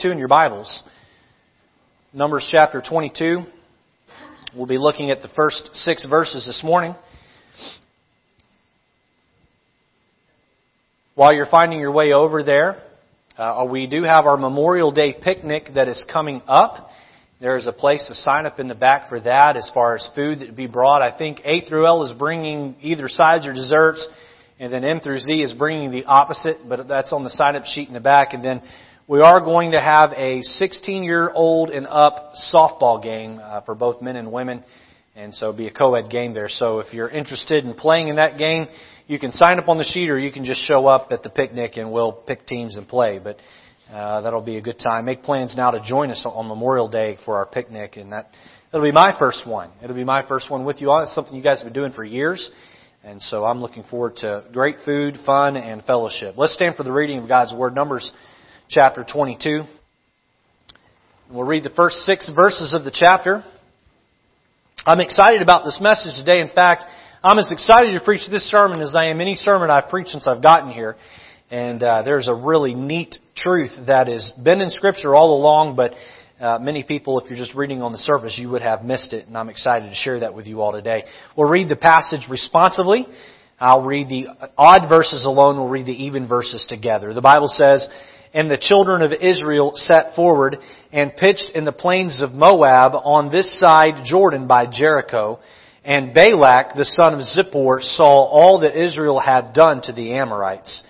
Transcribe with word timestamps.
Two 0.00 0.10
in 0.10 0.18
your 0.18 0.28
Bibles. 0.28 0.82
Numbers 2.12 2.46
chapter 2.52 2.82
22. 2.86 3.44
We'll 4.54 4.66
be 4.66 4.76
looking 4.76 5.10
at 5.10 5.22
the 5.22 5.28
first 5.28 5.70
six 5.72 6.04
verses 6.04 6.44
this 6.44 6.62
morning. 6.62 6.94
While 11.14 11.32
you're 11.32 11.46
finding 11.46 11.78
your 11.78 11.92
way 11.92 12.12
over 12.12 12.42
there, 12.42 12.82
uh, 13.38 13.66
we 13.70 13.86
do 13.86 14.02
have 14.02 14.26
our 14.26 14.36
Memorial 14.36 14.90
Day 14.92 15.14
picnic 15.14 15.70
that 15.76 15.88
is 15.88 16.04
coming 16.12 16.42
up. 16.46 16.90
There 17.40 17.56
is 17.56 17.66
a 17.66 17.72
place 17.72 18.04
to 18.08 18.14
sign 18.14 18.44
up 18.44 18.60
in 18.60 18.68
the 18.68 18.74
back 18.74 19.08
for 19.08 19.20
that 19.20 19.56
as 19.56 19.70
far 19.72 19.94
as 19.94 20.06
food 20.14 20.40
that 20.40 20.48
would 20.48 20.56
be 20.56 20.66
brought. 20.66 21.00
I 21.00 21.16
think 21.16 21.40
A 21.44 21.66
through 21.66 21.86
L 21.86 22.02
is 22.04 22.12
bringing 22.12 22.76
either 22.82 23.08
sides 23.08 23.46
or 23.46 23.54
desserts, 23.54 24.06
and 24.58 24.70
then 24.70 24.84
M 24.84 25.00
through 25.00 25.20
Z 25.20 25.30
is 25.30 25.54
bringing 25.54 25.90
the 25.90 26.04
opposite, 26.04 26.68
but 26.68 26.86
that's 26.86 27.12
on 27.14 27.24
the 27.24 27.30
sign 27.30 27.56
up 27.56 27.64
sheet 27.64 27.88
in 27.88 27.94
the 27.94 28.00
back. 28.00 28.34
And 28.34 28.44
then 28.44 28.60
we 29.08 29.20
are 29.20 29.40
going 29.40 29.70
to 29.70 29.80
have 29.80 30.12
a 30.16 30.42
16 30.42 31.04
year 31.04 31.30
old 31.30 31.70
and 31.70 31.86
up 31.86 32.32
softball 32.52 33.00
game 33.00 33.40
uh, 33.40 33.60
for 33.60 33.76
both 33.76 34.02
men 34.02 34.16
and 34.16 34.32
women. 34.32 34.64
And 35.14 35.32
so 35.32 35.46
it'll 35.46 35.56
be 35.56 35.68
a 35.68 35.72
co-ed 35.72 36.10
game 36.10 36.34
there. 36.34 36.48
So 36.48 36.80
if 36.80 36.92
you're 36.92 37.08
interested 37.08 37.64
in 37.64 37.74
playing 37.74 38.08
in 38.08 38.16
that 38.16 38.36
game, 38.36 38.66
you 39.06 39.18
can 39.20 39.30
sign 39.30 39.60
up 39.60 39.68
on 39.68 39.78
the 39.78 39.84
sheet 39.84 40.10
or 40.10 40.18
you 40.18 40.32
can 40.32 40.44
just 40.44 40.66
show 40.66 40.86
up 40.86 41.08
at 41.12 41.22
the 41.22 41.30
picnic 41.30 41.76
and 41.76 41.92
we'll 41.92 42.12
pick 42.12 42.46
teams 42.46 42.76
and 42.76 42.86
play. 42.88 43.20
But 43.22 43.38
uh, 43.92 44.22
that'll 44.22 44.42
be 44.42 44.56
a 44.56 44.60
good 44.60 44.80
time. 44.80 45.04
Make 45.04 45.22
plans 45.22 45.54
now 45.56 45.70
to 45.70 45.80
join 45.80 46.10
us 46.10 46.26
on 46.26 46.48
Memorial 46.48 46.88
Day 46.88 47.16
for 47.24 47.36
our 47.36 47.46
picnic, 47.46 47.96
and 47.96 48.10
that 48.10 48.30
it'll 48.72 48.84
be 48.84 48.90
my 48.90 49.16
first 49.16 49.46
one. 49.46 49.70
It'll 49.80 49.94
be 49.94 50.02
my 50.02 50.26
first 50.26 50.50
one 50.50 50.64
with 50.64 50.80
you 50.80 50.90
all. 50.90 51.04
It's 51.04 51.14
something 51.14 51.36
you 51.36 51.42
guys 51.42 51.62
have 51.62 51.72
been 51.72 51.80
doing 51.80 51.92
for 51.92 52.04
years, 52.04 52.50
and 53.04 53.22
so 53.22 53.44
I'm 53.44 53.60
looking 53.60 53.84
forward 53.84 54.16
to 54.16 54.42
great 54.52 54.78
food, 54.84 55.18
fun, 55.24 55.56
and 55.56 55.84
fellowship. 55.84 56.34
Let's 56.36 56.54
stand 56.54 56.74
for 56.74 56.82
the 56.82 56.90
reading 56.90 57.20
of 57.20 57.28
God's 57.28 57.54
Word. 57.54 57.76
Numbers 57.76 58.10
chapter 58.68 59.04
22. 59.04 59.62
We'll 61.30 61.44
read 61.44 61.62
the 61.62 61.70
first 61.70 61.98
six 61.98 62.30
verses 62.34 62.74
of 62.74 62.84
the 62.84 62.90
chapter. 62.92 63.44
I'm 64.84 65.00
excited 65.00 65.42
about 65.42 65.64
this 65.64 65.78
message 65.80 66.14
today. 66.16 66.40
In 66.40 66.48
fact, 66.48 66.84
I'm 67.22 67.38
as 67.38 67.52
excited 67.52 67.92
to 67.92 68.04
preach 68.04 68.28
this 68.30 68.42
sermon 68.50 68.80
as 68.80 68.94
I 68.94 69.06
am 69.06 69.20
any 69.20 69.34
sermon 69.34 69.70
I've 69.70 69.88
preached 69.88 70.10
since 70.10 70.26
I've 70.26 70.42
gotten 70.42 70.72
here. 70.72 70.96
And 71.50 71.82
uh, 71.82 72.02
there's 72.02 72.28
a 72.28 72.34
really 72.34 72.74
neat 72.74 73.16
truth 73.36 73.70
that 73.86 74.08
has 74.08 74.32
been 74.42 74.60
in 74.60 74.70
Scripture 74.70 75.14
all 75.14 75.36
along, 75.36 75.76
but 75.76 75.94
uh, 76.40 76.58
many 76.58 76.82
people, 76.82 77.20
if 77.20 77.30
you're 77.30 77.38
just 77.38 77.54
reading 77.54 77.82
on 77.82 77.92
the 77.92 77.98
surface, 77.98 78.36
you 78.36 78.50
would 78.50 78.62
have 78.62 78.84
missed 78.84 79.12
it. 79.12 79.28
And 79.28 79.38
I'm 79.38 79.48
excited 79.48 79.88
to 79.90 79.94
share 79.94 80.20
that 80.20 80.34
with 80.34 80.46
you 80.46 80.60
all 80.60 80.72
today. 80.72 81.04
We'll 81.36 81.48
read 81.48 81.68
the 81.68 81.76
passage 81.76 82.26
responsively. 82.28 83.06
I'll 83.60 83.84
read 83.84 84.08
the 84.08 84.26
odd 84.58 84.88
verses 84.88 85.24
alone. 85.24 85.56
We'll 85.56 85.68
read 85.68 85.86
the 85.86 86.04
even 86.04 86.26
verses 86.26 86.66
together. 86.68 87.14
The 87.14 87.22
Bible 87.22 87.48
says, 87.48 87.88
and 88.36 88.50
the 88.50 88.58
children 88.58 89.00
of 89.00 89.14
Israel 89.14 89.72
set 89.74 90.14
forward 90.14 90.58
and 90.92 91.16
pitched 91.16 91.52
in 91.54 91.64
the 91.64 91.72
plains 91.72 92.20
of 92.20 92.32
Moab 92.32 92.92
on 92.94 93.32
this 93.32 93.58
side 93.58 94.04
Jordan 94.04 94.46
by 94.46 94.66
Jericho. 94.66 95.40
And 95.82 96.12
Balak, 96.12 96.74
the 96.76 96.84
son 96.84 97.14
of 97.14 97.20
Zippor, 97.20 97.80
saw 97.80 98.04
all 98.04 98.60
that 98.60 98.78
Israel 98.78 99.18
had 99.18 99.54
done 99.54 99.80
to 99.84 99.92
the 99.94 100.12
Amorites. 100.16 100.82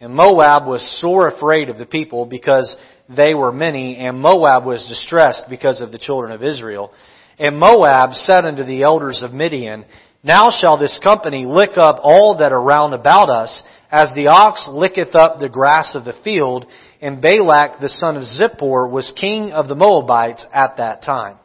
And 0.00 0.14
Moab 0.14 0.66
was 0.66 0.98
sore 0.98 1.28
afraid 1.28 1.68
of 1.68 1.76
the 1.76 1.84
people 1.84 2.24
because 2.24 2.74
they 3.14 3.34
were 3.34 3.52
many, 3.52 3.98
and 3.98 4.18
Moab 4.18 4.64
was 4.64 4.88
distressed 4.88 5.44
because 5.50 5.82
of 5.82 5.92
the 5.92 5.98
children 5.98 6.32
of 6.32 6.42
Israel. 6.42 6.94
And 7.38 7.58
Moab 7.58 8.14
said 8.14 8.46
unto 8.46 8.64
the 8.64 8.84
elders 8.84 9.22
of 9.22 9.34
Midian, 9.34 9.84
Now 10.22 10.50
shall 10.50 10.76
this 10.78 10.98
company 11.02 11.46
lick 11.46 11.72
up 11.76 12.00
all 12.02 12.36
that 12.38 12.52
are 12.52 12.62
round 12.62 12.94
about 12.94 13.30
us, 13.30 13.62
as 13.90 14.12
the 14.14 14.28
ox 14.28 14.68
licketh 14.72 15.14
up 15.14 15.38
the 15.38 15.48
grass 15.48 15.94
of 15.94 16.04
the 16.04 16.16
field, 16.24 16.66
and 17.00 17.22
Balak 17.22 17.80
the 17.80 17.88
son 17.88 18.16
of 18.16 18.24
Zippor 18.24 18.90
was 18.90 19.12
king 19.20 19.52
of 19.52 19.68
the 19.68 19.74
Moabites 19.74 20.46
at 20.52 20.78
that 20.78 21.02
time. 21.02 21.38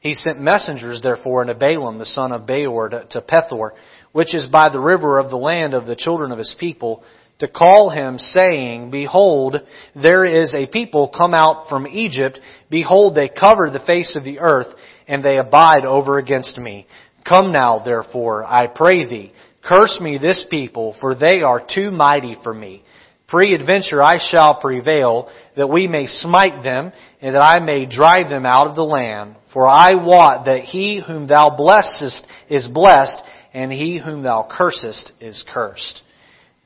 He 0.00 0.14
sent 0.14 0.40
messengers 0.40 1.00
therefore 1.02 1.42
unto 1.42 1.54
Balaam 1.54 1.98
the 1.98 2.06
son 2.06 2.32
of 2.32 2.46
Beor 2.46 2.88
to, 2.88 3.04
to 3.10 3.20
Pethor, 3.20 3.70
which 4.12 4.34
is 4.34 4.46
by 4.46 4.68
the 4.68 4.80
river 4.80 5.18
of 5.18 5.30
the 5.30 5.36
land 5.36 5.74
of 5.74 5.86
the 5.86 5.96
children 5.96 6.32
of 6.32 6.38
his 6.38 6.54
people, 6.58 7.02
to 7.40 7.48
call 7.48 7.90
him, 7.90 8.18
saying, 8.18 8.90
Behold, 8.90 9.56
there 9.94 10.24
is 10.24 10.54
a 10.54 10.66
people 10.66 11.08
come 11.08 11.34
out 11.34 11.68
from 11.68 11.86
Egypt. 11.86 12.40
Behold, 12.68 13.14
they 13.14 13.28
cover 13.28 13.70
the 13.70 13.84
face 13.86 14.16
of 14.16 14.24
the 14.24 14.40
earth, 14.40 14.66
and 15.06 15.22
they 15.22 15.36
abide 15.36 15.84
over 15.84 16.18
against 16.18 16.58
me. 16.58 16.86
Come 17.28 17.52
now, 17.52 17.80
therefore, 17.84 18.44
I 18.44 18.66
pray 18.68 19.04
thee, 19.04 19.32
curse 19.62 19.98
me 20.00 20.18
this 20.18 20.46
people, 20.50 20.96
for 21.00 21.14
they 21.14 21.42
are 21.42 21.60
too 21.62 21.90
mighty 21.90 22.36
for 22.42 22.54
me. 22.54 22.82
Pre-adventure 23.28 24.02
I 24.02 24.18
shall 24.18 24.58
prevail, 24.58 25.30
that 25.54 25.68
we 25.68 25.86
may 25.86 26.06
smite 26.06 26.62
them, 26.62 26.92
and 27.20 27.34
that 27.34 27.42
I 27.42 27.60
may 27.60 27.84
drive 27.84 28.30
them 28.30 28.46
out 28.46 28.66
of 28.66 28.74
the 28.74 28.84
land. 28.84 29.36
For 29.52 29.68
I 29.68 29.94
wot 29.96 30.46
that 30.46 30.62
he 30.62 31.02
whom 31.06 31.26
thou 31.26 31.54
blessest 31.54 32.26
is 32.48 32.66
blessed, 32.72 33.20
and 33.52 33.70
he 33.70 34.00
whom 34.02 34.22
thou 34.22 34.48
cursest 34.50 35.12
is 35.20 35.44
cursed. 35.52 36.02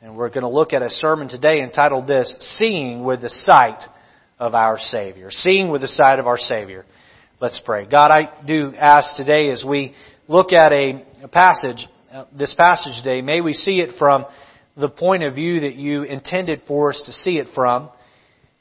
And 0.00 0.16
we're 0.16 0.28
going 0.28 0.42
to 0.42 0.48
look 0.48 0.72
at 0.72 0.82
a 0.82 0.90
sermon 0.90 1.28
today 1.28 1.62
entitled 1.62 2.06
this, 2.06 2.36
Seeing 2.58 3.02
with 3.02 3.22
the 3.22 3.30
Sight 3.30 3.82
of 4.38 4.54
Our 4.54 4.78
Savior. 4.78 5.30
Seeing 5.30 5.70
with 5.70 5.80
the 5.80 5.88
Sight 5.88 6.20
of 6.20 6.28
Our 6.28 6.38
Savior. 6.38 6.84
Let's 7.40 7.60
pray. 7.64 7.86
God, 7.86 8.12
I 8.12 8.44
do 8.46 8.72
ask 8.78 9.16
today 9.16 9.50
as 9.50 9.64
we 9.66 9.94
look 10.32 10.52
at 10.52 10.72
a, 10.72 11.04
a 11.22 11.28
passage, 11.28 11.86
uh, 12.10 12.24
this 12.36 12.54
passage 12.54 12.94
today, 12.96 13.20
may 13.20 13.42
we 13.42 13.52
see 13.52 13.80
it 13.80 13.98
from 13.98 14.24
the 14.78 14.88
point 14.88 15.22
of 15.22 15.34
view 15.34 15.60
that 15.60 15.74
you 15.74 16.04
intended 16.04 16.62
for 16.66 16.88
us 16.88 17.02
to 17.04 17.12
see 17.12 17.36
it 17.36 17.48
from. 17.54 17.90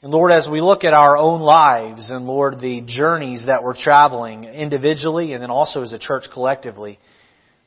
And 0.02 0.12
Lord, 0.12 0.32
as 0.32 0.46
we 0.50 0.60
look 0.60 0.84
at 0.84 0.92
our 0.92 1.16
own 1.16 1.40
lives 1.40 2.10
and 2.10 2.26
Lord, 2.26 2.60
the 2.60 2.82
journeys 2.86 3.46
that 3.46 3.64
we're 3.64 3.76
traveling 3.76 4.44
individually 4.44 5.32
and 5.32 5.42
then 5.42 5.50
also 5.50 5.80
as 5.80 5.94
a 5.94 5.98
church 5.98 6.24
collectively, 6.30 6.98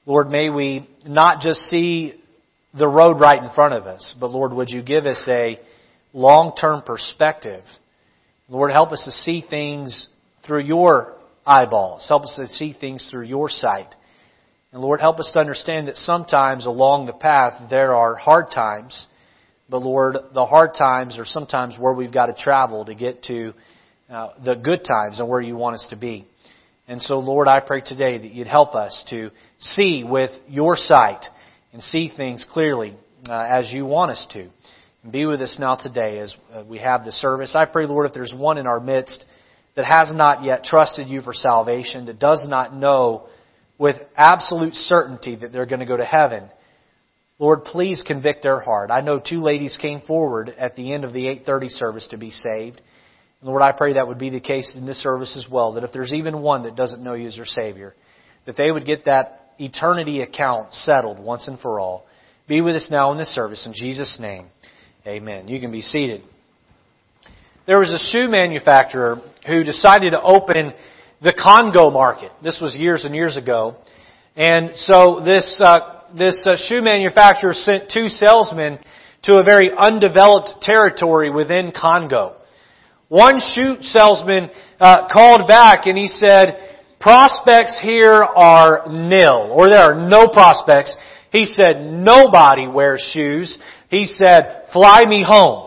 Lord, 0.05 0.29
may 0.29 0.51
we 0.51 0.87
not 1.07 1.41
just 1.41 1.61
see 1.61 2.13
the 2.77 2.87
road 2.87 3.19
right 3.19 3.41
in 3.41 3.49
front 3.55 3.73
of 3.73 3.85
us, 3.85 4.15
but 4.19 4.29
Lord, 4.29 4.53
would 4.53 4.69
you 4.69 4.83
give 4.83 5.07
us 5.07 5.25
a 5.27 5.59
long-term 6.13 6.83
perspective? 6.83 7.63
Lord, 8.49 8.69
help 8.69 8.91
us 8.91 9.03
to 9.05 9.11
see 9.11 9.43
things 9.49 10.09
through 10.45 10.61
your 10.61 11.14
eyeballs. 11.45 12.05
Help 12.07 12.23
us 12.23 12.35
to 12.37 12.47
see 12.47 12.73
things 12.73 13.07
through 13.09 13.25
your 13.25 13.49
sight. 13.49 13.93
And 14.71 14.81
Lord, 14.81 14.99
help 14.99 15.19
us 15.19 15.31
to 15.33 15.39
understand 15.39 15.87
that 15.87 15.95
sometimes 15.95 16.65
along 16.65 17.05
the 17.05 17.13
path 17.13 17.69
there 17.69 17.95
are 17.95 18.15
hard 18.15 18.47
times, 18.53 19.07
but 19.69 19.81
Lord, 19.81 20.17
the 20.33 20.45
hard 20.45 20.71
times 20.77 21.17
are 21.17 21.25
sometimes 21.25 21.75
where 21.79 21.93
we've 21.93 22.13
got 22.13 22.25
to 22.25 22.33
travel 22.33 22.85
to 22.85 22.95
get 22.95 23.23
to 23.23 23.53
uh, 24.09 24.29
the 24.43 24.55
good 24.55 24.83
times 24.83 25.19
and 25.19 25.29
where 25.29 25.41
you 25.41 25.55
want 25.55 25.75
us 25.75 25.87
to 25.91 25.95
be. 25.95 26.27
And 26.87 27.01
so, 27.01 27.19
Lord, 27.19 27.47
I 27.47 27.61
pray 27.61 27.81
today 27.81 28.17
that 28.17 28.31
you'd 28.31 28.47
help 28.47 28.75
us 28.75 29.03
to 29.09 29.31
see 29.59 30.03
with 30.03 30.29
your 30.47 30.75
sight 30.75 31.25
and 31.73 31.81
see 31.81 32.11
things 32.15 32.45
clearly 32.51 32.95
uh, 33.27 33.33
as 33.33 33.71
you 33.71 33.85
want 33.85 34.11
us 34.11 34.27
to. 34.33 34.49
And 35.03 35.11
be 35.11 35.25
with 35.25 35.41
us 35.41 35.57
now 35.59 35.75
today 35.75 36.19
as 36.19 36.35
uh, 36.53 36.63
we 36.63 36.79
have 36.79 37.05
the 37.05 37.11
service. 37.11 37.55
I 37.55 37.65
pray, 37.65 37.87
Lord, 37.87 38.07
if 38.07 38.13
there's 38.13 38.33
one 38.33 38.57
in 38.57 38.67
our 38.67 38.79
midst 38.79 39.23
that 39.75 39.85
has 39.85 40.11
not 40.13 40.43
yet 40.43 40.63
trusted 40.63 41.07
you 41.07 41.21
for 41.21 41.33
salvation, 41.33 42.05
that 42.05 42.19
does 42.19 42.45
not 42.47 42.75
know 42.75 43.27
with 43.77 43.97
absolute 44.15 44.73
certainty 44.73 45.35
that 45.35 45.51
they're 45.51 45.65
going 45.65 45.81
to 45.81 45.85
go 45.85 45.97
to 45.97 46.05
heaven, 46.05 46.49
Lord, 47.37 47.65
please 47.65 48.01
convict 48.05 48.43
their 48.43 48.61
heart. 48.61 48.89
I 48.91 49.01
know 49.01 49.19
two 49.19 49.41
ladies 49.41 49.77
came 49.81 49.99
forward 50.01 50.49
at 50.57 50.77
the 50.77 50.93
end 50.93 51.03
of 51.03 51.11
the 51.11 51.27
8:30 51.27 51.69
service 51.69 52.07
to 52.11 52.17
be 52.17 52.31
saved. 52.31 52.81
And 53.41 53.49
Lord, 53.49 53.61
I 53.61 53.73
pray 53.73 53.93
that 53.93 54.07
would 54.07 54.17
be 54.17 54.29
the 54.29 54.39
case 54.39 54.73
in 54.75 54.85
this 54.85 55.03
service 55.03 55.35
as 55.35 55.51
well, 55.51 55.73
that 55.73 55.83
if 55.83 55.91
there's 55.91 56.13
even 56.13 56.41
one 56.41 56.63
that 56.63 56.77
doesn't 56.77 57.03
know 57.03 57.13
you 57.13 57.27
as 57.27 57.35
their 57.35 57.45
Savior, 57.45 57.93
that 58.45 58.55
they 58.55 58.71
would 58.71 58.85
get 58.85 59.05
that 59.05 59.51
eternity 59.59 60.21
account 60.21 60.73
settled 60.73 61.19
once 61.19 61.47
and 61.49 61.59
for 61.59 61.79
all. 61.79 62.05
Be 62.47 62.61
with 62.61 62.75
us 62.75 62.89
now 62.89 63.11
in 63.11 63.17
this 63.17 63.33
service. 63.33 63.65
In 63.65 63.73
Jesus' 63.73 64.17
name, 64.19 64.47
amen. 65.05 65.47
You 65.49 65.59
can 65.59 65.71
be 65.71 65.81
seated. 65.81 66.21
There 67.65 67.79
was 67.79 67.91
a 67.91 67.97
shoe 67.97 68.29
manufacturer 68.29 69.21
who 69.47 69.63
decided 69.63 70.11
to 70.11 70.21
open 70.21 70.73
the 71.21 71.33
Congo 71.33 71.91
market. 71.91 72.31
This 72.43 72.59
was 72.61 72.75
years 72.75 73.05
and 73.05 73.15
years 73.15 73.37
ago. 73.37 73.77
And 74.35 74.71
so 74.75 75.21
this, 75.25 75.59
uh, 75.63 76.01
this 76.17 76.45
uh, 76.45 76.55
shoe 76.67 76.81
manufacturer 76.81 77.53
sent 77.53 77.89
two 77.89 78.07
salesmen 78.07 78.79
to 79.23 79.37
a 79.37 79.43
very 79.43 79.71
undeveloped 79.71 80.61
territory 80.61 81.29
within 81.31 81.71
Congo. 81.71 82.35
One 83.07 83.39
shoe 83.39 83.77
salesman 83.81 84.49
uh, 84.79 85.07
called 85.11 85.47
back 85.47 85.85
and 85.85 85.97
he 85.97 86.07
said, 86.07 86.57
prospects 86.99 87.77
here 87.81 88.23
are 88.23 88.87
nil, 88.89 89.51
or 89.51 89.69
there 89.69 89.83
are 89.83 90.09
no 90.09 90.27
prospects. 90.27 90.95
He 91.31 91.45
said, 91.45 91.81
nobody 91.81 92.67
wears 92.67 93.09
shoes. 93.13 93.57
He 93.89 94.05
said, 94.05 94.67
fly 94.73 95.05
me 95.05 95.23
home. 95.25 95.64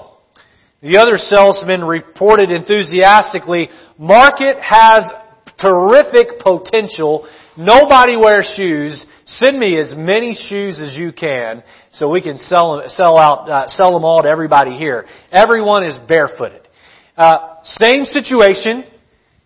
The 0.80 0.98
other 0.98 1.18
salesman 1.18 1.82
reported 1.82 2.50
enthusiastically, 2.50 3.68
market 3.98 4.58
has 4.60 5.10
terrific 5.58 6.38
potential. 6.38 7.28
Nobody 7.56 8.16
wears 8.16 8.52
shoes. 8.56 9.04
Send 9.24 9.58
me 9.58 9.78
as 9.78 9.92
many 9.96 10.34
shoes 10.48 10.78
as 10.80 10.94
you 10.94 11.12
can 11.12 11.64
so 11.90 12.08
we 12.08 12.22
can 12.22 12.38
sell, 12.38 12.82
sell 12.86 13.18
out, 13.18 13.50
uh, 13.50 13.66
sell 13.66 13.92
them 13.92 14.04
all 14.04 14.22
to 14.22 14.28
everybody 14.28 14.78
here. 14.78 15.04
Everyone 15.32 15.84
is 15.84 15.98
barefooted. 16.08 16.62
Uh, 17.16 17.56
same 17.64 18.04
situation. 18.04 18.84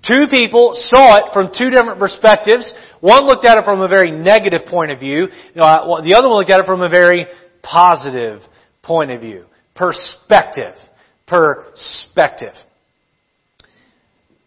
Two 0.06 0.26
people 0.30 0.74
saw 0.74 1.16
it 1.16 1.32
from 1.32 1.50
two 1.56 1.70
different 1.70 1.98
perspectives. 1.98 2.70
One 3.00 3.24
looked 3.24 3.46
at 3.46 3.56
it 3.56 3.64
from 3.64 3.80
a 3.80 3.88
very 3.88 4.10
negative 4.10 4.66
point 4.68 4.90
of 4.90 5.00
view. 5.00 5.28
Uh, 5.56 6.02
the 6.02 6.14
other 6.14 6.28
one 6.28 6.38
looked 6.38 6.50
at 6.50 6.60
it 6.60 6.66
from 6.66 6.82
a 6.82 6.90
very 6.90 7.26
positive 7.62 8.42
point 8.82 9.10
of 9.10 9.20
view. 9.20 9.46
Perspective. 9.74 10.74
Perspective. 11.32 12.52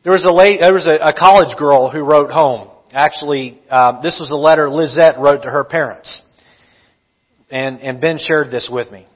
There 0.04 0.12
was 0.12 0.24
a 0.24 0.32
late, 0.32 0.60
there 0.62 0.72
was 0.72 0.86
a, 0.86 1.04
a 1.04 1.14
college 1.18 1.58
girl 1.58 1.90
who 1.90 2.02
wrote 2.02 2.30
home. 2.30 2.70
Actually, 2.92 3.60
uh, 3.72 4.02
this 4.02 4.18
was 4.20 4.30
a 4.32 4.36
letter 4.36 4.70
Lizette 4.70 5.18
wrote 5.18 5.42
to 5.42 5.50
her 5.50 5.64
parents. 5.64 6.22
And, 7.50 7.80
and 7.80 8.00
Ben 8.00 8.20
shared 8.20 8.52
this 8.52 8.70
with 8.72 8.92
me. 8.92 9.08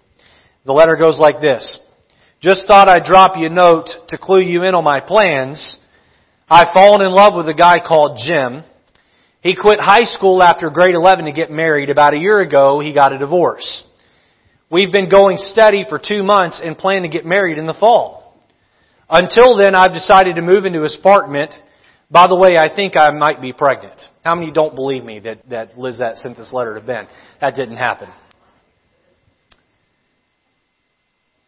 The 0.65 0.73
letter 0.73 0.95
goes 0.95 1.19
like 1.19 1.41
this. 1.41 1.79
Just 2.41 2.67
thought 2.67 2.89
I'd 2.89 3.03
drop 3.03 3.37
you 3.37 3.45
a 3.45 3.49
note 3.51 3.89
to 4.07 4.17
clue 4.17 4.41
you 4.41 4.63
in 4.63 4.73
on 4.73 4.83
my 4.83 4.99
plans. 4.99 5.77
I've 6.49 6.73
fallen 6.73 7.05
in 7.05 7.11
love 7.11 7.35
with 7.35 7.47
a 7.49 7.53
guy 7.53 7.75
called 7.87 8.19
Jim. 8.25 8.63
He 9.41 9.55
quit 9.55 9.79
high 9.79 10.05
school 10.05 10.41
after 10.41 10.71
grade 10.71 10.95
11 10.95 11.25
to 11.25 11.31
get 11.31 11.51
married. 11.51 11.91
About 11.91 12.15
a 12.15 12.17
year 12.17 12.39
ago, 12.39 12.79
he 12.79 12.95
got 12.95 13.13
a 13.13 13.19
divorce. 13.19 13.83
We've 14.71 14.91
been 14.91 15.09
going 15.09 15.37
steady 15.37 15.85
for 15.89 15.99
two 15.99 16.21
months 16.21 16.61
and 16.63 16.77
plan 16.77 17.01
to 17.01 17.09
get 17.09 17.25
married 17.25 17.57
in 17.57 17.65
the 17.65 17.73
fall. 17.73 18.35
Until 19.09 19.57
then, 19.57 19.73
I've 19.73 19.93
decided 19.93 20.35
to 20.35 20.41
move 20.43 20.65
into 20.65 20.83
his 20.83 20.95
apartment. 20.99 21.51
By 22.11 22.27
the 22.27 22.35
way, 22.35 22.57
I 22.57 22.73
think 22.73 22.95
I 22.95 23.09
might 23.09 23.41
be 23.41 23.51
pregnant. 23.51 23.99
How 24.23 24.35
many 24.35 24.51
don't 24.51 24.75
believe 24.75 25.03
me 25.03 25.19
that, 25.21 25.49
that 25.49 25.77
Lizette 25.77 26.17
sent 26.17 26.37
this 26.37 26.53
letter 26.53 26.75
to 26.75 26.81
Ben? 26.81 27.07
That 27.41 27.55
didn't 27.55 27.77
happen. 27.77 28.09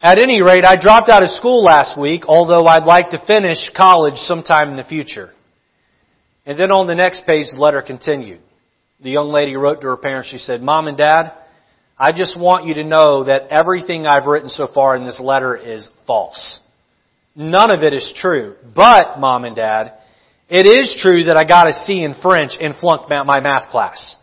At 0.00 0.18
any 0.18 0.42
rate, 0.42 0.64
I 0.64 0.74
dropped 0.74 1.08
out 1.08 1.22
of 1.22 1.28
school 1.30 1.62
last 1.62 1.96
week, 1.96 2.24
although 2.26 2.66
I'd 2.66 2.86
like 2.86 3.10
to 3.10 3.24
finish 3.24 3.58
college 3.76 4.16
sometime 4.16 4.70
in 4.70 4.76
the 4.76 4.82
future. 4.82 5.32
And 6.44 6.58
then 6.58 6.72
on 6.72 6.88
the 6.88 6.96
next 6.96 7.24
page, 7.24 7.46
the 7.54 7.60
letter 7.60 7.82
continued. 7.82 8.40
The 9.00 9.10
young 9.10 9.30
lady 9.30 9.54
wrote 9.54 9.80
to 9.80 9.86
her 9.86 9.96
parents, 9.96 10.28
she 10.28 10.38
said, 10.38 10.60
Mom 10.60 10.88
and 10.88 10.96
Dad, 10.96 11.30
I 12.02 12.10
just 12.10 12.36
want 12.36 12.66
you 12.66 12.74
to 12.74 12.82
know 12.82 13.22
that 13.22 13.46
everything 13.52 14.08
I've 14.08 14.26
written 14.26 14.48
so 14.48 14.66
far 14.66 14.96
in 14.96 15.06
this 15.06 15.20
letter 15.20 15.56
is 15.56 15.88
false. 16.04 16.58
None 17.36 17.70
of 17.70 17.84
it 17.84 17.94
is 17.94 18.12
true. 18.16 18.56
But, 18.74 19.20
mom 19.20 19.44
and 19.44 19.54
dad, 19.54 19.92
it 20.48 20.66
is 20.66 20.98
true 21.00 21.22
that 21.26 21.36
I 21.36 21.44
got 21.44 21.68
a 21.68 21.72
C 21.72 22.02
in 22.02 22.16
French 22.20 22.54
and 22.60 22.74
flunked 22.74 23.08
my 23.08 23.38
math 23.38 23.70
class. 23.70 24.16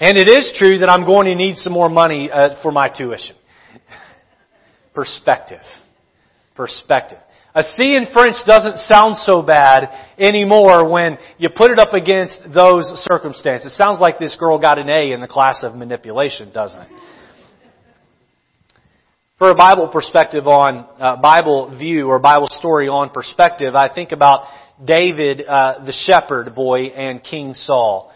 And 0.00 0.16
it 0.16 0.26
is 0.26 0.54
true 0.56 0.78
that 0.78 0.88
I'm 0.88 1.04
going 1.04 1.26
to 1.26 1.34
need 1.34 1.58
some 1.58 1.74
more 1.74 1.90
money 1.90 2.30
uh, 2.30 2.62
for 2.62 2.72
my 2.72 2.88
tuition. 2.88 3.36
Perspective. 4.94 5.60
Perspective. 6.56 7.18
A 7.54 7.62
C 7.62 7.96
in 7.96 8.06
French 8.12 8.36
doesn't 8.46 8.78
sound 8.78 9.16
so 9.18 9.42
bad 9.42 9.88
anymore 10.18 10.88
when 10.88 11.18
you 11.36 11.50
put 11.54 11.70
it 11.70 11.78
up 11.78 11.92
against 11.92 12.38
those 12.54 12.86
circumstances. 13.04 13.72
It 13.72 13.76
sounds 13.76 14.00
like 14.00 14.18
this 14.18 14.34
girl 14.36 14.58
got 14.58 14.78
an 14.78 14.88
A 14.88 15.12
in 15.12 15.20
the 15.20 15.28
class 15.28 15.62
of 15.62 15.74
manipulation, 15.74 16.50
doesn't 16.52 16.80
it? 16.80 16.88
For 19.38 19.50
a 19.50 19.54
Bible 19.54 19.88
perspective 19.88 20.46
on, 20.46 20.86
uh, 20.98 21.16
Bible 21.20 21.76
view 21.76 22.06
or 22.06 22.18
Bible 22.20 22.48
story 22.48 22.88
on 22.88 23.10
perspective, 23.10 23.74
I 23.74 23.92
think 23.92 24.12
about 24.12 24.46
David, 24.82 25.44
uh, 25.46 25.84
the 25.84 25.92
shepherd 25.92 26.54
boy, 26.54 26.86
and 26.86 27.22
King 27.22 27.52
Saul. 27.54 28.12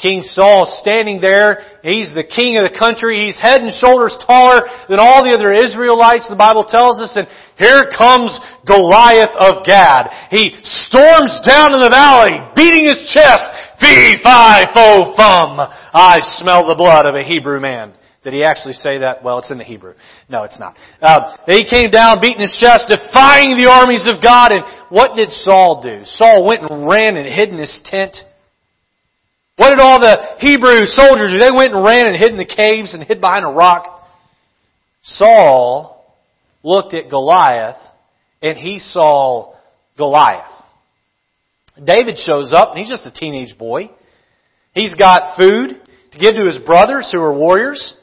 King 0.00 0.22
Saul 0.22 0.64
standing 0.80 1.20
there, 1.20 1.60
he's 1.82 2.12
the 2.14 2.24
king 2.24 2.56
of 2.56 2.64
the 2.64 2.76
country, 2.76 3.26
he's 3.26 3.38
head 3.38 3.60
and 3.60 3.72
shoulders 3.72 4.16
taller 4.26 4.64
than 4.88 4.98
all 4.98 5.22
the 5.22 5.36
other 5.36 5.52
Israelites, 5.52 6.26
the 6.28 6.40
Bible 6.40 6.64
tells 6.64 6.98
us, 6.98 7.12
and 7.16 7.28
here 7.58 7.84
comes 7.92 8.32
Goliath 8.64 9.36
of 9.36 9.64
Gath. 9.64 10.08
He 10.30 10.56
storms 10.64 11.36
down 11.44 11.76
in 11.76 11.84
the 11.84 11.92
valley, 11.92 12.40
beating 12.56 12.88
his 12.88 13.12
chest, 13.12 13.44
fee, 13.76 14.16
fi, 14.24 14.64
fo, 14.72 15.12
fum. 15.16 15.60
I 15.92 16.18
smell 16.40 16.66
the 16.66 16.74
blood 16.74 17.04
of 17.04 17.14
a 17.14 17.22
Hebrew 17.22 17.60
man. 17.60 17.92
Did 18.22 18.34
he 18.34 18.44
actually 18.44 18.74
say 18.74 18.98
that? 18.98 19.24
Well, 19.24 19.38
it's 19.38 19.50
in 19.50 19.56
the 19.56 19.64
Hebrew. 19.64 19.94
No, 20.28 20.44
it's 20.44 20.58
not. 20.58 20.76
Uh, 21.00 21.36
he 21.46 21.64
came 21.64 21.90
down, 21.90 22.16
beating 22.20 22.40
his 22.40 22.56
chest, 22.60 22.84
defying 22.88 23.56
the 23.56 23.68
armies 23.70 24.04
of 24.12 24.22
God. 24.22 24.52
And 24.52 24.62
what 24.90 25.16
did 25.16 25.30
Saul 25.30 25.80
do? 25.82 26.02
Saul 26.04 26.46
went 26.46 26.60
and 26.70 26.86
ran 26.86 27.16
and 27.16 27.26
hid 27.26 27.48
in 27.48 27.58
his 27.58 27.80
tent. 27.84 28.16
What 29.60 29.76
did 29.76 29.80
all 29.80 30.00
the 30.00 30.16
Hebrew 30.38 30.86
soldiers 30.86 31.32
do? 31.34 31.38
They 31.38 31.54
went 31.54 31.74
and 31.74 31.84
ran 31.84 32.06
and 32.06 32.16
hid 32.16 32.32
in 32.32 32.38
the 32.38 32.46
caves 32.46 32.94
and 32.94 33.04
hid 33.04 33.20
behind 33.20 33.44
a 33.44 33.52
rock. 33.52 34.08
Saul 35.02 36.16
looked 36.62 36.94
at 36.94 37.10
Goliath 37.10 37.76
and 38.40 38.56
he 38.56 38.78
saw 38.78 39.52
Goliath. 39.98 40.50
David 41.76 42.16
shows 42.16 42.54
up 42.56 42.70
and 42.70 42.78
he's 42.78 42.88
just 42.88 43.04
a 43.04 43.10
teenage 43.10 43.58
boy. 43.58 43.90
He's 44.72 44.94
got 44.94 45.36
food 45.36 45.78
to 46.12 46.18
give 46.18 46.36
to 46.36 46.46
his 46.46 46.58
brothers 46.64 47.10
who 47.12 47.20
are 47.20 47.36
warriors. 47.36 47.96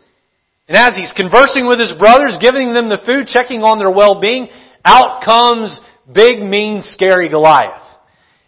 And 0.68 0.77
as 0.77 0.95
he's 0.95 1.12
conversing 1.18 1.65
with 1.65 1.80
his 1.80 1.94
brothers, 1.98 2.38
giving 2.39 2.71
them 2.71 2.88
the 2.88 3.01
food, 3.04 3.25
checking 3.25 3.63
on 3.63 3.80
their 3.80 3.89
well-being, 3.89 4.48
out 4.86 5.24
comes 5.25 5.81
big, 6.06 6.38
mean, 6.38 6.83
scary 6.83 7.30
Goliath. 7.30 7.81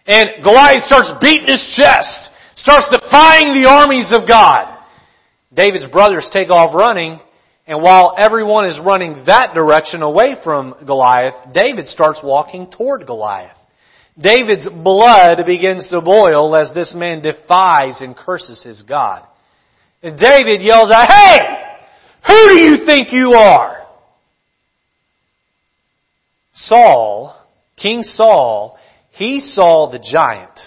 And 0.06 0.30
Goliath 0.44 0.84
starts 0.84 1.10
beating 1.20 1.48
his 1.48 1.74
chest, 1.76 2.29
starts 2.62 2.88
defying 2.92 3.54
the 3.54 3.70
armies 3.70 4.12
of 4.12 4.28
God. 4.28 4.78
David's 5.54 5.86
brothers 5.88 6.28
take 6.32 6.50
off 6.50 6.76
running, 6.76 7.20
and 7.66 7.82
while 7.82 8.16
everyone 8.20 8.66
is 8.66 8.80
running 8.84 9.24
that 9.26 9.54
direction 9.54 10.02
away 10.02 10.36
from 10.44 10.76
Goliath, 10.86 11.36
David 11.54 11.88
starts 11.88 12.20
walking 12.24 12.70
toward 12.70 13.06
Goliath. 13.06 13.58
David's 14.20 14.68
blood 14.70 15.46
begins 15.46 15.88
to 15.90 16.02
boil 16.02 16.56
as 16.56 16.74
this 16.74 16.94
man 16.96 17.22
defies 17.22 18.02
and 18.02 18.16
curses 18.16 18.62
his 18.62 18.84
God. 18.84 19.26
And 20.04 20.18
David 20.18 20.62
yells 20.62 20.92
out, 20.92 21.08
Hey! 21.10 21.38
Who 22.28 22.50
do 22.50 22.60
you 22.60 22.86
think 22.86 23.12
you 23.12 23.34
are? 23.34 23.88
Saul, 26.54 27.36
King 27.78 28.04
Saul, 28.04 28.78
he 29.12 29.40
saw 29.40 29.90
the 29.90 30.00
giant. 30.00 30.60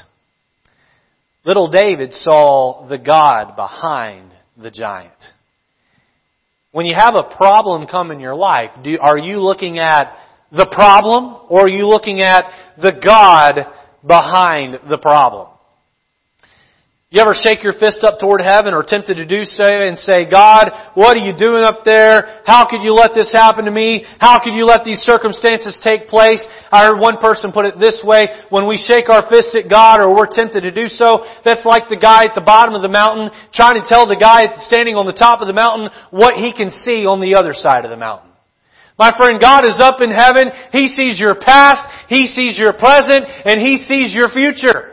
Little 1.45 1.69
David 1.69 2.13
saw 2.13 2.87
the 2.89 2.99
God 2.99 3.57
behind 3.57 4.31
the 4.57 4.71
giant. 4.71 5.13
When 6.71 6.87
you 6.87 6.95
have 6.95 7.15
a 7.15 7.37
problem 7.37 7.87
come 7.87 8.11
in 8.11 8.21
your 8.21 8.35
life, 8.35 8.71
do, 8.83 8.97
are 9.01 9.19
you 9.19 9.41
looking 9.41 9.79
at 9.79 10.17
the 10.53 10.67
problem 10.67 11.37
or 11.49 11.63
are 11.63 11.69
you 11.69 11.89
looking 11.89 12.21
at 12.21 12.45
the 12.81 12.93
God 12.93 13.67
behind 14.07 14.79
the 14.89 14.99
problem? 14.99 15.49
You 17.13 17.21
ever 17.21 17.37
shake 17.37 17.63
your 17.63 17.77
fist 17.77 18.01
up 18.09 18.17
toward 18.19 18.41
heaven 18.41 18.73
or 18.73 18.81
tempted 18.83 19.21
to 19.21 19.29
do 19.29 19.45
so 19.45 19.69
and 19.69 19.99
say, 19.99 20.25
God, 20.25 20.73
what 20.95 21.13
are 21.13 21.21
you 21.21 21.37
doing 21.37 21.61
up 21.61 21.85
there? 21.85 22.41
How 22.47 22.65
could 22.65 22.81
you 22.81 22.97
let 22.97 23.13
this 23.13 23.31
happen 23.31 23.67
to 23.67 23.71
me? 23.71 24.07
How 24.17 24.41
could 24.41 24.55
you 24.55 24.65
let 24.65 24.83
these 24.83 25.05
circumstances 25.05 25.79
take 25.85 26.09
place? 26.09 26.43
I 26.73 26.89
heard 26.89 26.99
one 26.99 27.19
person 27.19 27.53
put 27.53 27.67
it 27.67 27.79
this 27.79 28.01
way, 28.03 28.29
when 28.49 28.67
we 28.67 28.79
shake 28.81 29.11
our 29.11 29.29
fist 29.29 29.55
at 29.55 29.69
God 29.69 30.01
or 30.01 30.17
we're 30.17 30.33
tempted 30.33 30.63
to 30.63 30.73
do 30.73 30.89
so, 30.89 31.29
that's 31.45 31.67
like 31.67 31.93
the 31.93 32.01
guy 32.01 32.25
at 32.25 32.35
the 32.35 32.41
bottom 32.41 32.73
of 32.73 32.81
the 32.81 32.89
mountain 32.89 33.29
trying 33.53 33.77
to 33.77 33.87
tell 33.87 34.09
the 34.09 34.17
guy 34.17 34.49
standing 34.65 34.97
on 34.97 35.05
the 35.05 35.13
top 35.13 35.43
of 35.43 35.49
the 35.49 35.53
mountain 35.53 35.91
what 36.17 36.41
he 36.41 36.57
can 36.57 36.71
see 36.71 37.05
on 37.05 37.21
the 37.21 37.35
other 37.37 37.53
side 37.53 37.85
of 37.85 37.91
the 37.91 38.01
mountain. 38.01 38.31
My 38.99 39.13
friend, 39.15 39.37
God 39.39 39.69
is 39.69 39.77
up 39.81 40.01
in 40.01 40.09
heaven. 40.11 40.49
He 40.73 40.89
sees 40.89 41.21
your 41.21 41.35
past, 41.35 41.85
He 42.09 42.27
sees 42.27 42.57
your 42.57 42.73
present, 42.73 43.29
and 43.45 43.61
He 43.61 43.77
sees 43.85 44.17
your 44.17 44.31
future. 44.31 44.92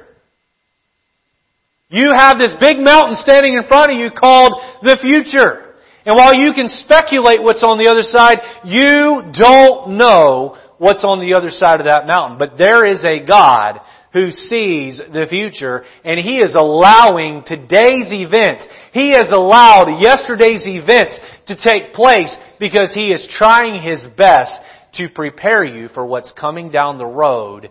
You 1.90 2.12
have 2.16 2.38
this 2.38 2.56
big 2.60 2.78
mountain 2.78 3.16
standing 3.16 3.56
in 3.56 3.68
front 3.68 3.92
of 3.92 3.98
you 3.98 4.12
called 4.12 4.54
the 4.84 4.98
future. 5.02 5.74
And 6.06 6.16
while 6.16 6.36
you 6.36 6.54
can 6.54 6.70
speculate 6.70 7.42
what's 7.42 7.64
on 7.64 7.80
the 7.80 7.90
other 7.90 8.04
side, 8.04 8.38
you 8.64 9.34
don't 9.34 9.98
know 9.98 10.56
what's 10.78 11.04
on 11.04 11.20
the 11.20 11.34
other 11.34 11.50
side 11.50 11.80
of 11.80 11.88
that 11.88 12.06
mountain. 12.06 12.38
But 12.38 12.60
there 12.60 12.86
is 12.86 13.04
a 13.04 13.26
God 13.26 13.82
who 14.14 14.30
sees 14.30 15.00
the 15.00 15.26
future 15.30 15.84
and 16.06 16.20
He 16.20 16.38
is 16.38 16.56
allowing 16.56 17.44
today's 17.46 18.14
events, 18.14 18.68
He 18.94 19.10
has 19.10 19.28
allowed 19.32 20.00
yesterday's 20.00 20.66
events 20.66 21.20
to 21.48 21.56
take 21.56 21.94
place 21.94 22.34
because 22.60 22.92
He 22.94 23.12
is 23.12 23.28
trying 23.32 23.82
His 23.82 24.06
best 24.16 24.54
to 24.96 25.10
prepare 25.10 25.64
you 25.64 25.88
for 25.90 26.06
what's 26.06 26.32
coming 26.40 26.70
down 26.70 27.00
the 27.00 27.06
road 27.06 27.70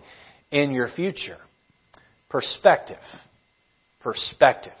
in 0.51 0.71
your 0.71 0.89
future. 0.89 1.37
Perspective 2.29 2.99
perspective. 4.01 4.73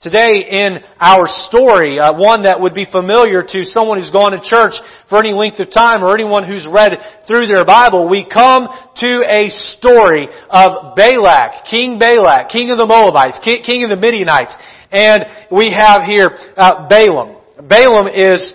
Today 0.00 0.44
in 0.50 0.80
our 0.98 1.24
story, 1.26 1.98
uh, 1.98 2.12
one 2.12 2.42
that 2.42 2.60
would 2.60 2.74
be 2.74 2.84
familiar 2.84 3.42
to 3.42 3.64
someone 3.64 3.98
who's 3.98 4.10
gone 4.10 4.32
to 4.32 4.40
church 4.42 4.72
for 5.08 5.18
any 5.18 5.32
length 5.32 5.60
of 5.60 5.70
time 5.70 6.02
or 6.02 6.14
anyone 6.14 6.46
who's 6.46 6.66
read 6.68 6.92
through 7.26 7.46
their 7.46 7.64
Bible, 7.64 8.08
we 8.08 8.24
come 8.24 8.68
to 8.96 9.24
a 9.28 9.48
story 9.48 10.28
of 10.50 10.94
Balak, 10.96 11.64
King 11.70 11.98
Balak, 11.98 12.50
king 12.50 12.70
of 12.70 12.78
the 12.78 12.86
Moabites, 12.86 13.40
king, 13.44 13.84
of 13.84 13.90
the 13.90 13.96
Midianites. 13.96 14.54
And 14.90 15.24
we 15.50 15.72
have 15.72 16.02
here 16.02 16.28
uh, 16.56 16.88
Balaam. 16.88 17.36
Balaam 17.66 18.08
is 18.08 18.52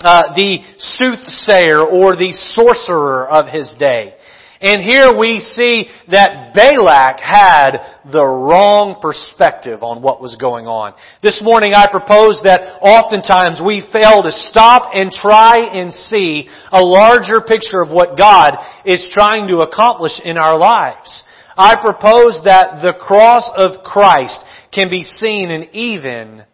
uh, 0.00 0.34
the 0.34 0.58
soothsayer 0.78 1.80
or 1.82 2.16
the 2.16 2.32
sorcerer 2.32 3.28
of 3.28 3.48
his 3.48 3.74
day. 3.78 4.14
And 4.60 4.82
here 4.82 5.16
we 5.16 5.40
see 5.40 5.86
that 6.10 6.52
Balak 6.52 7.18
had 7.18 7.80
the 8.12 8.22
wrong 8.22 8.98
perspective 9.00 9.82
on 9.82 10.02
what 10.02 10.20
was 10.20 10.36
going 10.36 10.66
on. 10.66 10.92
This 11.22 11.40
morning 11.42 11.72
I 11.72 11.86
propose 11.90 12.38
that 12.44 12.76
oftentimes 12.82 13.62
we 13.64 13.88
fail 13.90 14.20
to 14.20 14.30
stop 14.30 14.90
and 14.92 15.10
try 15.10 15.64
and 15.72 15.90
see 15.90 16.46
a 16.72 16.82
larger 16.82 17.40
picture 17.40 17.80
of 17.80 17.88
what 17.88 18.18
God 18.18 18.58
is 18.84 19.08
trying 19.12 19.48
to 19.48 19.60
accomplish 19.60 20.20
in 20.22 20.36
our 20.36 20.58
lives. 20.58 21.24
I 21.56 21.80
propose 21.80 22.42
that 22.44 22.82
the 22.82 22.92
cross 22.92 23.50
of 23.56 23.82
Christ 23.82 24.40
can 24.74 24.90
be 24.90 25.02
seen 25.02 25.50
in 25.50 25.74
even 25.74 26.44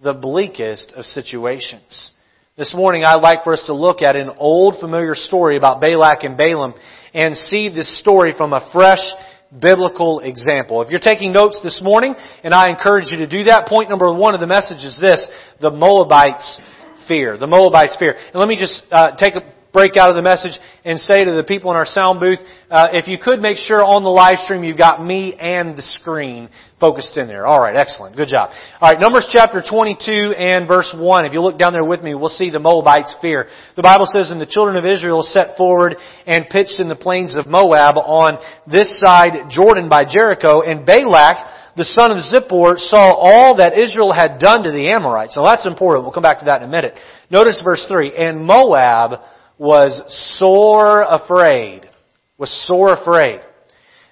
the 0.00 0.14
bleakest 0.14 0.92
of 0.94 1.04
situations. 1.06 2.12
This 2.58 2.74
morning 2.74 3.04
I'd 3.04 3.22
like 3.22 3.44
for 3.44 3.52
us 3.52 3.62
to 3.66 3.72
look 3.72 4.02
at 4.02 4.16
an 4.16 4.30
old 4.36 4.80
familiar 4.80 5.14
story 5.14 5.56
about 5.56 5.80
Balak 5.80 6.24
and 6.24 6.36
Balaam 6.36 6.74
and 7.14 7.36
see 7.36 7.68
this 7.68 8.00
story 8.00 8.34
from 8.36 8.52
a 8.52 8.68
fresh 8.72 8.98
biblical 9.56 10.18
example. 10.18 10.82
If 10.82 10.90
you're 10.90 10.98
taking 10.98 11.30
notes 11.30 11.60
this 11.62 11.78
morning, 11.80 12.16
and 12.42 12.52
I 12.52 12.68
encourage 12.68 13.12
you 13.12 13.18
to 13.18 13.28
do 13.28 13.44
that, 13.44 13.68
point 13.68 13.88
number 13.88 14.12
one 14.12 14.34
of 14.34 14.40
the 14.40 14.48
message 14.48 14.82
is 14.82 14.98
this, 15.00 15.24
the 15.60 15.70
Moabites 15.70 16.60
fear. 17.06 17.38
The 17.38 17.46
Moabites 17.46 17.94
fear. 17.96 18.16
And 18.16 18.34
let 18.34 18.48
me 18.48 18.58
just 18.58 18.82
uh, 18.90 19.14
take 19.16 19.36
a 19.36 19.42
break 19.72 19.96
out 19.96 20.10
of 20.10 20.16
the 20.16 20.22
message 20.22 20.58
and 20.84 20.98
say 20.98 21.24
to 21.24 21.32
the 21.32 21.44
people 21.44 21.70
in 21.70 21.76
our 21.76 21.86
sound 21.86 22.20
booth, 22.20 22.38
uh, 22.70 22.88
if 22.92 23.08
you 23.08 23.18
could 23.22 23.40
make 23.40 23.56
sure 23.56 23.84
on 23.84 24.02
the 24.02 24.10
live 24.10 24.38
stream 24.44 24.64
you've 24.64 24.78
got 24.78 25.04
me 25.04 25.34
and 25.38 25.76
the 25.76 25.82
screen 25.82 26.48
focused 26.80 27.16
in 27.16 27.26
there. 27.26 27.46
All 27.46 27.60
right, 27.60 27.74
excellent. 27.74 28.16
Good 28.16 28.28
job. 28.28 28.50
All 28.80 28.90
right, 28.90 29.00
Numbers 29.00 29.28
chapter 29.32 29.62
22 29.62 30.34
and 30.36 30.68
verse 30.68 30.94
1. 30.96 31.24
If 31.24 31.32
you 31.32 31.40
look 31.40 31.58
down 31.58 31.72
there 31.72 31.84
with 31.84 32.02
me, 32.02 32.14
we'll 32.14 32.28
see 32.28 32.50
the 32.50 32.58
Moabites' 32.58 33.16
fear. 33.20 33.48
The 33.76 33.82
Bible 33.82 34.06
says, 34.06 34.30
And 34.30 34.40
the 34.40 34.46
children 34.46 34.76
of 34.76 34.84
Israel 34.84 35.22
set 35.22 35.56
forward 35.56 35.96
and 36.26 36.48
pitched 36.48 36.78
in 36.78 36.88
the 36.88 36.96
plains 36.96 37.36
of 37.36 37.46
Moab 37.46 37.96
on 37.98 38.38
this 38.66 39.00
side 39.00 39.50
Jordan 39.50 39.88
by 39.88 40.04
Jericho, 40.04 40.62
and 40.62 40.86
Balak, 40.86 41.74
the 41.76 41.84
son 41.84 42.10
of 42.10 42.18
Zippor, 42.18 42.76
saw 42.76 43.12
all 43.12 43.56
that 43.56 43.78
Israel 43.78 44.12
had 44.12 44.38
done 44.38 44.62
to 44.62 44.70
the 44.70 44.90
Amorites. 44.90 45.36
Now 45.36 45.44
that's 45.44 45.66
important. 45.66 46.04
We'll 46.04 46.12
come 46.12 46.22
back 46.22 46.40
to 46.40 46.46
that 46.46 46.62
in 46.62 46.68
a 46.68 46.70
minute. 46.70 46.94
Notice 47.30 47.60
verse 47.64 47.84
3. 47.88 48.14
And 48.16 48.44
Moab 48.44 49.20
was 49.58 50.00
sore 50.38 51.02
afraid, 51.02 51.88
was 52.38 52.50
sore 52.66 52.92
afraid 52.92 53.40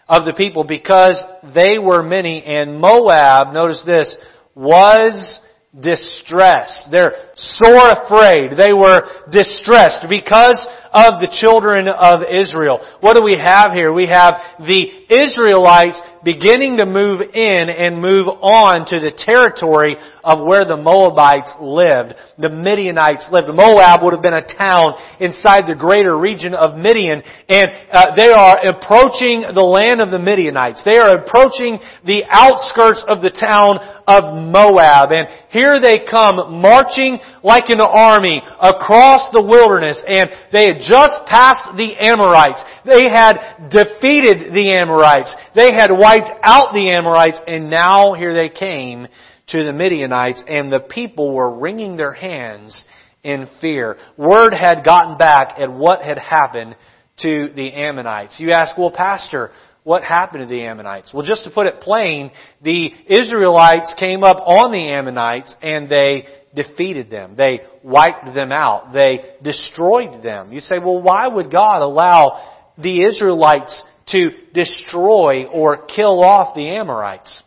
of 0.09 0.25
the 0.25 0.33
people 0.33 0.65
because 0.65 1.23
they 1.55 1.79
were 1.79 2.03
many 2.03 2.43
and 2.43 2.81
Moab, 2.81 3.53
notice 3.53 3.83
this, 3.85 4.17
was 4.55 5.41
distressed. 5.79 6.89
They're 6.91 7.26
sore 7.37 7.93
afraid. 7.93 8.57
They 8.57 8.73
were 8.73 9.05
distressed 9.31 10.09
because 10.09 10.59
of 10.97 11.21
the 11.21 11.29
children 11.29 11.89
of 11.89 12.25
Israel. 12.25 12.81
What 13.01 13.17
do 13.17 13.23
we 13.23 13.37
have 13.37 13.73
here? 13.73 13.93
We 13.93 14.09
have 14.09 14.41
the 14.65 14.89
Israelites 15.13 16.01
beginning 16.25 16.79
to 16.79 16.87
move 16.87 17.21
in 17.21 17.69
and 17.69 18.01
move 18.01 18.27
on 18.27 18.89
to 18.89 18.99
the 18.99 19.13
territory 19.15 19.95
of 20.25 20.43
where 20.43 20.65
the 20.65 20.77
Moabites 20.77 21.53
lived. 21.61 22.17
The 22.41 22.49
Midianites 22.49 23.29
lived. 23.31 23.53
Moab 23.53 24.03
would 24.03 24.17
have 24.17 24.25
been 24.25 24.35
a 24.35 24.43
town 24.43 24.97
inside 25.21 25.69
the 25.69 25.79
greater 25.79 26.17
region 26.17 26.55
of 26.55 26.75
Midian, 26.81 27.23
and 27.49 27.69
uh, 27.93 28.17
they 28.17 28.33
are 28.33 28.59
approaching 28.65 29.45
the 29.53 29.63
land 29.63 30.01
of 30.01 30.11
the 30.11 30.19
Midianites. 30.19 30.83
They 30.83 30.99
are 30.99 31.21
approaching 31.21 31.79
the 32.09 32.25
outskirts 32.27 33.05
of 33.07 33.23
the 33.23 33.31
town 33.31 33.79
of 34.09 34.35
Moab, 34.35 35.13
and 35.13 35.29
here 35.51 35.79
they 35.79 36.03
come 36.11 36.59
marching 36.59 37.21
like 37.43 37.69
an 37.69 37.81
army 37.81 38.43
across 38.61 39.29
the 39.33 39.43
wilderness, 39.43 40.03
and 40.07 40.31
they 40.53 40.67
had 40.69 40.79
just 40.81 41.21
passed 41.27 41.77
the 41.77 41.97
Amorites. 41.99 42.63
They 42.85 43.05
had 43.05 43.69
defeated 43.71 44.53
the 44.53 44.75
Amorites. 44.75 45.35
They 45.55 45.73
had 45.73 45.91
wiped 45.91 46.31
out 46.43 46.73
the 46.73 46.91
Amorites, 46.91 47.41
and 47.47 47.71
now 47.71 48.15
here 48.15 48.35
they 48.35 48.49
came 48.49 49.09
to 49.49 49.65
the 49.65 49.73
Midianites, 49.73 50.43
and 50.49 50.73
the 50.73 50.81
people 50.81 51.35
were 51.35 51.59
wringing 51.59 51.97
their 51.97 52.13
hands 52.13 52.85
in 53.23 53.49
fear. 53.61 53.97
Word 54.17 54.53
had 54.55 54.85
gotten 54.85 55.19
back 55.19 55.55
at 55.59 55.73
what 55.73 56.03
had 56.03 56.19
happened 56.19 56.77
to 57.19 57.49
the 57.55 57.73
Ammonites. 57.73 58.39
You 58.39 58.53
ask, 58.53 58.77
well, 58.77 58.91
Pastor, 58.91 59.51
what 59.87 60.03
happened 60.03 60.43
to 60.43 60.53
the 60.53 60.65
Ammonites? 60.65 61.15
Well, 61.15 61.25
just 61.25 61.45
to 61.45 61.51
put 61.51 61.67
it 61.67 61.81
plain, 61.81 62.33
the 62.63 62.91
Israelites 63.07 63.95
came 63.99 64.25
up 64.25 64.39
on 64.39 64.73
the 64.73 64.89
Ammonites 64.89 65.55
and 65.63 65.89
they 65.89 66.27
defeated 66.57 67.11
them. 67.11 67.35
They 67.37 67.61
wiped 67.85 68.35
them 68.35 68.51
out. 68.51 68.93
They 68.93 69.37
destroyed 69.45 70.25
them. 70.25 70.53
You 70.53 70.59
say, 70.59 70.79
well, 70.79 71.01
why 71.01 71.29
would 71.29 71.53
God 71.53 71.83
allow 71.83 72.55
the 72.77 73.05
Israelites 73.05 73.85
to 74.09 74.31
destroy 74.55 75.47
or 75.47 75.87
kill 75.87 76.23
off 76.23 76.55
the 76.55 76.77
Amorites. 76.77 77.43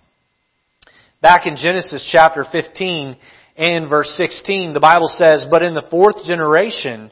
Back 1.21 1.45
in 1.45 1.55
Genesis 1.55 2.07
chapter 2.11 2.45
15 2.49 3.17
and 3.57 3.89
verse 3.89 4.13
16, 4.17 4.73
the 4.73 4.79
Bible 4.79 5.09
says, 5.17 5.45
But 5.49 5.63
in 5.63 5.73
the 5.73 5.87
fourth 5.89 6.23
generation, 6.25 7.11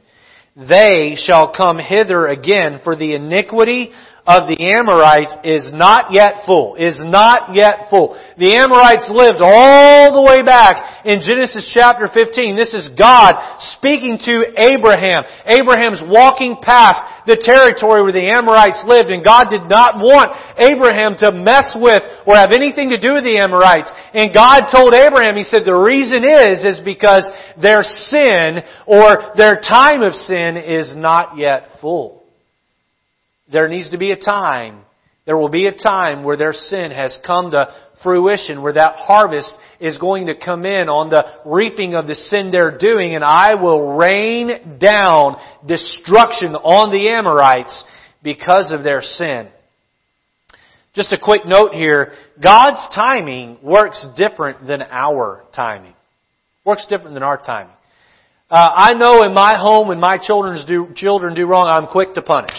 they 0.55 1.17
shall 1.17 1.53
come 1.53 1.77
hither 1.77 2.27
again, 2.27 2.79
for 2.83 2.95
the 2.95 3.15
iniquity 3.15 3.91
of 4.27 4.51
the 4.51 4.59
Amorites 4.59 5.31
is 5.47 5.71
not 5.71 6.11
yet 6.11 6.43
full, 6.43 6.75
is 6.75 6.99
not 6.99 7.55
yet 7.55 7.87
full. 7.89 8.19
The 8.35 8.59
Amorites 8.59 9.07
lived 9.07 9.39
all 9.39 10.11
the 10.11 10.21
way 10.21 10.43
back 10.43 11.07
in 11.07 11.23
Genesis 11.23 11.71
chapter 11.71 12.11
15. 12.11 12.59
This 12.59 12.75
is 12.75 12.91
God 12.99 13.39
speaking 13.79 14.19
to 14.27 14.51
Abraham. 14.59 15.23
Abraham's 15.47 16.03
walking 16.03 16.59
past 16.59 16.99
the 17.23 17.39
territory 17.39 18.03
where 18.03 18.11
the 18.11 18.27
Amorites 18.27 18.83
lived 18.83 19.15
and 19.15 19.23
God 19.23 19.47
did 19.47 19.71
not 19.71 20.03
want 20.03 20.35
Abraham 20.59 21.15
to 21.23 21.31
mess 21.31 21.71
with 21.79 22.03
or 22.27 22.35
have 22.35 22.51
anything 22.51 22.91
to 22.91 22.99
do 22.99 23.15
with 23.15 23.23
the 23.23 23.39
Amorites. 23.39 23.87
And 24.11 24.35
God 24.35 24.67
told 24.67 24.91
Abraham, 24.91 25.39
He 25.39 25.47
said, 25.47 25.63
the 25.63 25.71
reason 25.71 26.27
is, 26.27 26.67
is 26.67 26.83
because 26.83 27.23
their 27.55 27.79
sin 27.79 28.59
or 28.83 29.31
their 29.39 29.55
time 29.63 30.03
of 30.03 30.11
sin 30.13 30.59
is 30.59 30.91
not 30.95 31.39
yet 31.39 31.79
full. 31.79 32.16
There 33.51 33.67
needs 33.67 33.89
to 33.91 33.97
be 33.97 34.11
a 34.11 34.17
time, 34.17 34.81
there 35.25 35.37
will 35.37 35.49
be 35.49 35.67
a 35.67 35.73
time 35.73 36.23
where 36.23 36.37
their 36.37 36.53
sin 36.53 36.91
has 36.91 37.19
come 37.25 37.51
to 37.51 37.73
fruition, 38.01 38.61
where 38.61 38.73
that 38.73 38.95
harvest 38.95 39.53
is 39.79 39.97
going 39.97 40.27
to 40.27 40.35
come 40.35 40.65
in 40.65 40.87
on 40.87 41.09
the 41.09 41.23
reaping 41.45 41.95
of 41.95 42.07
the 42.07 42.15
sin 42.15 42.49
they're 42.49 42.77
doing, 42.77 43.13
and 43.13 43.23
I 43.23 43.55
will 43.55 43.97
rain 43.97 44.77
down 44.79 45.37
destruction 45.65 46.55
on 46.55 46.91
the 46.91 47.09
Amorites 47.09 47.83
because 48.23 48.71
of 48.71 48.83
their 48.83 49.01
sin. 49.01 49.49
Just 50.95 51.13
a 51.13 51.17
quick 51.21 51.41
note 51.45 51.73
here, 51.73 52.13
God's 52.41 52.87
timing 52.95 53.57
works 53.61 54.07
different 54.15 54.65
than 54.65 54.81
our 54.81 55.43
timing. 55.55 55.93
Works 56.65 56.85
different 56.89 57.13
than 57.13 57.23
our 57.23 57.37
timing. 57.37 57.73
Uh, 58.49 58.71
I 58.75 58.93
know 58.93 59.23
in 59.23 59.33
my 59.33 59.57
home 59.57 59.89
when 59.89 59.99
my 59.99 60.17
children 60.17 60.57
do, 60.65 60.87
children 60.95 61.35
do 61.35 61.45
wrong, 61.45 61.65
I'm 61.67 61.87
quick 61.87 62.13
to 62.13 62.21
punish. 62.21 62.57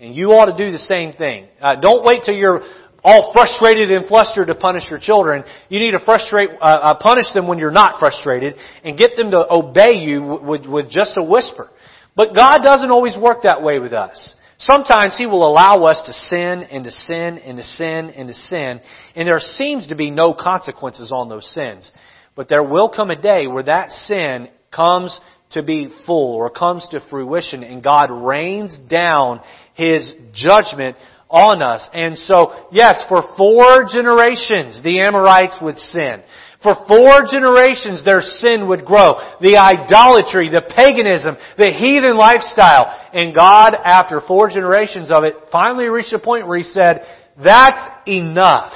And 0.00 0.14
you 0.14 0.32
ought 0.32 0.46
to 0.46 0.56
do 0.56 0.72
the 0.72 0.78
same 0.78 1.12
thing. 1.12 1.46
Uh, 1.60 1.76
don't 1.76 2.04
wait 2.04 2.22
till 2.24 2.34
you're 2.34 2.62
all 3.04 3.32
frustrated 3.32 3.90
and 3.90 4.06
flustered 4.06 4.48
to 4.48 4.54
punish 4.54 4.84
your 4.88 4.98
children. 4.98 5.44
You 5.68 5.78
need 5.78 5.92
to 5.92 6.00
frustrate, 6.04 6.50
uh, 6.60 6.64
uh, 6.64 6.94
punish 6.98 7.26
them 7.34 7.46
when 7.46 7.58
you're 7.58 7.70
not 7.70 8.00
frustrated 8.00 8.54
and 8.82 8.98
get 8.98 9.10
them 9.16 9.30
to 9.30 9.44
obey 9.50 9.94
you 10.02 10.40
with, 10.42 10.66
with 10.66 10.90
just 10.90 11.16
a 11.16 11.22
whisper. 11.22 11.70
But 12.16 12.34
God 12.34 12.58
doesn't 12.62 12.90
always 12.90 13.16
work 13.20 13.42
that 13.42 13.62
way 13.62 13.78
with 13.78 13.92
us. 13.92 14.34
Sometimes 14.58 15.16
He 15.18 15.26
will 15.26 15.46
allow 15.46 15.84
us 15.84 16.02
to 16.06 16.12
sin 16.12 16.62
and 16.62 16.84
to 16.84 16.90
sin 16.90 17.38
and 17.38 17.56
to 17.58 17.62
sin 17.62 18.10
and 18.10 18.28
to 18.28 18.34
sin, 18.34 18.80
and 19.14 19.28
there 19.28 19.40
seems 19.40 19.88
to 19.88 19.96
be 19.96 20.10
no 20.10 20.32
consequences 20.32 21.12
on 21.12 21.28
those 21.28 21.52
sins. 21.52 21.90
But 22.36 22.48
there 22.48 22.62
will 22.62 22.88
come 22.88 23.10
a 23.10 23.20
day 23.20 23.46
where 23.46 23.64
that 23.64 23.90
sin 23.90 24.48
comes 24.74 25.20
to 25.52 25.62
be 25.62 25.88
full 26.06 26.34
or 26.34 26.50
comes 26.50 26.86
to 26.90 27.00
fruition 27.10 27.62
and 27.62 27.82
God 27.82 28.10
rains 28.10 28.78
down 28.88 29.40
His 29.74 30.14
judgment 30.32 30.96
on 31.28 31.62
us. 31.62 31.88
And 31.92 32.16
so, 32.18 32.68
yes, 32.70 33.04
for 33.08 33.22
four 33.36 33.86
generations 33.90 34.82
the 34.82 35.00
Amorites 35.00 35.56
would 35.60 35.78
sin. 35.78 36.22
For 36.62 36.74
four 36.88 37.26
generations 37.30 38.04
their 38.04 38.22
sin 38.22 38.68
would 38.68 38.86
grow. 38.86 39.10
The 39.40 39.58
idolatry, 39.58 40.48
the 40.48 40.62
paganism, 40.62 41.36
the 41.58 41.70
heathen 41.70 42.16
lifestyle. 42.16 42.86
And 43.12 43.34
God, 43.34 43.74
after 43.74 44.22
four 44.26 44.48
generations 44.48 45.10
of 45.12 45.24
it, 45.24 45.34
finally 45.52 45.86
reached 45.86 46.14
a 46.14 46.18
point 46.18 46.48
where 46.48 46.58
He 46.58 46.64
said, 46.64 47.04
that's 47.42 47.80
enough. 48.06 48.72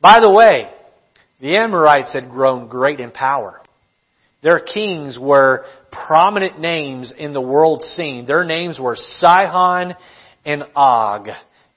By 0.00 0.20
the 0.20 0.30
way, 0.30 0.68
the 1.40 1.56
Amorites 1.56 2.12
had 2.12 2.30
grown 2.30 2.68
great 2.68 3.00
in 3.00 3.10
power. 3.10 3.60
Their 4.42 4.60
kings 4.60 5.18
were 5.20 5.64
prominent 5.90 6.60
names 6.60 7.12
in 7.16 7.32
the 7.32 7.40
world 7.40 7.82
scene. 7.82 8.26
Their 8.26 8.44
names 8.44 8.78
were 8.78 8.96
Sihon 8.96 9.94
and 10.44 10.64
Og. 10.76 11.28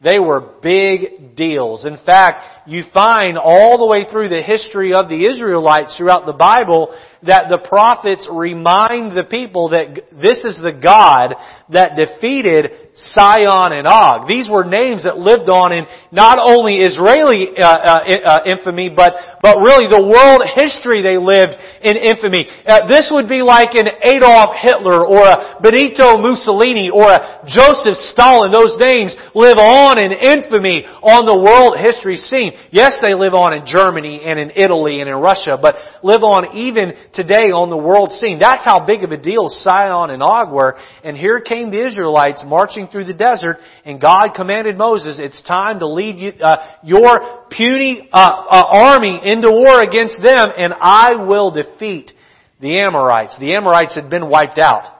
They 0.03 0.19
were 0.19 0.41
big 0.61 1.35
deals. 1.35 1.85
In 1.85 1.97
fact, 2.05 2.43
you 2.67 2.83
find 2.93 3.37
all 3.37 3.77
the 3.77 3.85
way 3.85 4.05
through 4.09 4.29
the 4.29 4.41
history 4.41 4.93
of 4.93 5.09
the 5.09 5.27
Israelites 5.27 5.95
throughout 5.95 6.25
the 6.25 6.33
Bible 6.33 6.95
that 7.23 7.49
the 7.49 7.57
prophets 7.57 8.27
remind 8.31 9.11
the 9.13 9.25
people 9.29 9.69
that 9.69 10.09
this 10.11 10.43
is 10.43 10.57
the 10.57 10.73
God 10.73 11.35
that 11.69 11.95
defeated 11.95 12.91
Sihon 12.93 13.71
and 13.71 13.87
Og. 13.87 14.27
These 14.27 14.49
were 14.51 14.67
names 14.67 15.07
that 15.07 15.15
lived 15.15 15.47
on 15.47 15.71
in 15.71 15.87
not 16.11 16.39
only 16.43 16.83
Israeli 16.83 17.55
uh, 17.55 17.63
uh, 17.63 18.03
uh, 18.03 18.39
infamy, 18.43 18.91
but 18.91 19.15
but 19.39 19.63
really 19.63 19.87
the 19.87 20.03
world 20.03 20.43
history 20.43 20.99
they 20.99 21.15
lived 21.15 21.55
in 21.81 21.95
infamy. 21.95 22.49
Uh, 22.67 22.87
this 22.91 23.07
would 23.13 23.31
be 23.31 23.39
like 23.41 23.79
an 23.79 23.87
Adolf 24.03 24.59
Hitler 24.59 25.07
or 25.07 25.23
a 25.23 25.61
Benito 25.63 26.19
Mussolini 26.19 26.91
or 26.91 27.07
a 27.07 27.47
Joseph 27.47 27.95
Stalin. 28.11 28.51
Those 28.51 28.75
names 28.75 29.15
live 29.33 29.57
on 29.57 29.95
in 29.95 30.11
infamy 30.11 30.83
on 30.99 31.23
the 31.23 31.37
world 31.37 31.79
history 31.79 32.19
scene. 32.19 32.51
Yes, 32.75 32.99
they 32.99 33.15
live 33.15 33.33
on 33.33 33.55
in 33.55 33.63
Germany 33.63 34.19
and 34.27 34.35
in 34.35 34.51
Italy 34.51 34.99
and 34.99 35.07
in 35.07 35.15
Russia, 35.15 35.55
but 35.55 35.79
live 36.03 36.27
on 36.27 36.59
even 36.59 36.91
today 37.13 37.51
on 37.51 37.69
the 37.69 37.77
world 37.77 38.11
scene. 38.11 38.39
That's 38.39 38.63
how 38.63 38.85
big 38.85 39.03
of 39.03 39.11
a 39.11 39.17
deal 39.17 39.49
Sihon 39.49 40.09
and 40.09 40.23
Og 40.23 40.51
were. 40.51 40.77
And 41.03 41.17
here 41.17 41.39
came 41.39 41.71
the 41.71 41.85
Israelites 41.85 42.43
marching 42.45 42.87
through 42.87 43.05
the 43.05 43.13
desert, 43.13 43.57
and 43.85 43.99
God 44.01 44.29
commanded 44.35 44.77
Moses, 44.77 45.17
it's 45.19 45.41
time 45.43 45.79
to 45.79 45.87
lead 45.87 46.17
you, 46.17 46.31
uh, 46.41 46.57
your 46.83 47.45
puny 47.49 48.09
uh, 48.11 48.17
uh, 48.17 48.63
army 48.71 49.19
into 49.23 49.49
war 49.49 49.81
against 49.81 50.17
them, 50.21 50.49
and 50.57 50.73
I 50.79 51.15
will 51.15 51.51
defeat 51.51 52.11
the 52.59 52.79
Amorites. 52.79 53.37
The 53.39 53.55
Amorites 53.55 53.95
had 53.95 54.09
been 54.09 54.29
wiped 54.29 54.59
out. 54.59 54.97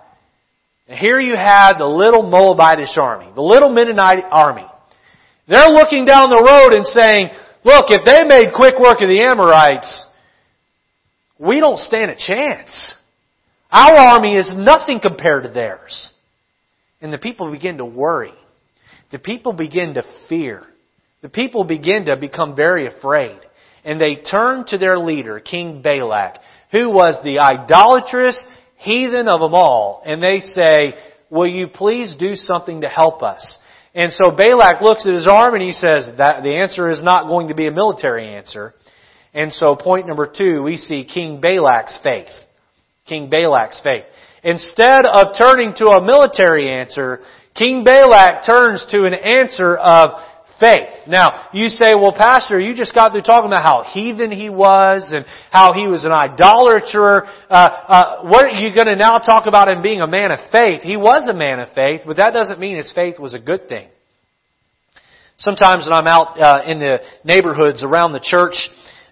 And 0.88 1.00
here 1.00 1.20
you 1.20 1.36
had 1.36 1.78
the 1.78 1.86
little 1.86 2.24
Moabitish 2.24 2.98
army, 2.98 3.32
the 3.34 3.42
little 3.42 3.70
Midianite 3.70 4.26
army. 4.30 4.66
They're 5.48 5.70
looking 5.70 6.06
down 6.06 6.30
the 6.30 6.44
road 6.44 6.74
and 6.74 6.86
saying, 6.86 7.30
look, 7.64 7.86
if 7.90 8.04
they 8.04 8.24
made 8.28 8.54
quick 8.56 8.80
work 8.80 9.02
of 9.02 9.08
the 9.08 9.22
Amorites, 9.22 10.06
we 11.42 11.60
don't 11.60 11.80
stand 11.80 12.12
a 12.12 12.16
chance. 12.16 12.94
Our 13.72 13.96
army 13.96 14.36
is 14.36 14.54
nothing 14.56 15.00
compared 15.02 15.44
to 15.44 15.50
theirs. 15.50 16.12
And 17.02 17.12
the 17.12 17.18
people 17.18 17.52
begin 17.52 17.78
to 17.78 17.86
worry. 17.86 18.34
The 19.12 19.18
people 19.18 19.54
begin 19.54 19.96
to 19.96 20.04
fear. 20.30 20.64
The 21.22 21.30
people 21.30 21.64
begin 21.64 22.06
to 22.06 22.16
become 22.16 22.56
very 22.56 22.86
afraid. 22.88 23.40
And 23.84 24.00
they 24.00 24.16
turn 24.16 24.66
to 24.68 24.78
their 24.78 25.00
leader, 25.00 25.40
King 25.40 25.82
Balak, 25.82 26.36
who 26.72 26.90
was 26.90 27.20
the 27.24 27.40
idolatrous 27.40 28.42
heathen 28.78 29.28
of 29.28 29.40
them 29.40 29.56
all. 29.56 30.04
And 30.06 30.22
they 30.22 30.40
say, 30.40 30.94
will 31.32 31.48
you 31.48 31.68
please 31.68 32.16
do 32.20 32.36
something 32.36 32.82
to 32.82 32.88
help 32.88 33.24
us? 33.24 33.58
And 33.96 34.14
so 34.14 34.32
Balak 34.32 34.82
looks 34.82 35.08
at 35.08 35.14
his 35.14 35.28
arm 35.28 35.56
and 35.56 35.64
he 35.64 35.74
says 35.74 36.12
that 36.18 36.44
the 36.44 36.58
answer 36.58 36.90
is 36.90 37.04
not 37.04 37.28
going 37.28 37.48
to 37.48 37.56
be 37.56 37.68
a 37.68 37.72
military 37.72 38.36
answer. 38.36 38.76
And 39.34 39.54
so 39.54 39.76
point 39.76 40.08
number 40.08 40.32
two, 40.32 40.62
we 40.62 40.78
see 40.78 41.06
King 41.06 41.40
Balak's 41.42 41.98
faith. 42.04 42.28
King 43.06 43.30
Balak's 43.30 43.80
faith. 43.84 44.04
Instead 44.44 45.06
of 45.06 45.38
turning 45.38 45.74
to 45.78 45.88
a 45.88 46.04
military 46.04 46.70
answer, 46.70 47.20
King 47.56 47.84
Balak 47.84 48.46
turns 48.46 48.86
to 48.92 49.06
an 49.06 49.14
answer 49.14 49.76
of 49.76 50.12
faith. 50.60 51.08
Now, 51.08 51.50
you 51.54 51.70
say, 51.70 51.96
well, 51.96 52.14
Pastor, 52.16 52.60
you 52.60 52.76
just 52.76 52.94
got 52.94 53.12
through 53.12 53.24
talking 53.24 53.48
about 53.48 53.64
how 53.64 53.84
heathen 53.94 54.32
he 54.32 54.50
was 54.50 55.12
and 55.14 55.26
how 55.50 55.74
he 55.74 55.88
was 55.88 56.06
an 56.06 56.12
idolater. 56.12 57.26
Uh, 57.50 57.54
uh, 57.54 58.22
what 58.24 58.46
are 58.46 58.60
you 58.60 58.74
going 58.74 58.88
to 58.88 58.96
now 58.96 59.18
talk 59.18 59.46
about 59.48 59.68
him 59.68 59.82
being 59.82 60.02
a 60.02 60.08
man 60.08 60.32
of 60.32 60.40
faith? 60.52 60.82
He 60.82 60.98
was 60.98 61.28
a 61.28 61.34
man 61.34 61.60
of 61.60 61.74
faith, 61.74 62.02
but 62.06 62.18
that 62.18 62.34
doesn't 62.34 62.60
mean 62.60 62.78
his 62.78 62.92
faith 62.94 63.20
was 63.20 63.34
a 63.34 63.40
good 63.40 63.68
thing. 63.68 63.90
Sometimes 65.38 65.88
when 65.90 65.94
I'm 65.94 66.08
out 66.08 66.40
uh, 66.40 66.64
in 66.68 66.80
the 66.80 67.00
neighborhoods 67.24 67.84
around 67.84 68.12
the 68.14 68.20
church, 68.24 68.54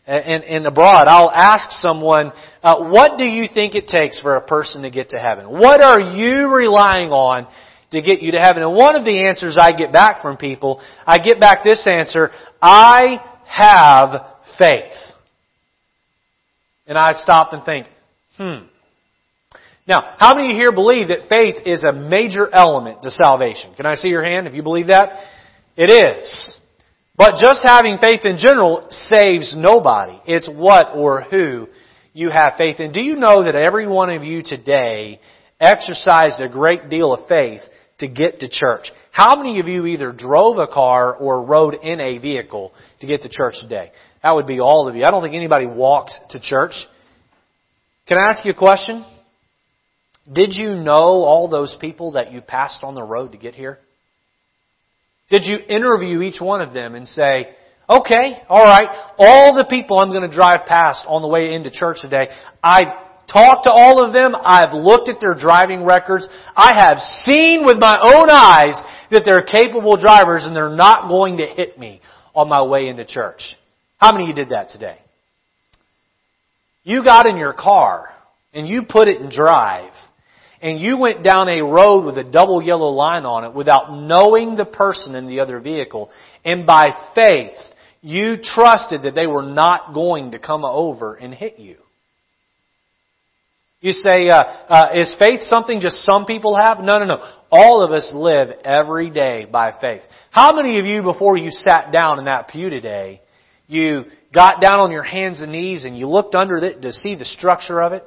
and, 0.09 0.43
and 0.43 0.65
abroad, 0.65 1.07
I'll 1.07 1.31
ask 1.31 1.71
someone, 1.81 2.31
uh, 2.63 2.85
what 2.85 3.17
do 3.17 3.25
you 3.25 3.47
think 3.53 3.75
it 3.75 3.87
takes 3.87 4.19
for 4.19 4.35
a 4.35 4.41
person 4.41 4.81
to 4.81 4.89
get 4.89 5.11
to 5.11 5.19
heaven? 5.19 5.47
What 5.47 5.81
are 5.81 5.99
you 5.99 6.51
relying 6.53 7.09
on 7.09 7.47
to 7.91 8.01
get 8.01 8.21
you 8.21 8.31
to 8.31 8.39
heaven? 8.39 8.63
And 8.63 8.73
one 8.73 8.95
of 8.95 9.05
the 9.05 9.27
answers 9.27 9.55
I 9.59 9.71
get 9.71 9.93
back 9.93 10.21
from 10.21 10.37
people, 10.37 10.81
I 11.05 11.19
get 11.19 11.39
back 11.39 11.63
this 11.63 11.85
answer, 11.87 12.31
I 12.59 13.19
have 13.45 14.25
faith. 14.57 14.97
And 16.87 16.97
I 16.97 17.11
stop 17.13 17.53
and 17.53 17.63
think, 17.63 17.85
hmm. 18.35 18.65
Now, 19.87 20.15
how 20.17 20.35
many 20.35 20.49
of 20.49 20.55
you 20.55 20.61
here 20.61 20.71
believe 20.71 21.09
that 21.09 21.29
faith 21.29 21.55
is 21.65 21.83
a 21.83 21.93
major 21.93 22.49
element 22.51 23.03
to 23.03 23.11
salvation? 23.11 23.75
Can 23.75 23.85
I 23.85 23.95
see 23.95 24.07
your 24.07 24.23
hand 24.23 24.47
if 24.47 24.55
you 24.55 24.63
believe 24.63 24.87
that? 24.87 25.09
It 25.77 25.89
is. 25.89 26.58
But 27.19 27.35
just 27.41 27.59
having 27.65 27.97
faith 27.97 28.21
in 28.23 28.37
general 28.37 28.87
saves 28.91 29.53
nobody. 29.53 30.17
It's 30.25 30.47
what 30.47 30.95
or 30.95 31.21
who 31.21 31.67
you 32.13 32.29
have 32.29 32.53
faith 32.57 32.79
in. 32.79 32.93
Do 32.93 33.01
you 33.01 33.17
know 33.17 33.43
that 33.43 33.55
every 33.55 33.85
one 33.85 34.09
of 34.09 34.23
you 34.23 34.41
today 34.41 35.19
exercised 35.59 36.41
a 36.41 36.47
great 36.47 36.89
deal 36.89 37.13
of 37.13 37.27
faith 37.27 37.59
to 37.97 38.07
get 38.07 38.39
to 38.39 38.47
church? 38.47 38.89
How 39.11 39.35
many 39.35 39.59
of 39.59 39.67
you 39.67 39.85
either 39.85 40.13
drove 40.13 40.59
a 40.59 40.67
car 40.67 41.13
or 41.13 41.43
rode 41.43 41.73
in 41.83 41.99
a 41.99 42.19
vehicle 42.19 42.71
to 43.01 43.07
get 43.07 43.23
to 43.23 43.29
church 43.29 43.55
today? 43.61 43.91
That 44.23 44.31
would 44.31 44.47
be 44.47 44.61
all 44.61 44.87
of 44.87 44.95
you. 44.95 45.03
I 45.03 45.11
don't 45.11 45.21
think 45.21 45.35
anybody 45.35 45.65
walked 45.65 46.13
to 46.29 46.39
church. 46.39 46.71
Can 48.07 48.17
I 48.17 48.29
ask 48.29 48.45
you 48.45 48.51
a 48.51 48.57
question? 48.57 49.05
Did 50.31 50.53
you 50.53 50.73
know 50.73 51.25
all 51.25 51.49
those 51.49 51.75
people 51.81 52.13
that 52.13 52.31
you 52.31 52.39
passed 52.39 52.81
on 52.81 52.95
the 52.95 53.03
road 53.03 53.33
to 53.33 53.37
get 53.37 53.55
here? 53.55 53.79
Did 55.29 55.43
you 55.45 55.57
interview 55.57 56.21
each 56.21 56.41
one 56.41 56.61
of 56.61 56.73
them 56.73 56.95
and 56.95 57.07
say, 57.07 57.49
okay, 57.89 58.41
alright, 58.49 58.87
all 59.17 59.55
the 59.55 59.65
people 59.69 59.99
I'm 59.99 60.09
going 60.09 60.29
to 60.29 60.35
drive 60.35 60.65
past 60.67 61.05
on 61.07 61.21
the 61.21 61.27
way 61.27 61.53
into 61.53 61.71
church 61.71 61.97
today, 62.01 62.27
I've 62.63 62.93
talked 63.31 63.65
to 63.65 63.71
all 63.71 64.03
of 64.03 64.11
them, 64.11 64.35
I've 64.35 64.73
looked 64.73 65.09
at 65.09 65.19
their 65.19 65.35
driving 65.35 65.83
records, 65.83 66.27
I 66.55 66.73
have 66.79 66.97
seen 66.99 67.65
with 67.65 67.77
my 67.77 67.97
own 68.01 68.29
eyes 68.29 68.81
that 69.11 69.23
they're 69.25 69.43
capable 69.43 69.97
drivers 69.97 70.45
and 70.45 70.55
they're 70.55 70.75
not 70.75 71.09
going 71.09 71.37
to 71.37 71.45
hit 71.45 71.77
me 71.77 72.01
on 72.33 72.49
my 72.49 72.63
way 72.63 72.87
into 72.87 73.05
church. 73.05 73.41
How 73.97 74.11
many 74.11 74.25
of 74.25 74.29
you 74.29 74.35
did 74.35 74.49
that 74.49 74.69
today? 74.69 74.97
You 76.83 77.03
got 77.03 77.27
in 77.27 77.37
your 77.37 77.53
car 77.53 78.05
and 78.53 78.67
you 78.67 78.83
put 78.89 79.07
it 79.07 79.21
in 79.21 79.29
drive 79.29 79.91
and 80.61 80.79
you 80.79 80.97
went 80.97 81.23
down 81.23 81.47
a 81.47 81.63
road 81.63 82.05
with 82.05 82.17
a 82.17 82.23
double 82.23 82.61
yellow 82.61 82.89
line 82.89 83.25
on 83.25 83.45
it 83.45 83.53
without 83.53 83.93
knowing 83.93 84.55
the 84.55 84.65
person 84.65 85.15
in 85.15 85.27
the 85.27 85.39
other 85.39 85.59
vehicle, 85.59 86.09
and 86.43 86.65
by 86.65 86.91
faith, 87.15 87.57
you 88.01 88.37
trusted 88.41 89.03
that 89.03 89.15
they 89.15 89.27
were 89.27 89.43
not 89.43 89.93
going 89.93 90.31
to 90.31 90.39
come 90.39 90.65
over 90.65 91.15
and 91.15 91.33
hit 91.33 91.59
you. 91.59 91.77
You 93.81 93.93
say, 93.93 94.29
uh, 94.29 94.41
uh, 94.41 94.89
is 94.93 95.15
faith 95.17 95.41
something 95.43 95.79
just 95.79 96.03
some 96.03 96.25
people 96.25 96.57
have? 96.61 96.79
No, 96.79 96.99
no, 96.99 97.05
no. 97.05 97.23
All 97.49 97.81
of 97.81 97.91
us 97.91 98.11
live 98.13 98.49
every 98.65 99.09
day 99.09 99.45
by 99.49 99.71
faith. 99.79 100.01
How 100.31 100.53
many 100.53 100.79
of 100.79 100.85
you, 100.85 101.01
before 101.01 101.37
you 101.37 101.49
sat 101.49 101.91
down 101.91 102.19
in 102.19 102.25
that 102.25 102.49
pew 102.49 102.69
today, 102.69 103.21
you 103.67 104.03
got 104.33 104.59
down 104.59 104.79
on 104.79 104.91
your 104.91 105.03
hands 105.03 105.39
and 105.39 105.53
knees 105.53 105.85
and 105.85 105.97
you 105.97 106.09
looked 106.09 106.35
under 106.35 106.57
it 106.57 106.81
to 106.81 106.91
see 106.91 107.15
the 107.15 107.23
structure 107.23 107.81
of 107.81 107.93
it? 107.93 108.03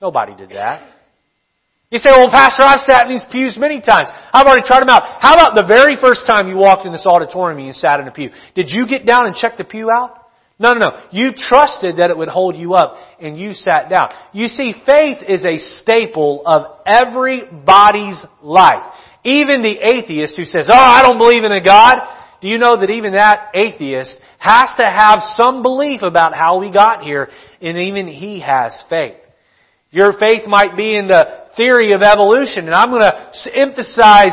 Nobody 0.00 0.34
did 0.34 0.50
that. 0.50 0.96
You 1.90 1.98
say, 1.98 2.10
well, 2.10 2.30
Pastor, 2.30 2.62
I've 2.62 2.80
sat 2.80 3.06
in 3.06 3.10
these 3.10 3.24
pews 3.32 3.56
many 3.58 3.80
times. 3.80 4.08
I've 4.32 4.46
already 4.46 4.62
tried 4.64 4.80
them 4.80 4.88
out. 4.88 5.02
How 5.20 5.34
about 5.34 5.56
the 5.56 5.66
very 5.66 5.96
first 6.00 6.22
time 6.24 6.48
you 6.48 6.56
walked 6.56 6.86
in 6.86 6.92
this 6.92 7.04
auditorium 7.04 7.58
and 7.58 7.66
you 7.66 7.72
sat 7.72 7.98
in 7.98 8.06
a 8.06 8.12
pew? 8.12 8.30
Did 8.54 8.66
you 8.68 8.86
get 8.86 9.04
down 9.04 9.26
and 9.26 9.34
check 9.34 9.58
the 9.58 9.64
pew 9.64 9.90
out? 9.90 10.16
No, 10.60 10.72
no, 10.72 10.78
no. 10.78 11.02
You 11.10 11.32
trusted 11.34 11.96
that 11.96 12.10
it 12.10 12.16
would 12.16 12.28
hold 12.28 12.54
you 12.54 12.74
up 12.74 12.94
and 13.18 13.36
you 13.36 13.54
sat 13.54 13.90
down. 13.90 14.10
You 14.32 14.46
see, 14.46 14.74
faith 14.86 15.18
is 15.26 15.44
a 15.44 15.58
staple 15.58 16.42
of 16.46 16.78
everybody's 16.86 18.22
life. 18.40 18.84
Even 19.24 19.62
the 19.62 19.78
atheist 19.82 20.36
who 20.36 20.44
says, 20.44 20.68
oh, 20.70 20.76
I 20.76 21.02
don't 21.02 21.18
believe 21.18 21.44
in 21.44 21.50
a 21.50 21.64
God. 21.64 21.96
Do 22.40 22.48
you 22.48 22.58
know 22.58 22.78
that 22.78 22.90
even 22.90 23.12
that 23.12 23.48
atheist 23.54 24.18
has 24.38 24.72
to 24.78 24.84
have 24.84 25.20
some 25.34 25.62
belief 25.62 26.02
about 26.02 26.34
how 26.34 26.60
we 26.60 26.72
got 26.72 27.02
here 27.02 27.28
and 27.60 27.76
even 27.76 28.06
he 28.06 28.40
has 28.40 28.84
faith. 28.88 29.16
Your 29.90 30.12
faith 30.18 30.46
might 30.46 30.76
be 30.76 30.96
in 30.96 31.08
the 31.08 31.48
theory 31.56 31.92
of 31.92 32.02
evolution, 32.02 32.66
and 32.66 32.74
I'm 32.74 32.90
going 32.90 33.02
to 33.02 33.56
emphasize 33.56 34.32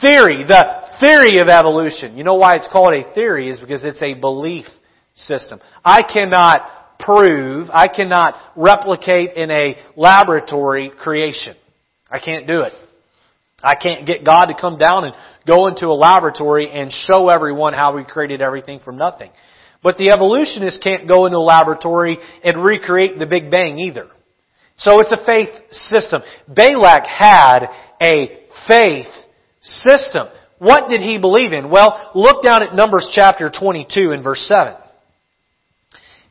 theory, 0.00 0.44
the 0.44 0.64
theory 1.00 1.38
of 1.38 1.48
evolution. 1.48 2.16
You 2.16 2.24
know 2.24 2.36
why 2.36 2.54
it's 2.54 2.68
called 2.70 2.94
a 2.94 3.12
theory 3.14 3.50
is 3.50 3.60
because 3.60 3.84
it's 3.84 4.02
a 4.02 4.14
belief 4.14 4.66
system. 5.14 5.60
I 5.84 6.02
cannot 6.02 6.98
prove, 6.98 7.68
I 7.72 7.88
cannot 7.88 8.34
replicate 8.56 9.36
in 9.36 9.50
a 9.50 9.76
laboratory 9.96 10.90
creation. 10.98 11.56
I 12.10 12.18
can't 12.18 12.46
do 12.46 12.62
it. 12.62 12.72
I 13.62 13.74
can't 13.74 14.06
get 14.06 14.24
God 14.24 14.46
to 14.46 14.54
come 14.58 14.78
down 14.78 15.04
and 15.04 15.14
go 15.46 15.68
into 15.68 15.86
a 15.86 15.96
laboratory 15.96 16.70
and 16.70 16.92
show 16.92 17.28
everyone 17.28 17.72
how 17.72 17.96
we 17.96 18.04
created 18.04 18.42
everything 18.42 18.80
from 18.80 18.98
nothing. 18.98 19.30
But 19.82 19.96
the 19.96 20.10
evolutionists 20.10 20.80
can't 20.82 21.08
go 21.08 21.26
into 21.26 21.38
a 21.38 21.40
laboratory 21.40 22.18
and 22.42 22.62
recreate 22.62 23.18
the 23.18 23.26
Big 23.26 23.50
Bang 23.50 23.78
either. 23.78 24.08
So 24.76 25.00
it's 25.00 25.12
a 25.12 25.24
faith 25.24 25.50
system. 25.70 26.22
Balak 26.48 27.06
had 27.06 27.66
a 28.02 28.40
faith 28.66 29.06
system. 29.62 30.26
What 30.58 30.88
did 30.88 31.00
he 31.00 31.18
believe 31.18 31.52
in? 31.52 31.70
Well, 31.70 32.10
look 32.14 32.42
down 32.42 32.62
at 32.62 32.74
Numbers 32.74 33.10
chapter 33.12 33.50
22 33.50 34.12
and 34.12 34.22
verse 34.22 34.40
7. 34.48 34.76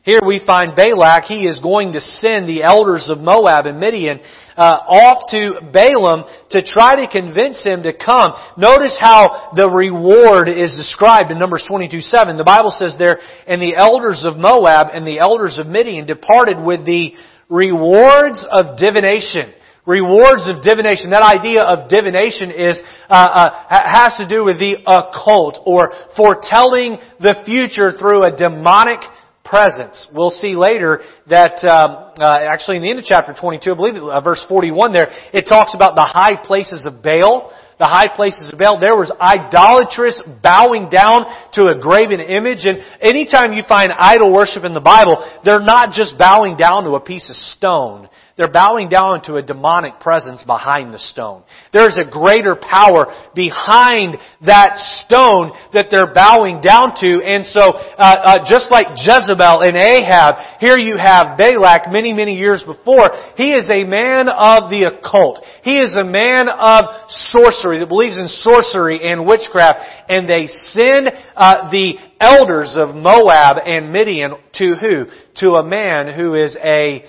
Here 0.04 0.20
we 0.24 0.42
find 0.44 0.76
Balak, 0.76 1.24
he 1.24 1.46
is 1.46 1.60
going 1.60 1.94
to 1.94 2.00
send 2.00 2.46
the 2.46 2.62
elders 2.62 3.08
of 3.08 3.20
Moab 3.20 3.64
and 3.64 3.80
Midian 3.80 4.20
uh, 4.54 4.60
off 4.84 5.30
to 5.30 5.64
Balaam 5.72 6.24
to 6.50 6.62
try 6.62 6.96
to 6.96 7.08
convince 7.10 7.64
him 7.64 7.82
to 7.84 7.92
come. 7.96 8.34
Notice 8.58 8.98
how 9.00 9.52
the 9.56 9.66
reward 9.66 10.50
is 10.50 10.76
described 10.76 11.30
in 11.30 11.38
Numbers 11.38 11.64
22, 11.66 12.02
7. 12.02 12.36
The 12.36 12.44
Bible 12.44 12.68
says 12.76 12.96
there, 12.98 13.18
and 13.46 13.62
the 13.62 13.76
elders 13.76 14.24
of 14.26 14.36
Moab 14.36 14.88
and 14.92 15.06
the 15.06 15.20
elders 15.20 15.58
of 15.58 15.66
Midian 15.66 16.06
departed 16.06 16.60
with 16.60 16.84
the 16.84 17.14
rewards 17.48 18.46
of 18.50 18.76
divination. 18.78 19.52
Rewards 19.86 20.48
of 20.48 20.62
divination. 20.62 21.10
That 21.10 21.22
idea 21.22 21.62
of 21.62 21.90
divination 21.90 22.50
is 22.50 22.80
uh, 23.10 23.12
uh, 23.12 23.50
has 23.68 24.16
to 24.16 24.26
do 24.26 24.42
with 24.42 24.58
the 24.58 24.80
occult 24.86 25.60
or 25.66 25.92
foretelling 26.16 26.96
the 27.20 27.36
future 27.44 27.92
through 27.92 28.24
a 28.24 28.34
demonic 28.34 29.00
presence. 29.44 30.08
We'll 30.12 30.30
see 30.30 30.56
later 30.56 31.00
that 31.28 31.60
um, 31.68 32.16
uh, 32.16 32.48
actually 32.48 32.78
in 32.78 32.82
the 32.82 32.90
end 32.90 32.98
of 32.98 33.04
chapter 33.04 33.34
22, 33.38 33.72
I 33.72 33.76
believe 33.76 34.02
uh, 34.02 34.20
verse 34.20 34.42
41 34.48 34.92
there, 34.92 35.08
it 35.32 35.44
talks 35.46 35.74
about 35.74 35.94
the 35.94 36.02
high 36.02 36.42
places 36.42 36.86
of 36.86 37.02
Baal. 37.02 37.52
The 37.84 37.92
high 37.92 38.08
places 38.08 38.48
of 38.50 38.58
Baal. 38.58 38.80
There 38.80 38.96
was 38.96 39.12
idolatrous 39.20 40.16
bowing 40.40 40.88
down 40.88 41.28
to 41.52 41.68
a 41.68 41.76
graven 41.78 42.18
image. 42.18 42.64
And 42.64 42.78
anytime 42.98 43.52
you 43.52 43.62
find 43.68 43.92
idol 43.92 44.32
worship 44.32 44.64
in 44.64 44.72
the 44.72 44.80
Bible, 44.80 45.20
they're 45.44 45.60
not 45.60 45.92
just 45.92 46.16
bowing 46.16 46.56
down 46.56 46.84
to 46.84 46.96
a 46.96 47.00
piece 47.00 47.28
of 47.28 47.36
stone. 47.36 48.08
They're 48.36 48.50
bowing 48.50 48.88
down 48.88 49.22
to 49.24 49.36
a 49.36 49.42
demonic 49.42 50.00
presence 50.00 50.42
behind 50.42 50.92
the 50.92 50.98
stone. 50.98 51.44
There's 51.72 51.96
a 51.96 52.10
greater 52.10 52.56
power 52.56 53.06
behind 53.32 54.18
that 54.44 54.74
stone 54.74 55.52
that 55.72 55.86
they're 55.88 56.12
bowing 56.12 56.60
down 56.60 56.98
to. 56.98 57.22
And 57.22 57.46
so, 57.46 57.62
uh, 57.62 57.94
uh, 57.96 58.50
just 58.50 58.72
like 58.72 58.98
Jezebel 58.98 59.62
and 59.62 59.76
Ahab, 59.76 60.58
here 60.58 60.76
you 60.76 60.96
have 60.98 61.38
Balak 61.38 61.92
many, 61.92 62.12
many 62.12 62.34
years 62.34 62.60
before. 62.66 63.06
He 63.36 63.52
is 63.52 63.70
a 63.70 63.84
man 63.84 64.26
of 64.26 64.68
the 64.68 64.90
occult. 64.90 65.44
He 65.62 65.78
is 65.78 65.94
a 65.94 66.04
man 66.04 66.48
of 66.48 67.06
sorcery 67.30 67.78
that 67.78 67.88
believes 67.88 68.18
in 68.18 68.26
sorcery 68.26 68.98
and 68.98 69.26
witchcraft. 69.26 69.78
And 70.08 70.28
they 70.28 70.48
send 70.74 71.06
uh, 71.36 71.70
the 71.70 71.94
elders 72.18 72.74
of 72.74 72.96
Moab 72.96 73.58
and 73.64 73.92
Midian 73.92 74.32
to 74.54 74.74
who? 74.74 75.06
To 75.36 75.54
a 75.54 75.64
man 75.64 76.12
who 76.12 76.34
is 76.34 76.56
a 76.56 77.04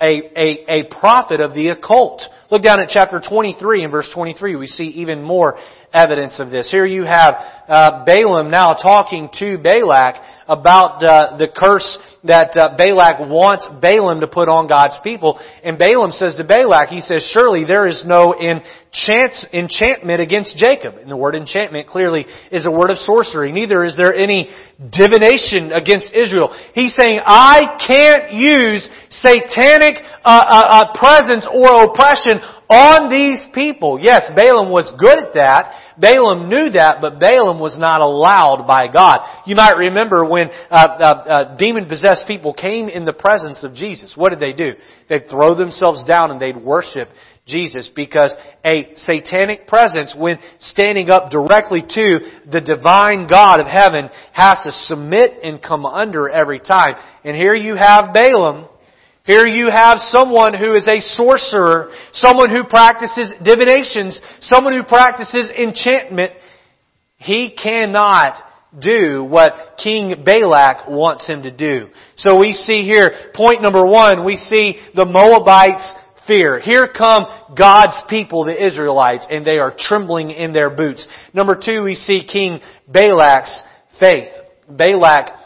a, 0.00 0.22
a, 0.36 0.80
a 0.80 0.84
prophet 1.00 1.40
of 1.40 1.54
the 1.54 1.70
occult. 1.70 2.22
Look 2.50 2.62
down 2.62 2.80
at 2.80 2.88
chapter 2.88 3.20
23 3.20 3.82
and 3.82 3.92
verse 3.92 4.08
23. 4.14 4.56
We 4.56 4.66
see 4.66 4.84
even 4.84 5.22
more 5.22 5.58
evidence 5.92 6.38
of 6.38 6.50
this. 6.50 6.70
Here 6.70 6.86
you 6.86 7.04
have 7.04 7.34
uh, 7.68 8.04
Balaam 8.04 8.50
now 8.50 8.74
talking 8.74 9.28
to 9.38 9.58
Balak 9.58 10.16
about 10.48 11.04
uh, 11.04 11.36
the 11.36 11.48
curse 11.54 11.98
that 12.24 12.56
uh, 12.56 12.74
Balak 12.76 13.20
wants 13.30 13.68
Balaam 13.80 14.20
to 14.20 14.26
put 14.26 14.48
on 14.48 14.66
God's 14.66 14.96
people. 15.04 15.38
And 15.62 15.78
Balaam 15.78 16.10
says 16.10 16.34
to 16.36 16.44
Balak, 16.44 16.88
he 16.88 17.00
says, 17.00 17.28
surely 17.32 17.64
there 17.64 17.86
is 17.86 18.02
no 18.04 18.34
enchant, 18.34 19.36
enchantment 19.52 20.20
against 20.20 20.56
Jacob. 20.56 20.96
And 20.96 21.10
the 21.10 21.16
word 21.16 21.36
enchantment 21.36 21.86
clearly 21.86 22.26
is 22.50 22.66
a 22.66 22.72
word 22.72 22.90
of 22.90 22.98
sorcery. 22.98 23.52
Neither 23.52 23.84
is 23.84 23.94
there 23.96 24.14
any 24.14 24.50
divination 24.80 25.70
against 25.70 26.10
Israel. 26.10 26.50
He's 26.74 26.96
saying, 26.98 27.20
I 27.22 27.78
can't 27.86 28.32
use 28.32 28.88
satanic 29.10 30.02
uh, 30.24 30.26
uh, 30.26 30.66
uh 30.68 30.98
presence 30.98 31.46
or 31.46 31.86
oppression 31.86 32.40
on 32.68 33.10
these 33.10 33.44
people. 33.54 33.98
Yes, 34.00 34.30
Balaam 34.36 34.70
was 34.70 34.92
good 34.98 35.18
at 35.18 35.34
that. 35.34 35.94
Balaam 35.98 36.48
knew 36.48 36.70
that, 36.70 37.00
but 37.00 37.18
Balaam 37.18 37.58
was 37.58 37.78
not 37.78 38.00
allowed 38.00 38.66
by 38.66 38.92
God. 38.92 39.16
You 39.46 39.56
might 39.56 39.76
remember 39.76 40.28
when 40.28 40.50
uh, 40.70 40.74
uh, 40.74 41.04
uh, 41.04 41.56
demon-possessed 41.56 42.24
people 42.26 42.52
came 42.52 42.88
in 42.88 43.04
the 43.04 43.12
presence 43.12 43.64
of 43.64 43.74
Jesus. 43.74 44.14
What 44.16 44.30
did 44.30 44.40
they 44.40 44.52
do? 44.52 44.74
They'd 45.08 45.28
throw 45.30 45.54
themselves 45.54 46.04
down 46.04 46.30
and 46.30 46.40
they'd 46.40 46.56
worship 46.56 47.08
Jesus 47.46 47.90
because 47.96 48.36
a 48.62 48.92
satanic 48.96 49.66
presence, 49.66 50.14
when 50.16 50.38
standing 50.60 51.08
up 51.08 51.30
directly 51.30 51.80
to 51.80 52.18
the 52.50 52.60
divine 52.60 53.26
God 53.26 53.60
of 53.60 53.66
heaven, 53.66 54.10
has 54.34 54.58
to 54.64 54.72
submit 54.72 55.32
and 55.42 55.62
come 55.62 55.86
under 55.86 56.28
every 56.28 56.60
time. 56.60 56.94
And 57.24 57.34
here 57.34 57.54
you 57.54 57.74
have 57.76 58.12
Balaam 58.12 58.68
here 59.28 59.46
you 59.46 59.68
have 59.70 59.98
someone 59.98 60.54
who 60.54 60.72
is 60.72 60.88
a 60.88 61.00
sorcerer, 61.00 61.90
someone 62.14 62.48
who 62.48 62.64
practices 62.64 63.30
divinations, 63.44 64.18
someone 64.40 64.72
who 64.72 64.84
practices 64.84 65.50
enchantment. 65.50 66.32
He 67.18 67.54
cannot 67.62 68.42
do 68.80 69.22
what 69.22 69.76
King 69.84 70.22
Balak 70.24 70.88
wants 70.88 71.26
him 71.26 71.42
to 71.42 71.50
do. 71.50 71.88
So 72.16 72.38
we 72.38 72.54
see 72.54 72.84
here, 72.90 73.30
point 73.34 73.60
number 73.60 73.84
one, 73.84 74.24
we 74.24 74.36
see 74.36 74.78
the 74.94 75.04
Moabites 75.04 75.92
fear. 76.26 76.58
Here 76.58 76.88
come 76.88 77.26
God's 77.54 78.02
people, 78.08 78.46
the 78.46 78.66
Israelites, 78.66 79.26
and 79.28 79.46
they 79.46 79.58
are 79.58 79.74
trembling 79.76 80.30
in 80.30 80.54
their 80.54 80.70
boots. 80.70 81.06
Number 81.34 81.54
two, 81.54 81.82
we 81.82 81.96
see 81.96 82.26
King 82.26 82.60
Balak's 82.90 83.62
faith. 84.00 84.32
Balak 84.70 85.37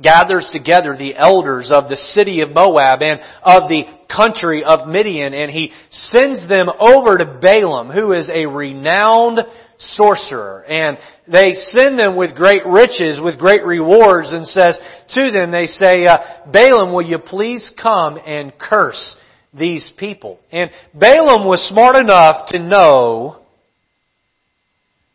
gathers 0.00 0.48
together 0.52 0.96
the 0.96 1.16
elders 1.16 1.70
of 1.74 1.88
the 1.88 1.96
city 1.96 2.42
of 2.42 2.50
Moab 2.50 3.02
and 3.02 3.20
of 3.42 3.68
the 3.68 3.84
country 4.14 4.64
of 4.64 4.88
Midian, 4.88 5.34
and 5.34 5.50
he 5.50 5.72
sends 5.90 6.48
them 6.48 6.68
over 6.68 7.18
to 7.18 7.38
Balaam, 7.40 7.90
who 7.90 8.12
is 8.12 8.30
a 8.32 8.46
renowned 8.46 9.40
sorcerer. 9.78 10.64
And 10.64 10.98
they 11.26 11.52
send 11.54 11.98
them 11.98 12.16
with 12.16 12.34
great 12.34 12.64
riches, 12.66 13.20
with 13.22 13.38
great 13.38 13.64
rewards, 13.64 14.32
and 14.32 14.46
says 14.46 14.78
to 15.14 15.30
them, 15.30 15.50
they 15.50 15.66
say, 15.66 16.06
uh, 16.06 16.18
Balaam, 16.52 16.92
will 16.92 17.02
you 17.02 17.18
please 17.18 17.70
come 17.80 18.18
and 18.24 18.52
curse 18.58 19.16
these 19.52 19.92
people? 19.98 20.38
And 20.52 20.70
Balaam 20.94 21.46
was 21.46 21.66
smart 21.68 21.96
enough 21.96 22.48
to 22.48 22.58
know 22.58 23.42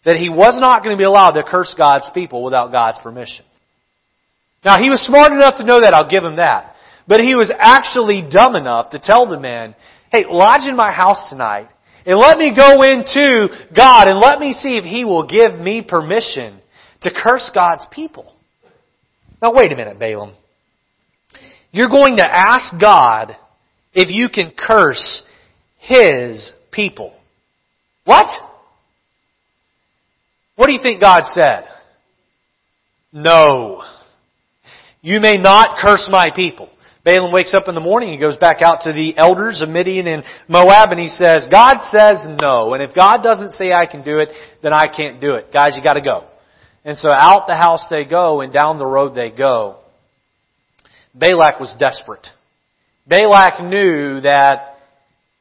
that 0.03 0.17
he 0.17 0.29
was 0.29 0.59
not 0.59 0.83
going 0.83 0.95
to 0.95 0.99
be 0.99 1.05
allowed 1.05 1.31
to 1.31 1.43
curse 1.43 1.73
God's 1.77 2.09
people 2.13 2.43
without 2.43 2.71
God's 2.71 2.99
permission. 3.01 3.45
Now, 4.65 4.81
he 4.81 4.89
was 4.89 4.99
smart 5.05 5.31
enough 5.31 5.57
to 5.57 5.63
know 5.63 5.81
that, 5.81 5.93
I'll 5.93 6.09
give 6.09 6.23
him 6.23 6.37
that. 6.37 6.73
But 7.07 7.21
he 7.21 7.35
was 7.35 7.51
actually 7.55 8.27
dumb 8.27 8.55
enough 8.55 8.89
to 8.89 8.99
tell 8.99 9.29
the 9.29 9.39
man, 9.39 9.75
hey, 10.11 10.25
lodge 10.27 10.67
in 10.67 10.75
my 10.75 10.91
house 10.91 11.29
tonight, 11.29 11.69
and 12.05 12.17
let 12.17 12.39
me 12.39 12.51
go 12.55 12.81
into 12.81 13.47
God, 13.75 14.07
and 14.07 14.19
let 14.19 14.39
me 14.39 14.53
see 14.53 14.75
if 14.75 14.83
he 14.83 15.05
will 15.05 15.27
give 15.27 15.59
me 15.59 15.83
permission 15.87 16.59
to 17.03 17.11
curse 17.11 17.51
God's 17.53 17.85
people. 17.91 18.33
Now, 19.41 19.53
wait 19.53 19.71
a 19.71 19.75
minute, 19.75 19.99
Balaam. 19.99 20.33
You're 21.71 21.89
going 21.89 22.17
to 22.17 22.25
ask 22.25 22.73
God 22.81 23.35
if 23.93 24.09
you 24.09 24.29
can 24.29 24.51
curse 24.57 25.21
His 25.77 26.51
people. 26.71 27.13
What? 28.05 28.27
What 30.55 30.67
do 30.67 30.73
you 30.73 30.81
think 30.81 31.01
God 31.01 31.23
said? 31.25 31.65
No. 33.11 33.83
You 35.05 35.19
may 35.19 35.33
not 35.33 35.77
curse 35.79 36.07
my 36.09 36.31
people. 36.35 36.67
Balaam 37.03 37.31
wakes 37.31 37.53
up 37.53 37.67
in 37.67 37.75
the 37.75 37.79
morning, 37.79 38.09
he 38.09 38.17
goes 38.17 38.37
back 38.37 38.63
out 38.63 38.81
to 38.85 38.91
the 38.91 39.15
elders 39.15 39.61
of 39.61 39.69
Midian 39.69 40.07
and 40.07 40.23
Moab 40.47 40.89
and 40.89 40.99
he 40.99 41.09
says, 41.09 41.47
God 41.51 41.75
says 41.91 42.25
no. 42.41 42.73
And 42.73 42.81
if 42.81 42.95
God 42.95 43.21
doesn't 43.21 43.51
say 43.53 43.71
I 43.71 43.85
can 43.85 44.03
do 44.03 44.17
it, 44.17 44.29
then 44.63 44.73
I 44.73 44.87
can't 44.87 45.21
do 45.21 45.35
it. 45.35 45.53
Guys, 45.53 45.77
you 45.77 45.83
gotta 45.83 46.01
go. 46.01 46.23
And 46.83 46.97
so 46.97 47.11
out 47.11 47.45
the 47.45 47.53
house 47.53 47.85
they 47.87 48.03
go 48.03 48.41
and 48.41 48.51
down 48.51 48.79
the 48.79 48.85
road 48.87 49.13
they 49.13 49.29
go. 49.29 49.77
Balak 51.13 51.59
was 51.59 51.75
desperate. 51.77 52.25
Balak 53.05 53.63
knew 53.63 54.21
that 54.21 54.79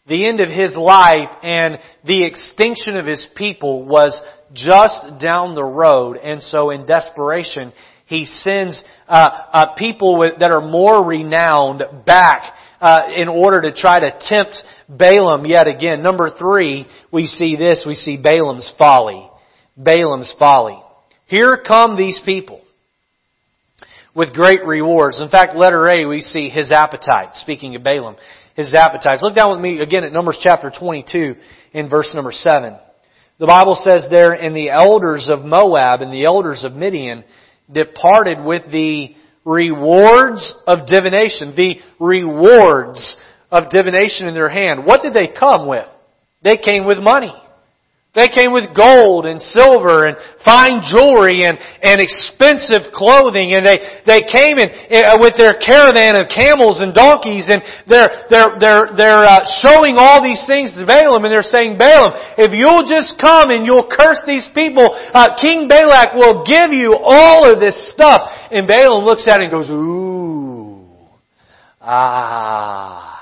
the 0.07 0.29
end 0.29 0.41
of 0.41 0.51
his 0.51 0.77
life 0.77 1.35
and 1.43 1.79
the 2.05 2.27
extinction 2.27 2.99
of 2.99 3.07
his 3.07 3.27
people 3.35 3.87
was 3.87 4.21
just 4.53 5.25
down 5.25 5.55
the 5.55 5.65
road. 5.65 6.19
And 6.19 6.43
so 6.43 6.69
in 6.69 6.85
desperation, 6.85 7.73
he 8.05 8.27
sends 8.27 8.85
uh, 9.09 9.13
uh, 9.53 9.75
people 9.75 10.19
with, 10.19 10.39
that 10.39 10.51
are 10.51 10.61
more 10.61 11.05
renowned 11.05 11.83
back 12.07 12.55
uh, 12.81 13.03
in 13.15 13.29
order 13.29 13.63
to 13.63 13.73
try 13.73 14.01
to 14.01 14.19
tempt 14.21 14.63
Balaam 14.89 15.47
yet 15.47 15.67
again. 15.67 16.03
Number 16.03 16.31
three, 16.31 16.87
we 17.13 17.27
see 17.27 17.57
this. 17.57 17.85
We 17.87 17.95
see 17.95 18.17
Balaam's 18.17 18.73
folly. 18.79 19.29
Balaam's 19.77 20.35
folly. 20.39 20.79
Here 21.27 21.63
come 21.67 21.97
these 21.97 22.21
people 22.25 22.63
with 24.15 24.35
great 24.35 24.65
rewards. 24.65 25.21
In 25.21 25.29
fact, 25.29 25.57
letter 25.57 25.89
A, 25.89 26.07
we 26.07 26.21
see 26.21 26.49
his 26.49 26.71
appetite. 26.71 27.35
Speaking 27.35 27.75
of 27.75 27.83
Balaam, 27.83 28.17
his 28.55 28.73
appetites. 28.73 29.23
Look 29.23 29.35
down 29.35 29.53
with 29.53 29.61
me 29.61 29.81
again 29.81 30.05
at 30.05 30.13
Numbers 30.13 30.39
chapter 30.43 30.71
22 30.71 31.35
in 31.73 31.89
verse 31.89 32.13
number 32.15 32.33
7. 32.33 32.77
The 33.39 33.47
Bible 33.47 33.75
says 33.75 34.07
there, 34.11 34.33
and 34.33 34.55
the 34.55 34.71
elders 34.71 35.29
of 35.29 35.45
Moab 35.45 36.03
and 36.03 36.13
the 36.13 36.25
elders 36.25 36.65
of 36.65 36.73
Midian 36.73 37.25
departed 37.71 38.45
with 38.45 38.63
the 38.71 39.15
rewards 39.45 40.55
of 40.67 40.87
divination, 40.87 41.55
the 41.57 41.77
rewards 41.99 43.17
of 43.51 43.71
divination 43.71 44.27
in 44.27 44.35
their 44.35 44.49
hand. 44.49 44.85
What 44.87 45.03
did 45.03 45.15
they 45.15 45.29
come 45.29 45.67
with? 45.67 45.87
They 46.43 46.57
came 46.57 46.85
with 46.87 46.99
money. 46.99 47.33
They 48.15 48.29
came 48.31 48.55
with 48.55 48.71
gold 48.79 49.27
and 49.27 49.43
silver 49.43 50.07
and 50.07 50.17
fine 50.47 50.87
jewelry 50.87 51.43
and, 51.43 51.59
and 51.83 51.99
expensive 51.99 52.95
clothing. 52.95 53.59
And 53.59 53.67
they, 53.67 53.83
they 54.07 54.23
came 54.23 54.63
in, 54.63 54.71
uh, 54.71 55.19
with 55.19 55.35
their 55.35 55.59
caravan 55.59 56.15
of 56.15 56.31
camels 56.31 56.79
and 56.79 56.95
donkeys. 56.95 57.51
And 57.51 57.59
they're, 57.91 58.31
they're, 58.31 58.55
they're, 58.63 58.87
they're 58.95 59.27
uh, 59.27 59.43
showing 59.67 59.99
all 59.99 60.23
these 60.23 60.39
things 60.47 60.71
to 60.79 60.87
Balaam. 60.87 61.27
And 61.27 61.35
they're 61.35 61.43
saying, 61.43 61.75
Balaam, 61.77 62.15
if 62.39 62.55
you'll 62.55 62.87
just 62.87 63.19
come 63.19 63.51
and 63.51 63.67
you'll 63.67 63.91
curse 63.91 64.23
these 64.31 64.47
people, 64.55 64.95
uh, 64.95 65.35
King 65.43 65.67
Balak 65.67 66.15
will 66.15 66.47
give 66.47 66.71
you 66.71 66.95
all 66.95 67.51
of 67.51 67.59
this 67.59 67.75
stuff. 67.91 68.31
And 68.53 68.69
Balaam 68.69 69.05
looks 69.05 69.27
at 69.27 69.41
it 69.41 69.51
and 69.51 69.53
goes, 69.53 69.69
ooh, 69.69 70.87
ah, 71.81 73.14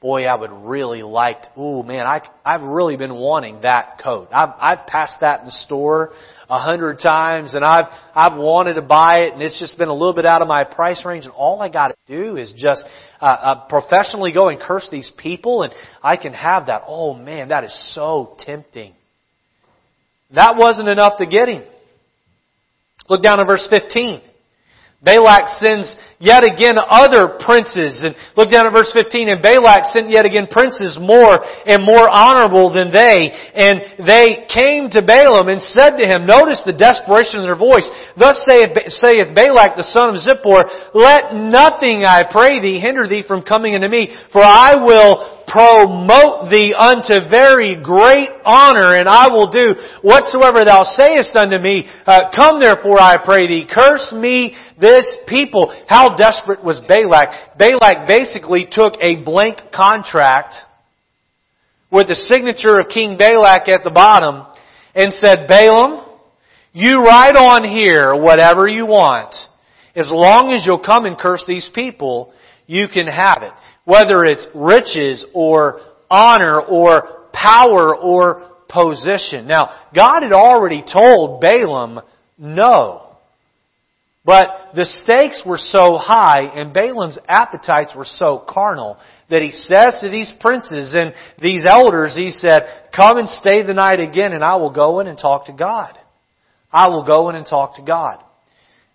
boy, 0.00 0.24
I 0.24 0.34
would 0.34 0.52
really 0.52 1.02
like, 1.02 1.38
ooh 1.58 1.82
man, 1.82 2.06
I, 2.06 2.20
I've 2.44 2.62
really 2.62 2.96
been 2.96 3.14
wanting 3.14 3.62
that 3.62 4.00
coat. 4.02 4.28
I've, 4.30 4.50
I've 4.60 4.86
passed 4.86 5.16
that 5.20 5.40
in 5.40 5.46
the 5.46 5.52
store 5.52 6.12
a 6.48 6.58
hundred 6.58 6.98
times 7.00 7.54
and 7.54 7.64
I've, 7.64 7.86
I've 8.14 8.38
wanted 8.38 8.74
to 8.74 8.82
buy 8.82 9.20
it 9.20 9.32
and 9.32 9.42
it's 9.42 9.58
just 9.58 9.78
been 9.78 9.88
a 9.88 9.94
little 9.94 10.12
bit 10.12 10.26
out 10.26 10.42
of 10.42 10.48
my 10.48 10.64
price 10.64 11.02
range 11.04 11.24
and 11.24 11.34
all 11.34 11.60
I 11.60 11.68
gotta 11.68 11.94
do 12.06 12.36
is 12.36 12.52
just, 12.56 12.84
uh, 13.20 13.24
uh, 13.24 13.68
professionally 13.68 14.32
go 14.32 14.48
and 14.48 14.60
curse 14.60 14.88
these 14.90 15.12
people 15.16 15.62
and 15.62 15.72
I 16.02 16.16
can 16.16 16.34
have 16.34 16.66
that. 16.66 16.82
Oh 16.86 17.14
man, 17.14 17.48
that 17.48 17.64
is 17.64 17.94
so 17.94 18.36
tempting. 18.40 18.92
That 20.34 20.56
wasn't 20.56 20.88
enough 20.88 21.18
to 21.18 21.26
get 21.26 21.48
him. 21.48 21.62
Look 23.08 23.22
down 23.22 23.40
at 23.40 23.46
verse 23.46 23.66
15. 23.70 24.20
Balak 25.02 25.46
sends 25.60 25.94
yet 26.18 26.42
again 26.42 26.74
other 26.78 27.36
princes. 27.44 28.02
And 28.02 28.16
look 28.36 28.50
down 28.50 28.66
at 28.66 28.72
verse 28.72 28.90
15. 28.96 29.28
And 29.28 29.42
Balak 29.42 29.84
sent 29.92 30.10
yet 30.10 30.24
again 30.24 30.48
princes 30.50 30.96
more 31.00 31.38
and 31.66 31.84
more 31.84 32.08
honorable 32.08 32.72
than 32.72 32.90
they. 32.90 33.30
And 33.54 33.80
they 34.00 34.48
came 34.48 34.88
to 34.96 35.04
Balaam 35.04 35.48
and 35.48 35.60
said 35.60 35.96
to 36.00 36.08
him, 36.08 36.26
notice 36.26 36.62
the 36.64 36.72
desperation 36.72 37.40
in 37.40 37.46
their 37.46 37.58
voice. 37.58 37.86
Thus 38.16 38.40
saith, 38.48 38.72
saith 38.88 39.34
Balak 39.34 39.76
the 39.76 39.84
son 39.84 40.10
of 40.10 40.16
Zippor, 40.16 40.64
Let 40.94 41.36
nothing, 41.36 42.04
I 42.08 42.24
pray 42.24 42.60
thee, 42.60 42.80
hinder 42.80 43.06
thee 43.06 43.22
from 43.26 43.42
coming 43.42 43.74
unto 43.74 43.88
me, 43.88 44.16
for 44.32 44.42
I 44.42 44.74
will 44.80 45.35
promote 45.46 46.50
thee 46.50 46.74
unto 46.76 47.28
very 47.30 47.80
great 47.82 48.30
honor, 48.44 48.94
and 48.94 49.08
I 49.08 49.28
will 49.28 49.48
do 49.48 49.74
whatsoever 50.02 50.64
thou 50.64 50.82
sayest 50.82 51.36
unto 51.36 51.58
me. 51.58 51.86
Uh, 52.06 52.30
come 52.34 52.60
therefore, 52.60 53.00
I 53.00 53.18
pray 53.24 53.46
thee, 53.46 53.68
curse 53.70 54.12
me 54.12 54.56
this 54.80 55.06
people. 55.28 55.74
How 55.88 56.16
desperate 56.16 56.64
was 56.64 56.80
Balak? 56.88 57.58
Balak 57.58 58.08
basically 58.08 58.66
took 58.70 58.94
a 59.00 59.22
blank 59.22 59.58
contract 59.74 60.54
with 61.90 62.08
the 62.08 62.14
signature 62.14 62.80
of 62.80 62.88
King 62.92 63.16
Balak 63.16 63.68
at 63.68 63.84
the 63.84 63.90
bottom 63.90 64.46
and 64.94 65.12
said, 65.12 65.46
Balaam, 65.48 66.04
you 66.72 66.98
write 66.98 67.36
on 67.36 67.64
here 67.64 68.14
whatever 68.14 68.68
you 68.68 68.86
want. 68.86 69.34
As 69.94 70.08
long 70.10 70.52
as 70.52 70.64
you'll 70.66 70.84
come 70.84 71.06
and 71.06 71.16
curse 71.16 71.42
these 71.48 71.70
people, 71.74 72.34
you 72.66 72.86
can 72.92 73.06
have 73.06 73.42
it 73.42 73.52
whether 73.86 74.24
it's 74.24 74.46
riches 74.54 75.24
or 75.32 75.80
honor 76.10 76.60
or 76.60 77.28
power 77.32 77.96
or 77.96 78.50
position. 78.68 79.46
Now, 79.46 79.70
God 79.94 80.22
had 80.22 80.32
already 80.32 80.82
told 80.82 81.40
Balaam 81.40 82.00
no. 82.36 83.02
But 84.24 84.72
the 84.74 84.84
stakes 84.84 85.44
were 85.46 85.56
so 85.56 85.96
high 85.96 86.42
and 86.42 86.74
Balaam's 86.74 87.16
appetites 87.28 87.92
were 87.96 88.04
so 88.04 88.44
carnal 88.46 88.98
that 89.30 89.40
he 89.40 89.52
says 89.52 89.98
to 90.02 90.10
these 90.10 90.34
princes 90.40 90.94
and 90.94 91.14
these 91.40 91.64
elders, 91.64 92.16
he 92.16 92.30
said, 92.30 92.62
come 92.94 93.18
and 93.18 93.28
stay 93.28 93.62
the 93.64 93.72
night 93.72 94.00
again 94.00 94.32
and 94.32 94.42
I 94.42 94.56
will 94.56 94.72
go 94.72 94.98
in 94.98 95.06
and 95.06 95.16
talk 95.16 95.46
to 95.46 95.52
God. 95.52 95.96
I 96.72 96.88
will 96.88 97.06
go 97.06 97.30
in 97.30 97.36
and 97.36 97.46
talk 97.46 97.76
to 97.76 97.82
God. 97.82 98.20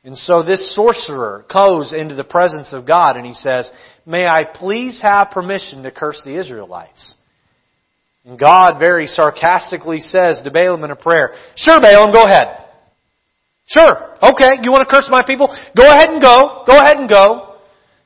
And 0.03 0.17
so 0.17 0.41
this 0.41 0.75
sorcerer 0.75 1.45
goes 1.51 1.93
into 1.93 2.15
the 2.15 2.23
presence 2.23 2.73
of 2.73 2.87
God 2.87 3.17
and 3.17 3.25
he 3.25 3.33
says, 3.33 3.69
May 4.05 4.25
I 4.25 4.43
please 4.55 4.99
have 5.01 5.29
permission 5.31 5.83
to 5.83 5.91
curse 5.91 6.21
the 6.25 6.39
Israelites? 6.39 7.15
And 8.25 8.39
God 8.39 8.73
very 8.79 9.07
sarcastically 9.07 9.99
says 9.99 10.41
to 10.43 10.51
Balaam 10.51 10.83
in 10.83 10.91
a 10.91 10.95
prayer, 10.95 11.33
Sure, 11.55 11.79
Balaam, 11.79 12.11
go 12.11 12.25
ahead. 12.25 12.65
Sure. 13.67 14.17
Okay, 14.21 14.49
you 14.63 14.71
want 14.71 14.87
to 14.87 14.93
curse 14.93 15.07
my 15.09 15.23
people? 15.25 15.47
Go 15.77 15.89
ahead 15.89 16.09
and 16.09 16.21
go. 16.21 16.63
Go 16.65 16.79
ahead 16.79 16.97
and 16.97 17.07
go. 17.07 17.55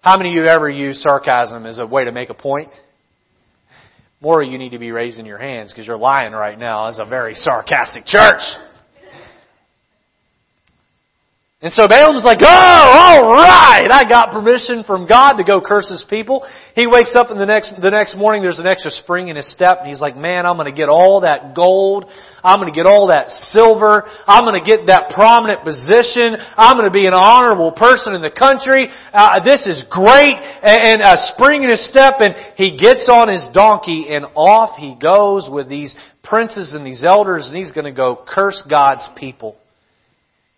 How 0.02 0.18
many 0.18 0.30
of 0.30 0.36
you 0.36 0.46
ever 0.46 0.70
use 0.70 1.02
sarcasm 1.02 1.66
as 1.66 1.80
a 1.80 1.86
way 1.86 2.06
to 2.06 2.12
make 2.12 2.30
a 2.30 2.34
point? 2.34 2.70
More 4.22 4.44
you 4.44 4.58
need 4.58 4.72
to 4.72 4.80
be 4.80 4.92
raising 4.92 5.26
your 5.26 5.38
hands 5.38 5.72
because 5.72 5.88
you're 5.88 5.98
lying 5.98 6.34
right 6.34 6.58
now 6.58 6.88
as 6.88 7.00
a 7.00 7.06
very 7.06 7.36
sarcastic 7.36 8.06
church. 8.06 8.42
And 11.66 11.74
so 11.74 11.88
Balaam's 11.88 12.24
like, 12.24 12.46
oh, 12.46 13.26
alright, 13.26 13.90
I 13.90 14.06
got 14.08 14.30
permission 14.30 14.84
from 14.86 15.08
God 15.08 15.42
to 15.42 15.44
go 15.44 15.60
curse 15.60 15.90
his 15.90 16.06
people. 16.08 16.46
He 16.76 16.86
wakes 16.86 17.16
up 17.16 17.32
in 17.32 17.40
the 17.40 17.46
next, 17.48 17.74
the 17.82 17.90
next 17.90 18.16
morning, 18.16 18.44
there's 18.44 18.60
an 18.60 18.68
extra 18.68 18.92
spring 18.92 19.30
in 19.30 19.36
his 19.36 19.52
step, 19.52 19.80
and 19.80 19.90
he's 19.90 20.00
like, 20.00 20.16
man, 20.16 20.46
I'm 20.46 20.58
gonna 20.58 20.72
get 20.72 20.90
all 20.90 21.22
that 21.22 21.56
gold, 21.56 22.06
I'm 22.44 22.60
gonna 22.60 22.70
get 22.72 22.86
all 22.86 23.08
that 23.08 23.30
silver, 23.50 24.06
I'm 24.28 24.46
gonna 24.46 24.64
get 24.64 24.86
that 24.94 25.10
prominent 25.10 25.66
position, 25.66 26.38
I'm 26.38 26.78
gonna 26.78 26.94
be 26.94 27.08
an 27.08 27.18
honorable 27.18 27.72
person 27.72 28.14
in 28.14 28.22
the 28.22 28.30
country, 28.30 28.86
uh, 29.12 29.42
this 29.44 29.66
is 29.66 29.82
great, 29.90 30.38
and, 30.38 31.02
and 31.02 31.02
a 31.02 31.18
spring 31.34 31.64
in 31.64 31.72
his 31.72 31.90
step, 31.90 32.22
and 32.22 32.36
he 32.62 32.78
gets 32.78 33.10
on 33.10 33.28
his 33.28 33.50
donkey, 33.56 34.14
and 34.14 34.26
off 34.36 34.78
he 34.78 34.94
goes 35.02 35.50
with 35.50 35.68
these 35.68 35.98
princes 36.22 36.76
and 36.76 36.86
these 36.86 37.04
elders, 37.04 37.48
and 37.48 37.58
he's 37.58 37.72
gonna 37.72 37.92
go 37.92 38.24
curse 38.24 38.62
God's 38.70 39.10
people. 39.18 39.58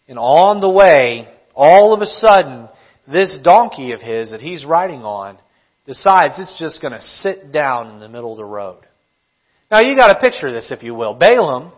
And 0.07 0.17
on 0.17 0.61
the 0.61 0.69
way, 0.69 1.27
all 1.53 1.93
of 1.93 2.01
a 2.01 2.05
sudden, 2.05 2.69
this 3.11 3.37
donkey 3.43 3.91
of 3.91 4.01
his 4.01 4.31
that 4.31 4.41
he's 4.41 4.65
riding 4.65 5.01
on 5.01 5.37
decides 5.85 6.35
it's 6.37 6.57
just 6.59 6.81
going 6.81 6.93
to 6.93 7.01
sit 7.01 7.51
down 7.51 7.93
in 7.93 7.99
the 7.99 8.09
middle 8.09 8.31
of 8.31 8.37
the 8.37 8.45
road. 8.45 8.79
Now 9.71 9.81
you 9.81 9.97
got 9.97 10.13
to 10.13 10.19
picture 10.19 10.51
this, 10.51 10.71
if 10.71 10.83
you 10.83 10.93
will. 10.93 11.13
Balaam, 11.13 11.71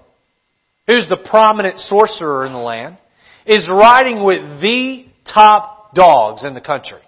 who's 0.88 1.08
the 1.08 1.18
prominent 1.30 1.78
sorcerer 1.80 2.46
in 2.46 2.54
the 2.54 2.60
land, 2.60 2.98
is 3.46 3.68
riding 3.70 4.24
with 4.24 4.62
the 4.62 5.06
top 5.32 5.94
dogs 5.96 6.46
in 6.46 6.54
the 6.54 6.62
country. 6.62 7.02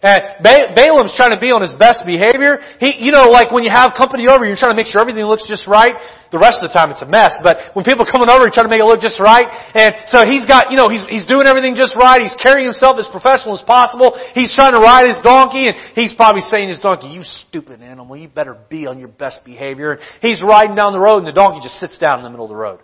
Eh, 0.00 0.08
and 0.40 0.72
Balaam's 0.72 1.12
trying 1.12 1.36
to 1.36 1.40
be 1.40 1.52
on 1.52 1.60
his 1.60 1.76
best 1.76 2.08
behavior. 2.08 2.56
He, 2.80 3.04
you 3.04 3.12
know, 3.12 3.28
like 3.28 3.52
when 3.52 3.68
you 3.68 3.68
have 3.68 3.92
company 3.92 4.32
over, 4.32 4.48
you're 4.48 4.56
trying 4.56 4.72
to 4.72 4.80
make 4.80 4.88
sure 4.88 4.96
everything 4.96 5.28
looks 5.28 5.44
just 5.44 5.68
right. 5.68 5.92
The 6.32 6.40
rest 6.40 6.64
of 6.64 6.72
the 6.72 6.72
time 6.72 6.88
it's 6.88 7.04
a 7.04 7.10
mess. 7.10 7.36
But 7.44 7.76
when 7.76 7.84
people 7.84 8.08
are 8.08 8.12
coming 8.12 8.32
over, 8.32 8.48
you're 8.48 8.56
trying 8.56 8.64
to 8.64 8.72
make 8.72 8.80
it 8.80 8.88
look 8.88 9.04
just 9.04 9.20
right. 9.20 9.44
And 9.76 9.92
so 10.08 10.24
he's 10.24 10.48
got, 10.48 10.72
you 10.72 10.80
know, 10.80 10.88
he's, 10.88 11.04
he's 11.04 11.28
doing 11.28 11.44
everything 11.44 11.76
just 11.76 11.92
right. 12.00 12.16
He's 12.16 12.32
carrying 12.40 12.64
himself 12.64 12.96
as 12.96 13.12
professional 13.12 13.52
as 13.52 13.60
possible. 13.60 14.16
He's 14.32 14.56
trying 14.56 14.72
to 14.72 14.80
ride 14.80 15.04
his 15.04 15.20
donkey 15.20 15.68
and 15.68 15.76
he's 15.92 16.16
probably 16.16 16.48
saying 16.48 16.72
to 16.72 16.80
his 16.80 16.80
donkey, 16.80 17.12
you 17.12 17.20
stupid 17.20 17.84
animal, 17.84 18.16
you 18.16 18.32
better 18.32 18.56
be 18.56 18.88
on 18.88 18.96
your 18.96 19.12
best 19.12 19.44
behavior. 19.44 20.00
And 20.00 20.00
he's 20.24 20.40
riding 20.40 20.80
down 20.80 20.96
the 20.96 21.02
road 21.02 21.20
and 21.20 21.28
the 21.28 21.36
donkey 21.36 21.60
just 21.60 21.76
sits 21.76 22.00
down 22.00 22.20
in 22.20 22.24
the 22.24 22.32
middle 22.32 22.48
of 22.48 22.52
the 22.54 22.56
road. 22.56 22.80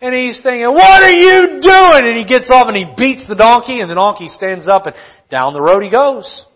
And 0.00 0.14
he's 0.14 0.38
thinking, 0.40 0.70
what 0.72 1.02
are 1.02 1.10
you 1.10 1.60
doing? 1.60 2.02
And 2.06 2.16
he 2.16 2.24
gets 2.24 2.48
off 2.48 2.70
and 2.70 2.76
he 2.76 2.86
beats 2.96 3.26
the 3.26 3.34
donkey 3.34 3.80
and 3.82 3.90
the 3.90 3.98
donkey 3.98 4.28
stands 4.30 4.68
up 4.70 4.86
and 4.86 4.94
down 5.30 5.52
the 5.52 5.60
road 5.60 5.82
he 5.82 5.90
goes. 5.90 6.46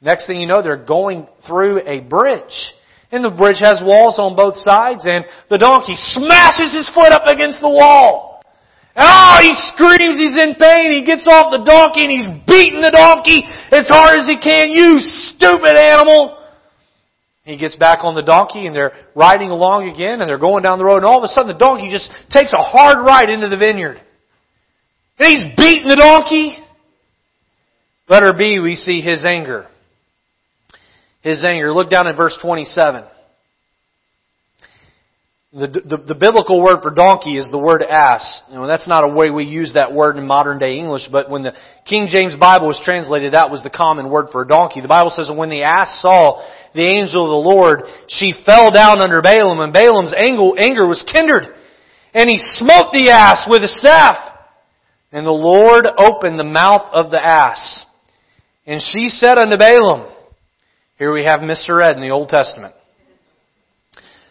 Next 0.00 0.26
thing 0.26 0.40
you 0.40 0.46
know, 0.46 0.62
they're 0.62 0.76
going 0.76 1.26
through 1.46 1.80
a 1.86 2.00
bridge. 2.00 2.74
And 3.10 3.24
the 3.24 3.30
bridge 3.30 3.60
has 3.60 3.80
walls 3.82 4.18
on 4.18 4.34
both 4.34 4.56
sides 4.56 5.06
and 5.06 5.24
the 5.48 5.58
donkey 5.58 5.94
smashes 5.94 6.74
his 6.74 6.90
foot 6.92 7.12
up 7.12 7.26
against 7.26 7.60
the 7.60 7.70
wall. 7.70 8.42
Oh, 8.96 9.38
he 9.42 9.50
screams, 9.74 10.18
he's 10.18 10.34
in 10.34 10.54
pain, 10.54 10.90
he 10.90 11.04
gets 11.04 11.26
off 11.26 11.50
the 11.50 11.62
donkey 11.66 12.06
and 12.06 12.10
he's 12.10 12.30
beating 12.46 12.82
the 12.82 12.94
donkey 12.94 13.42
as 13.70 13.88
hard 13.88 14.18
as 14.18 14.26
he 14.26 14.38
can. 14.38 14.70
You 14.70 14.98
stupid 14.98 15.74
animal! 15.74 16.38
He 17.44 17.56
gets 17.56 17.76
back 17.76 18.02
on 18.02 18.14
the 18.14 18.22
donkey 18.22 18.66
and 18.66 18.74
they're 18.74 18.92
riding 19.14 19.50
along 19.50 19.88
again 19.88 20.20
and 20.20 20.28
they're 20.28 20.38
going 20.38 20.62
down 20.62 20.78
the 20.78 20.84
road 20.84 20.98
and 20.98 21.06
all 21.06 21.18
of 21.18 21.24
a 21.24 21.28
sudden 21.28 21.48
the 21.48 21.58
donkey 21.58 21.90
just 21.90 22.10
takes 22.30 22.52
a 22.52 22.62
hard 22.62 23.04
ride 23.04 23.30
into 23.30 23.48
the 23.48 23.56
vineyard. 23.56 24.00
And 25.18 25.28
he's 25.28 25.44
beating 25.56 25.88
the 25.88 25.96
donkey. 25.96 26.56
Letter 28.08 28.34
B, 28.36 28.60
we 28.60 28.76
see 28.76 29.00
his 29.00 29.24
anger. 29.24 29.66
His 31.22 31.42
anger. 31.42 31.72
Look 31.72 31.90
down 31.90 32.06
at 32.06 32.16
verse 32.16 32.38
27. 32.42 33.04
The, 35.54 35.68
the, 35.68 35.96
the, 36.08 36.14
biblical 36.16 36.60
word 36.60 36.82
for 36.82 36.90
donkey 36.90 37.38
is 37.38 37.48
the 37.48 37.58
word 37.58 37.80
ass. 37.80 38.42
You 38.50 38.56
know, 38.56 38.66
that's 38.66 38.88
not 38.88 39.04
a 39.04 39.08
way 39.08 39.30
we 39.30 39.44
use 39.44 39.74
that 39.74 39.94
word 39.94 40.16
in 40.16 40.26
modern 40.26 40.58
day 40.58 40.74
English, 40.74 41.08
but 41.12 41.30
when 41.30 41.44
the 41.44 41.52
King 41.86 42.08
James 42.10 42.34
Bible 42.34 42.66
was 42.66 42.82
translated, 42.84 43.34
that 43.34 43.50
was 43.50 43.62
the 43.62 43.70
common 43.70 44.10
word 44.10 44.30
for 44.32 44.42
a 44.42 44.48
donkey. 44.48 44.80
The 44.80 44.88
Bible 44.88 45.10
says 45.10 45.30
when 45.32 45.50
the 45.50 45.62
ass 45.62 46.02
saw 46.02 46.44
the 46.74 46.82
angel 46.82 47.22
of 47.22 47.30
the 47.30 47.48
Lord, 47.48 47.82
she 48.08 48.34
fell 48.44 48.72
down 48.72 49.00
under 49.00 49.22
Balaam, 49.22 49.60
and 49.60 49.72
Balaam's 49.72 50.12
anger 50.12 50.88
was 50.88 51.06
kindled. 51.06 51.46
And 52.12 52.28
he 52.28 52.38
smote 52.38 52.92
the 52.92 53.10
ass 53.12 53.46
with 53.48 53.62
a 53.62 53.68
staff. 53.68 54.16
And 55.12 55.24
the 55.24 55.30
Lord 55.30 55.86
opened 55.86 56.36
the 56.36 56.42
mouth 56.42 56.90
of 56.92 57.12
the 57.12 57.24
ass. 57.24 57.86
And 58.66 58.80
she 58.80 59.08
said 59.08 59.38
unto 59.38 59.56
Balaam, 59.56 60.10
here 60.98 61.12
we 61.12 61.24
have 61.24 61.42
Mister 61.42 61.80
Ed 61.80 61.96
in 61.96 62.02
the 62.02 62.10
Old 62.10 62.28
Testament. 62.28 62.74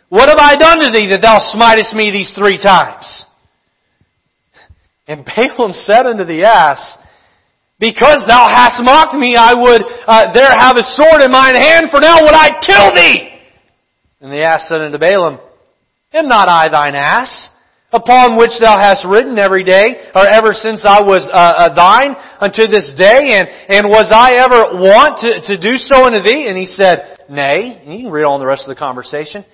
What 0.09 0.29
have 0.29 0.39
I 0.39 0.55
done 0.55 0.79
to 0.79 0.91
thee 0.91 1.09
that 1.11 1.21
thou 1.21 1.39
smitest 1.39 1.93
me 1.93 2.11
these 2.11 2.31
three 2.35 2.57
times? 2.61 3.25
And 5.07 5.25
Balaam 5.25 5.73
said 5.73 6.05
unto 6.05 6.23
the 6.23 6.45
ass, 6.45 6.97
Because 7.79 8.23
thou 8.27 8.47
hast 8.47 8.81
mocked 8.83 9.15
me, 9.15 9.35
I 9.35 9.53
would 9.53 9.83
uh, 10.07 10.31
there 10.33 10.53
have 10.57 10.77
a 10.77 10.83
sword 10.83 11.21
in 11.21 11.31
mine 11.31 11.55
hand, 11.55 11.87
for 11.91 11.99
now 11.99 12.21
would 12.21 12.33
I 12.33 12.49
kill 12.65 12.89
thee. 12.95 13.29
And 14.21 14.31
the 14.31 14.43
ass 14.43 14.67
said 14.69 14.81
unto 14.81 14.97
Balaam, 14.97 15.39
Am 16.13 16.27
not 16.27 16.47
I 16.47 16.69
thine 16.69 16.95
ass? 16.95 17.49
Upon 17.93 18.38
which 18.38 18.58
thou 18.60 18.77
hast 18.79 19.06
ridden 19.06 19.38
every 19.38 19.63
day, 19.63 19.95
or 20.15 20.27
ever 20.27 20.51
since 20.51 20.84
I 20.86 21.01
was 21.01 21.29
uh, 21.32 21.38
uh, 21.38 21.75
thine 21.75 22.15
unto 22.41 22.65
this 22.67 22.91
day, 22.97 23.38
and, 23.38 23.47
and 23.69 23.88
was 23.88 24.10
I 24.12 24.34
ever 24.41 24.82
want 24.82 25.21
to, 25.21 25.56
to 25.56 25.62
do 25.62 25.77
so 25.77 26.06
unto 26.06 26.21
thee? 26.21 26.47
And 26.49 26.58
he 26.58 26.65
said, 26.65 27.13
Nay. 27.29 27.82
And 27.86 27.93
you 27.93 28.06
can 28.06 28.12
read 28.12 28.25
on 28.25 28.39
the 28.39 28.47
rest 28.47 28.63
of 28.67 28.75
the 28.75 28.79
conversation. 28.79 29.45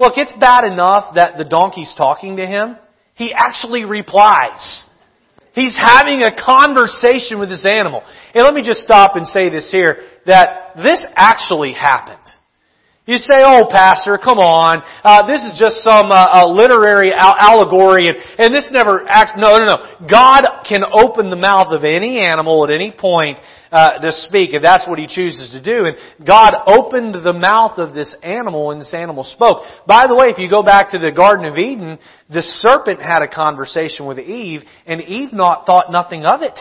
Look, 0.00 0.14
it's 0.16 0.32
bad 0.40 0.64
enough 0.64 1.14
that 1.14 1.36
the 1.36 1.44
donkey's 1.44 1.94
talking 1.96 2.36
to 2.38 2.46
him. 2.46 2.76
He 3.14 3.32
actually 3.32 3.84
replies. 3.84 4.84
He's 5.54 5.76
having 5.78 6.22
a 6.22 6.34
conversation 6.34 7.38
with 7.38 7.48
this 7.48 7.64
animal. 7.64 8.02
And 8.34 8.42
let 8.42 8.54
me 8.54 8.62
just 8.62 8.80
stop 8.80 9.14
and 9.14 9.26
say 9.26 9.50
this 9.50 9.70
here, 9.70 10.02
that 10.26 10.74
this 10.76 11.04
actually 11.14 11.74
happened. 11.74 12.23
You 13.06 13.18
say, 13.18 13.44
oh, 13.44 13.68
pastor, 13.70 14.16
come 14.16 14.38
on. 14.38 14.82
Uh, 15.04 15.26
this 15.26 15.44
is 15.44 15.60
just 15.60 15.84
some 15.84 16.08
uh, 16.08 16.48
literary 16.48 17.12
al- 17.12 17.36
allegory, 17.36 18.08
and, 18.08 18.16
and 18.38 18.54
this 18.54 18.66
never 18.72 19.04
acts. 19.06 19.32
No, 19.36 19.52
no, 19.52 19.64
no. 19.66 20.06
God 20.08 20.64
can 20.66 20.80
open 20.90 21.28
the 21.28 21.36
mouth 21.36 21.68
of 21.70 21.84
any 21.84 22.18
animal 22.18 22.64
at 22.64 22.70
any 22.70 22.90
point 22.90 23.40
uh, 23.70 23.98
to 23.98 24.10
speak, 24.10 24.54
if 24.54 24.62
that's 24.62 24.88
what 24.88 24.98
He 24.98 25.06
chooses 25.06 25.50
to 25.50 25.60
do. 25.60 25.84
And 25.84 26.26
God 26.26 26.54
opened 26.66 27.16
the 27.22 27.34
mouth 27.34 27.76
of 27.76 27.92
this 27.92 28.16
animal, 28.22 28.70
and 28.70 28.80
this 28.80 28.94
animal 28.94 29.24
spoke. 29.24 29.64
By 29.86 30.04
the 30.08 30.16
way, 30.16 30.28
if 30.28 30.38
you 30.38 30.48
go 30.48 30.62
back 30.62 30.92
to 30.92 30.98
the 30.98 31.12
Garden 31.12 31.44
of 31.44 31.58
Eden, 31.58 31.98
the 32.30 32.40
serpent 32.40 33.02
had 33.02 33.20
a 33.20 33.28
conversation 33.28 34.06
with 34.06 34.18
Eve, 34.18 34.62
and 34.86 35.02
Eve 35.02 35.34
not 35.34 35.66
thought 35.66 35.92
nothing 35.92 36.24
of 36.24 36.40
it. 36.40 36.58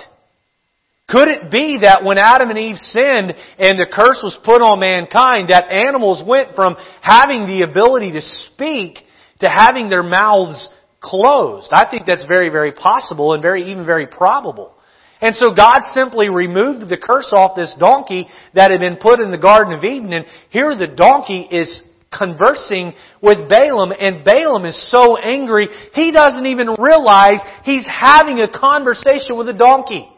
Could 1.10 1.28
it 1.28 1.52
be 1.52 1.80
that 1.82 2.04
when 2.04 2.18
Adam 2.18 2.50
and 2.50 2.58
Eve 2.58 2.78
sinned 2.78 3.34
and 3.60 3.78
the 3.78 3.86
curse 3.92 4.20
was 4.24 4.40
put 4.44 4.62
on 4.62 4.80
mankind, 4.80 5.50
that 5.50 5.70
animals 5.70 6.24
went 6.26 6.56
from 6.56 6.76
having 7.02 7.46
the 7.46 7.62
ability 7.62 8.14
to 8.14 8.22
speak 8.22 9.00
to 9.40 9.50
having 9.50 9.90
their 9.90 10.04
mouths 10.04 10.70
closed? 11.02 11.70
I 11.74 11.86
think 11.90 12.06
that's 12.08 12.26
very, 12.26 12.50
very 12.50 12.72
possible 12.72 13.34
and 13.34 13.42
very, 13.42 13.72
even 13.72 13.86
very 13.86 14.08
probable. 14.08 14.74
And 15.22 15.36
so 15.36 15.54
God 15.54 15.80
simply 15.94 16.30
removed 16.30 16.90
the 16.90 16.98
curse 16.98 17.32
off 17.32 17.56
this 17.56 17.74
donkey 17.80 18.28
that 18.56 18.72
had 18.72 18.80
been 18.80 18.98
put 18.98 19.20
in 19.20 19.32
the 19.32 19.38
Garden 19.38 19.74
of 19.74 19.84
Eden, 19.84 20.12
and 20.14 20.26
here 20.50 20.76
the 20.76 20.88
donkey 20.88 21.48
is 21.50 21.82
conversing 22.12 22.94
with 23.22 23.50
Balaam, 23.50 23.92
and 23.98 24.24
Balaam 24.24 24.66
is 24.66 24.92
so 24.92 25.18
angry, 25.18 25.68
he 25.94 26.12
doesn't 26.12 26.46
even 26.46 26.76
realize 26.78 27.40
he's 27.64 27.88
having 27.88 28.40
a 28.40 28.48
conversation 28.48 29.38
with 29.38 29.50
a 29.50 29.54
donkey. 29.54 30.10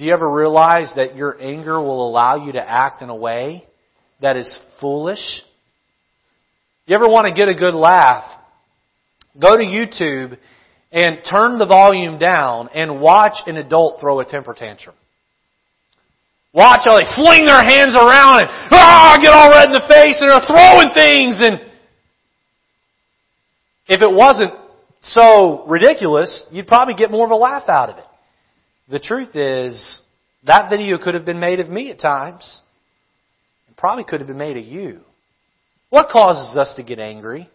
Do 0.00 0.06
you 0.06 0.14
ever 0.14 0.30
realize 0.30 0.90
that 0.96 1.14
your 1.14 1.38
anger 1.38 1.78
will 1.78 2.08
allow 2.08 2.46
you 2.46 2.52
to 2.52 2.58
act 2.58 3.02
in 3.02 3.10
a 3.10 3.14
way 3.14 3.66
that 4.22 4.34
is 4.34 4.50
foolish? 4.80 5.42
You 6.86 6.96
ever 6.96 7.06
want 7.06 7.26
to 7.26 7.34
get 7.34 7.48
a 7.48 7.54
good 7.54 7.74
laugh? 7.74 8.24
Go 9.38 9.58
to 9.58 9.62
YouTube 9.62 10.38
and 10.90 11.18
turn 11.28 11.58
the 11.58 11.66
volume 11.66 12.18
down 12.18 12.70
and 12.74 13.02
watch 13.02 13.34
an 13.46 13.58
adult 13.58 14.00
throw 14.00 14.20
a 14.20 14.24
temper 14.24 14.54
tantrum. 14.54 14.96
Watch 16.54 16.84
how 16.86 16.96
they 16.96 17.04
fling 17.14 17.44
their 17.44 17.62
hands 17.62 17.94
around 17.94 18.40
and 18.40 18.48
ah, 18.72 19.18
get 19.20 19.34
all 19.34 19.50
red 19.50 19.68
in 19.68 19.74
the 19.74 19.86
face 19.86 20.16
and 20.18 20.30
they're 20.30 20.48
throwing 20.48 20.94
things 20.94 21.42
and 21.42 21.60
if 23.86 24.00
it 24.00 24.10
wasn't 24.10 24.54
so 25.02 25.66
ridiculous, 25.66 26.46
you'd 26.50 26.66
probably 26.66 26.94
get 26.94 27.10
more 27.10 27.26
of 27.26 27.32
a 27.32 27.36
laugh 27.36 27.68
out 27.68 27.90
of 27.90 27.98
it. 27.98 28.04
The 28.90 28.98
truth 28.98 29.36
is, 29.36 30.00
that 30.44 30.68
video 30.68 30.98
could 30.98 31.14
have 31.14 31.24
been 31.24 31.38
made 31.38 31.60
of 31.60 31.68
me 31.68 31.90
at 31.92 32.00
times. 32.00 32.60
It 33.68 33.76
probably 33.76 34.02
could 34.02 34.20
have 34.20 34.26
been 34.26 34.36
made 34.36 34.56
of 34.56 34.64
you. 34.64 35.00
What 35.90 36.08
causes 36.08 36.58
us 36.58 36.74
to 36.76 36.82
get 36.82 36.98
angry? 36.98 37.48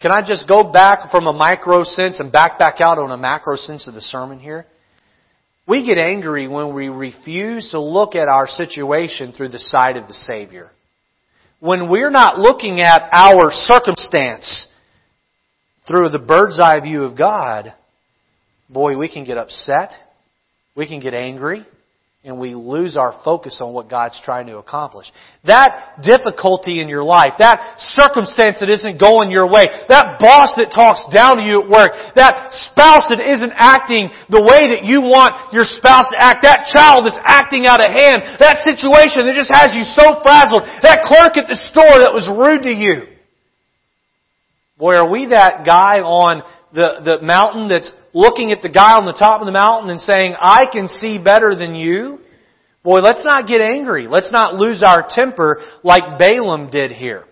Can 0.00 0.10
I 0.10 0.20
just 0.26 0.48
go 0.48 0.64
back 0.64 1.10
from 1.12 1.26
a 1.26 1.32
micro 1.32 1.84
sense 1.84 2.18
and 2.18 2.32
back 2.32 2.58
back 2.58 2.80
out 2.80 2.98
on 2.98 3.12
a 3.12 3.16
macro 3.16 3.56
sense 3.56 3.86
of 3.86 3.94
the 3.94 4.00
sermon 4.00 4.40
here? 4.40 4.66
We 5.66 5.86
get 5.86 5.98
angry 5.98 6.48
when 6.48 6.74
we 6.74 6.88
refuse 6.88 7.70
to 7.70 7.80
look 7.80 8.16
at 8.16 8.26
our 8.26 8.48
situation 8.48 9.32
through 9.32 9.50
the 9.50 9.58
sight 9.58 9.96
of 9.96 10.08
the 10.08 10.14
Savior. 10.14 10.70
When 11.60 11.88
we're 11.88 12.10
not 12.10 12.38
looking 12.38 12.80
at 12.80 13.08
our 13.12 13.50
circumstance 13.50 14.66
through 15.86 16.08
the 16.08 16.18
bird's 16.18 16.58
eye 16.58 16.80
view 16.80 17.04
of 17.04 17.16
God, 17.16 17.74
boy, 18.68 18.96
we 18.96 19.08
can 19.08 19.24
get 19.24 19.36
upset 19.36 19.90
we 20.78 20.86
can 20.86 21.00
get 21.00 21.12
angry 21.12 21.66
and 22.22 22.38
we 22.38 22.54
lose 22.54 22.96
our 22.96 23.18
focus 23.24 23.58
on 23.60 23.74
what 23.74 23.90
God's 23.90 24.20
trying 24.22 24.46
to 24.46 24.58
accomplish. 24.58 25.10
That 25.42 25.98
difficulty 26.06 26.78
in 26.78 26.86
your 26.86 27.02
life, 27.02 27.34
that 27.42 27.82
circumstance 27.98 28.62
that 28.62 28.70
isn't 28.70 29.00
going 29.00 29.30
your 29.34 29.50
way, 29.50 29.66
that 29.88 30.22
boss 30.22 30.54
that 30.54 30.70
talks 30.70 31.02
down 31.10 31.38
to 31.38 31.42
you 31.42 31.62
at 31.62 31.68
work, 31.68 31.90
that 32.14 32.54
spouse 32.70 33.10
that 33.10 33.18
isn't 33.18 33.50
acting 33.58 34.10
the 34.30 34.38
way 34.38 34.70
that 34.70 34.86
you 34.86 35.02
want 35.02 35.34
your 35.50 35.66
spouse 35.66 36.06
to 36.14 36.18
act, 36.18 36.46
that 36.46 36.70
child 36.70 37.02
that's 37.02 37.18
acting 37.26 37.66
out 37.66 37.82
of 37.82 37.90
hand, 37.90 38.22
that 38.38 38.62
situation 38.62 39.26
that 39.26 39.34
just 39.34 39.50
has 39.50 39.74
you 39.74 39.82
so 39.82 40.22
frazzled, 40.22 40.62
that 40.86 41.02
clerk 41.10 41.34
at 41.34 41.50
the 41.50 41.58
store 41.74 42.06
that 42.06 42.14
was 42.14 42.30
rude 42.30 42.62
to 42.62 42.74
you. 42.74 43.18
Boy, 44.78 44.94
are 44.94 45.10
we 45.10 45.26
that 45.34 45.66
guy 45.66 46.06
on 46.06 46.46
the, 46.72 47.02
the 47.02 47.26
mountain 47.26 47.66
that's 47.66 47.90
looking 48.18 48.50
at 48.50 48.62
the 48.62 48.68
guy 48.68 48.98
on 48.98 49.06
the 49.06 49.12
top 49.12 49.40
of 49.40 49.46
the 49.46 49.52
mountain 49.52 49.90
and 49.90 50.00
saying, 50.00 50.34
I 50.40 50.66
can 50.66 50.88
see 50.88 51.22
better 51.22 51.54
than 51.54 51.76
you. 51.76 52.18
Boy, 52.82 52.98
let's 52.98 53.24
not 53.24 53.46
get 53.46 53.60
angry. 53.60 54.08
Let's 54.08 54.32
not 54.32 54.54
lose 54.54 54.82
our 54.84 55.06
temper 55.08 55.62
like 55.84 56.18
Balaam 56.18 56.68
did 56.68 56.90
here. 56.90 57.24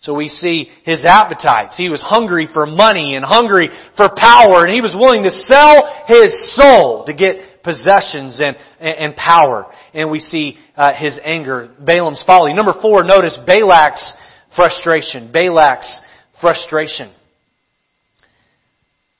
So 0.00 0.14
we 0.14 0.28
see 0.28 0.68
his 0.84 1.04
appetites. 1.04 1.76
He 1.76 1.88
was 1.88 2.00
hungry 2.00 2.46
for 2.52 2.66
money 2.66 3.16
and 3.16 3.24
hungry 3.24 3.68
for 3.96 4.08
power 4.14 4.64
and 4.64 4.72
he 4.72 4.80
was 4.80 4.94
willing 4.96 5.24
to 5.24 5.30
sell 5.30 6.04
his 6.06 6.30
soul 6.54 7.04
to 7.06 7.12
get 7.12 7.64
possessions 7.64 8.40
and, 8.40 8.56
and, 8.78 9.16
power. 9.16 9.66
And 9.92 10.08
we 10.08 10.20
see 10.20 10.56
uh, 10.76 10.92
his 10.94 11.18
anger, 11.24 11.74
Balaam's 11.84 12.22
folly. 12.24 12.54
Number 12.54 12.74
four, 12.80 13.02
notice 13.02 13.36
Balak's 13.44 14.12
frustration. 14.54 15.32
Balak's 15.32 16.00
frustration. 16.40 17.12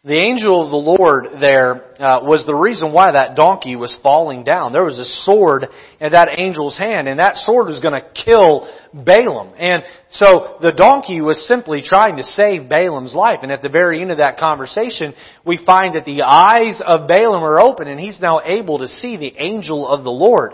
The 0.04 0.14
angel 0.14 0.62
of 0.62 0.70
the 0.70 0.76
Lord 0.76 1.26
there 1.40 1.98
uh, 1.98 2.22
was 2.22 2.46
the 2.46 2.54
reason 2.54 2.92
why 2.92 3.10
that 3.10 3.34
donkey 3.34 3.74
was 3.74 3.98
falling 4.00 4.44
down. 4.44 4.72
There 4.72 4.84
was 4.84 5.00
a 5.00 5.24
sword 5.24 5.66
in 5.98 6.12
that 6.12 6.28
angel's 6.38 6.78
hand, 6.78 7.08
and 7.08 7.18
that 7.18 7.34
sword 7.34 7.66
was 7.66 7.80
going 7.80 7.94
to 7.94 8.06
kill 8.14 8.70
Balaam. 8.94 9.54
And 9.58 9.82
so 10.08 10.58
the 10.62 10.70
donkey 10.70 11.20
was 11.20 11.44
simply 11.48 11.82
trying 11.82 12.16
to 12.16 12.22
save 12.22 12.68
Balaam's 12.68 13.12
life. 13.12 13.40
And 13.42 13.50
at 13.50 13.60
the 13.60 13.68
very 13.68 14.00
end 14.00 14.12
of 14.12 14.18
that 14.18 14.38
conversation, 14.38 15.14
we 15.44 15.58
find 15.66 15.96
that 15.96 16.04
the 16.04 16.22
eyes 16.22 16.80
of 16.86 17.08
Balaam 17.08 17.42
are 17.42 17.60
open, 17.60 17.88
and 17.88 17.98
he's 17.98 18.20
now 18.20 18.40
able 18.44 18.78
to 18.78 18.86
see 18.86 19.16
the 19.16 19.34
angel 19.36 19.84
of 19.84 20.04
the 20.04 20.12
Lord. 20.12 20.52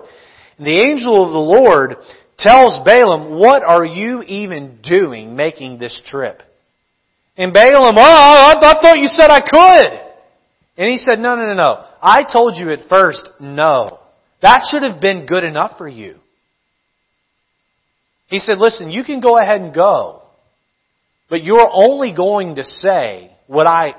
And 0.56 0.66
the 0.66 0.80
angel 0.80 1.22
of 1.22 1.32
the 1.32 1.60
Lord 1.60 1.96
tells 2.38 2.80
Balaam, 2.82 3.38
"What 3.38 3.62
are 3.62 3.84
you 3.84 4.22
even 4.22 4.78
doing, 4.82 5.36
making 5.36 5.76
this 5.76 6.00
trip?" 6.06 6.42
And 7.36 7.52
Balaam, 7.52 7.96
oh, 7.98 8.00
I 8.00 8.54
thought 8.60 8.98
you 8.98 9.08
said 9.08 9.30
I 9.30 9.40
could. 9.40 10.00
And 10.76 10.90
he 10.90 10.98
said, 10.98 11.18
no, 11.18 11.36
no, 11.36 11.46
no, 11.46 11.54
no. 11.54 11.84
I 12.02 12.24
told 12.30 12.56
you 12.56 12.70
at 12.70 12.88
first, 12.88 13.28
no. 13.40 13.98
That 14.42 14.68
should 14.70 14.82
have 14.82 15.00
been 15.00 15.26
good 15.26 15.44
enough 15.44 15.78
for 15.78 15.88
you. 15.88 16.16
He 18.28 18.38
said, 18.38 18.58
listen, 18.58 18.90
you 18.90 19.04
can 19.04 19.20
go 19.20 19.38
ahead 19.38 19.60
and 19.60 19.74
go, 19.74 20.22
but 21.28 21.44
you're 21.44 21.70
only 21.72 22.12
going 22.14 22.56
to 22.56 22.64
say 22.64 23.30
what 23.46 23.66
I 23.66 23.94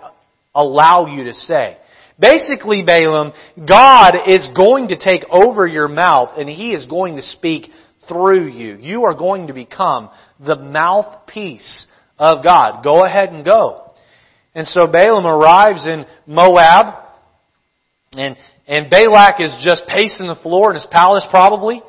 allow 0.53 1.05
you 1.07 1.25
to 1.25 1.33
say. 1.33 1.77
Basically, 2.19 2.83
Balaam, 2.83 3.33
God 3.67 4.15
is 4.27 4.49
going 4.55 4.89
to 4.89 4.97
take 4.97 5.25
over 5.29 5.67
your 5.67 5.87
mouth 5.87 6.31
and 6.37 6.49
He 6.49 6.71
is 6.71 6.85
going 6.87 7.17
to 7.17 7.21
speak 7.21 7.69
through 8.07 8.47
you. 8.47 8.77
You 8.77 9.03
are 9.03 9.13
going 9.13 9.47
to 9.47 9.53
become 9.53 10.09
the 10.39 10.55
mouthpiece 10.55 11.87
of 12.17 12.43
God. 12.43 12.83
Go 12.83 13.05
ahead 13.05 13.29
and 13.29 13.45
go. 13.45 13.91
And 14.53 14.65
so 14.65 14.87
Balaam 14.87 15.25
arrives 15.25 15.85
in 15.85 16.05
Moab, 16.25 17.03
and, 18.13 18.37
and 18.67 18.89
Balak 18.89 19.41
is 19.41 19.53
just 19.61 19.83
pacing 19.87 20.27
the 20.27 20.39
floor 20.41 20.69
in 20.69 20.75
his 20.75 20.87
palace 20.89 21.25
probably, 21.29 21.81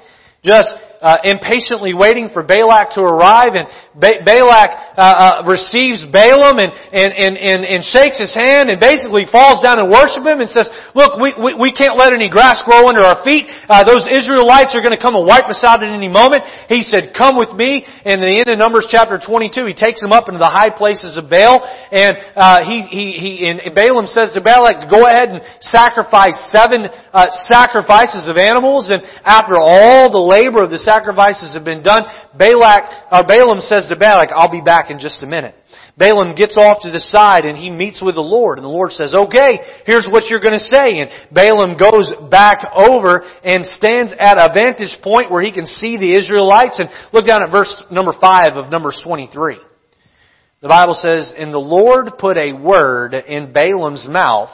just 0.44 0.74
uh, 1.00 1.18
impatiently 1.24 1.94
waiting 1.94 2.28
for 2.32 2.42
Balak 2.42 2.94
to 2.94 3.02
arrive, 3.02 3.54
and 3.54 3.68
ba- 3.96 4.20
Balak 4.24 4.70
uh, 4.96 5.00
uh, 5.00 5.34
receives 5.48 6.04
Balaam 6.12 6.60
and, 6.60 6.72
and, 6.92 7.10
and, 7.16 7.34
and, 7.36 7.60
and 7.64 7.80
shakes 7.84 8.20
his 8.20 8.32
hand 8.36 8.68
and 8.68 8.78
basically 8.78 9.24
falls 9.32 9.64
down 9.64 9.80
and 9.80 9.88
worships 9.88 10.24
him 10.24 10.40
and 10.40 10.48
says, 10.48 10.68
look, 10.94 11.16
we, 11.16 11.32
we, 11.36 11.52
we 11.56 11.70
can't 11.72 11.96
let 11.96 12.12
any 12.12 12.28
grass 12.28 12.60
grow 12.64 12.88
under 12.88 13.00
our 13.00 13.24
feet. 13.24 13.48
Uh, 13.68 13.84
those 13.84 14.04
Israelites 14.04 14.76
are 14.76 14.84
going 14.84 14.94
to 14.94 15.00
come 15.00 15.16
and 15.16 15.24
wipe 15.24 15.48
us 15.48 15.64
out 15.64 15.82
at 15.82 15.88
any 15.88 16.08
moment. 16.08 16.44
He 16.68 16.84
said, 16.84 17.16
come 17.16 17.36
with 17.36 17.52
me. 17.56 17.84
And 18.04 18.20
in 18.20 18.28
the 18.28 18.36
end 18.44 18.48
of 18.52 18.58
Numbers 18.60 18.88
chapter 18.92 19.16
22, 19.16 19.66
he 19.66 19.74
takes 19.74 20.00
them 20.00 20.12
up 20.12 20.28
into 20.28 20.38
the 20.38 20.52
high 20.52 20.70
places 20.70 21.16
of 21.16 21.32
Baal, 21.32 21.64
and 21.90 22.16
uh, 22.36 22.64
he, 22.64 22.84
he, 22.86 23.04
he, 23.16 23.30
and 23.48 23.60
Balaam 23.74 24.06
says 24.06 24.30
to 24.34 24.40
Balak, 24.40 24.90
go 24.90 25.06
ahead 25.06 25.30
and 25.32 25.40
sacrifice 25.60 26.36
seven 26.52 26.86
uh, 27.12 27.26
sacrifices 27.48 28.28
of 28.28 28.36
animals, 28.36 28.90
and 28.92 29.02
after 29.24 29.56
all 29.58 30.12
the 30.12 30.20
labor 30.20 30.62
of 30.62 30.70
the 30.70 30.78
sacrifices 30.78 31.54
have 31.54 31.64
been 31.64 31.82
done, 31.82 32.04
Balak, 32.36 32.84
or 33.12 33.24
Balaam 33.24 33.60
says 33.60 33.85
to 33.88 33.96
Balak, 33.96 34.30
I'll 34.34 34.50
be 34.50 34.60
back 34.60 34.90
in 34.90 34.98
just 34.98 35.22
a 35.22 35.26
minute. 35.26 35.54
Balaam 35.96 36.34
gets 36.34 36.56
off 36.56 36.82
to 36.82 36.90
the 36.90 37.00
side 37.00 37.44
and 37.44 37.56
he 37.56 37.70
meets 37.70 38.02
with 38.02 38.16
the 38.16 38.20
Lord. 38.20 38.58
And 38.58 38.64
the 38.64 38.70
Lord 38.70 38.92
says, 38.92 39.14
okay, 39.14 39.60
here's 39.86 40.06
what 40.10 40.26
you're 40.26 40.40
going 40.40 40.58
to 40.58 40.70
say. 40.72 41.00
And 41.00 41.10
Balaam 41.32 41.76
goes 41.76 42.12
back 42.30 42.68
over 42.74 43.24
and 43.44 43.64
stands 43.64 44.12
at 44.18 44.36
a 44.36 44.52
vantage 44.52 44.96
point 45.02 45.30
where 45.30 45.42
he 45.42 45.52
can 45.52 45.66
see 45.66 45.96
the 45.96 46.16
Israelites. 46.16 46.78
And 46.78 46.90
look 47.12 47.26
down 47.26 47.42
at 47.42 47.50
verse 47.50 47.72
number 47.90 48.12
5 48.12 48.56
of 48.56 48.70
Numbers 48.70 49.00
23. 49.02 49.58
The 50.60 50.68
Bible 50.68 50.98
says, 51.00 51.32
And 51.36 51.52
the 51.52 51.58
Lord 51.58 52.18
put 52.18 52.36
a 52.36 52.52
word 52.52 53.14
in 53.14 53.52
Balaam's 53.52 54.06
mouth. 54.08 54.50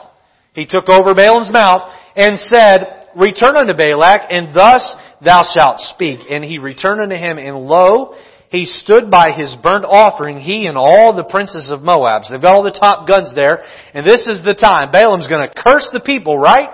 He 0.53 0.65
took 0.65 0.87
over 0.87 1.13
Balaam's 1.15 1.51
mouth 1.51 1.89
and 2.15 2.37
said, 2.51 3.09
Return 3.15 3.57
unto 3.57 3.73
Balak, 3.73 4.21
and 4.29 4.55
thus 4.55 4.95
thou 5.23 5.43
shalt 5.55 5.79
speak. 5.79 6.19
And 6.29 6.43
he 6.43 6.57
returned 6.57 7.01
unto 7.01 7.15
him, 7.15 7.37
and 7.37 7.65
lo, 7.65 8.15
he 8.53 8.65
stood 8.65 9.09
by 9.09 9.31
his 9.35 9.57
burnt 9.63 9.83
offering, 9.83 10.37
he 10.37 10.67
and 10.67 10.77
all 10.77 11.15
the 11.15 11.23
princes 11.23 11.71
of 11.71 11.81
Moab. 11.81 12.21
So 12.23 12.33
they've 12.33 12.41
got 12.41 12.53
all 12.55 12.61
the 12.61 12.69
top 12.69 13.07
guns 13.07 13.33
there, 13.33 13.65
and 13.95 14.05
this 14.05 14.27
is 14.29 14.45
the 14.45 14.53
time. 14.53 14.91
Balaam's 14.93 15.27
gonna 15.27 15.49
curse 15.49 15.89
the 15.91 15.99
people, 15.99 16.37
right? 16.37 16.69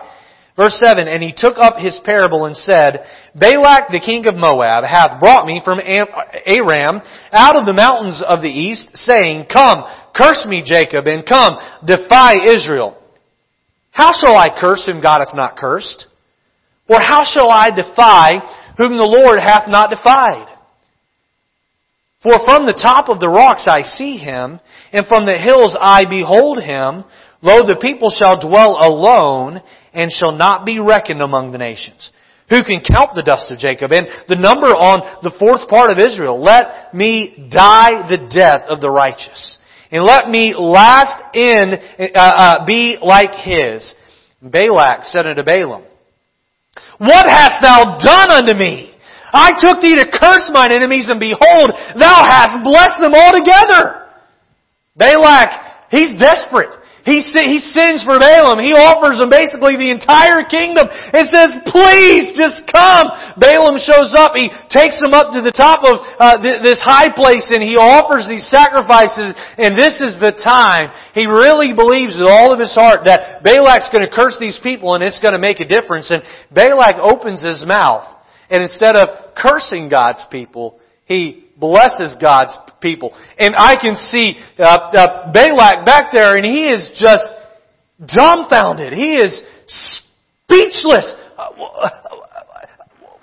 Verse 0.58 0.78
7, 0.84 1.08
And 1.08 1.24
he 1.24 1.32
took 1.32 1.56
up 1.56 1.78
his 1.78 1.98
parable 2.04 2.44
and 2.44 2.56
said, 2.56 3.06
Balak 3.34 3.96
the 3.96 4.04
king 4.04 4.28
of 4.28 4.36
Moab 4.36 4.84
hath 4.84 5.22
brought 5.22 5.48
me 5.48 5.62
from 5.64 5.80
Aram 5.80 7.00
out 7.32 7.56
of 7.56 7.66
the 7.66 7.72
mountains 7.72 8.22
of 8.28 8.42
the 8.42 8.52
east, 8.52 8.92
saying, 8.96 9.46
Come, 9.48 9.86
curse 10.14 10.44
me, 10.46 10.62
Jacob, 10.66 11.08
and 11.08 11.26
come, 11.26 11.56
defy 11.88 12.44
Israel. 12.44 13.02
How 13.92 14.12
shall 14.12 14.36
I 14.36 14.50
curse 14.50 14.84
whom 14.86 15.02
God 15.02 15.24
hath 15.26 15.34
not 15.34 15.56
cursed? 15.56 16.08
Or 16.90 17.00
how 17.00 17.24
shall 17.24 17.50
I 17.50 17.70
defy 17.70 18.44
whom 18.76 18.98
the 18.98 19.08
Lord 19.08 19.40
hath 19.40 19.70
not 19.70 19.90
defied? 19.90 20.59
For 22.22 22.34
from 22.44 22.66
the 22.66 22.76
top 22.76 23.08
of 23.08 23.22
the 23.22 23.30
rocks 23.30 23.66
I 23.68 23.82
see 23.84 24.18
him, 24.18 24.60
and 24.92 25.08
from 25.08 25.26
the 25.26 25.38
hills 25.38 25.76
I 25.80 26.04
behold 26.04 26.62
him. 26.62 27.06
Lo, 27.42 27.66
the 27.66 27.80
people 27.80 28.12
shall 28.12 28.36
dwell 28.36 28.76
alone, 28.76 29.62
and 29.94 30.12
shall 30.12 30.34
not 30.34 30.66
be 30.66 30.80
reckoned 30.80 31.22
among 31.22 31.52
the 31.52 31.58
nations. 31.58 32.12
Who 32.50 32.64
can 32.64 32.82
count 32.84 33.16
the 33.16 33.22
dust 33.22 33.50
of 33.52 33.60
Jacob 33.60 33.92
and 33.92 34.08
the 34.28 34.36
number 34.36 34.68
on 34.68 35.22
the 35.24 35.32
fourth 35.40 35.70
part 35.70 35.92
of 35.92 36.00
Israel? 36.00 36.42
Let 36.42 36.94
me 36.94 37.48
die 37.50 38.10
the 38.10 38.28
death 38.28 38.68
of 38.68 38.82
the 38.82 38.90
righteous, 38.90 39.58
and 39.90 40.04
let 40.04 40.28
me 40.28 40.54
last 40.58 41.16
in 41.34 41.72
uh, 41.74 42.20
uh, 42.20 42.66
be 42.66 42.98
like 43.02 43.32
his. 43.32 43.96
Balak 44.42 45.04
said 45.04 45.26
unto 45.26 45.44
Balaam, 45.44 45.84
What 46.98 47.30
hast 47.30 47.62
thou 47.62 47.98
done 47.98 48.32
unto 48.32 48.54
me? 48.56 48.92
I 49.34 49.54
took 49.60 49.82
thee 49.82 49.96
to 49.96 50.06
curse 50.06 50.50
mine 50.52 50.72
enemies, 50.72 51.08
and 51.08 51.20
behold, 51.20 51.72
thou 51.98 52.20
hast 52.26 52.64
blessed 52.64 53.00
them 53.00 53.14
altogether. 53.14 54.08
Balak, 54.96 55.90
he's 55.92 56.12
desperate. 56.20 56.80
He, 57.10 57.24
he 57.26 57.58
sends 57.58 58.04
for 58.04 58.20
Balaam. 58.20 58.60
He 58.60 58.76
offers 58.76 59.18
him 59.18 59.32
basically 59.32 59.80
the 59.80 59.90
entire 59.90 60.44
kingdom 60.46 60.86
and 60.86 61.26
says, 61.32 61.58
please 61.72 62.36
just 62.36 62.68
come. 62.70 63.08
Balaam 63.40 63.80
shows 63.80 64.12
up. 64.14 64.36
He 64.36 64.52
takes 64.70 65.00
him 65.00 65.16
up 65.16 65.32
to 65.34 65.42
the 65.42 65.56
top 65.56 65.82
of 65.88 66.04
uh, 66.20 66.38
th- 66.38 66.62
this 66.62 66.84
high 66.84 67.10
place 67.10 67.50
and 67.50 67.64
he 67.64 67.80
offers 67.80 68.28
these 68.28 68.46
sacrifices 68.52 69.34
and 69.58 69.74
this 69.80 70.04
is 70.04 70.20
the 70.22 70.36
time. 70.36 70.92
He 71.16 71.26
really 71.26 71.72
believes 71.74 72.14
with 72.14 72.30
all 72.30 72.52
of 72.52 72.60
his 72.60 72.76
heart 72.76 73.08
that 73.10 73.42
Balak's 73.42 73.90
going 73.90 74.06
to 74.06 74.14
curse 74.14 74.38
these 74.38 74.60
people 74.62 74.94
and 74.94 75.02
it's 75.02 75.24
going 75.24 75.34
to 75.34 75.42
make 75.42 75.64
a 75.64 75.68
difference. 75.68 76.12
And 76.12 76.22
Balak 76.54 77.00
opens 77.00 77.42
his 77.42 77.66
mouth 77.66 78.19
and 78.50 78.64
instead 78.64 78.96
of 78.96 79.36
cursing 79.36 79.90
God's 79.90 80.26
people, 80.32 80.80
he 81.06 81.46
blesses 81.58 82.16
God's 82.20 82.58
people. 82.82 83.16
And 83.38 83.56
I 83.56 83.76
can 83.80 83.96
see 83.96 84.36
uh, 84.58 84.64
uh, 84.64 85.32
Balak 85.32 85.86
back 85.86 86.12
there 86.12 86.36
and 86.36 86.46
he 86.46 86.68
is 86.68 86.90
just 87.00 87.24
dumbfounded. 88.00 88.94
He 88.94 89.16
is 89.16 89.42
speechless. 89.68 91.16
Uh, 91.38 91.90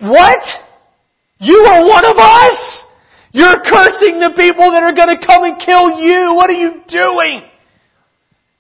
what? 0.01 0.41
You 1.39 1.57
are 1.69 1.87
one 1.87 2.05
of 2.05 2.17
us? 2.19 2.85
You're 3.33 3.61
cursing 3.61 4.21
the 4.21 4.33
people 4.37 4.71
that 4.73 4.83
are 4.83 4.95
going 4.95 5.13
to 5.13 5.27
come 5.27 5.45
and 5.45 5.59
kill 5.61 6.01
you. 6.01 6.35
What 6.35 6.49
are 6.49 6.55
you 6.55 6.83
doing? 6.89 7.43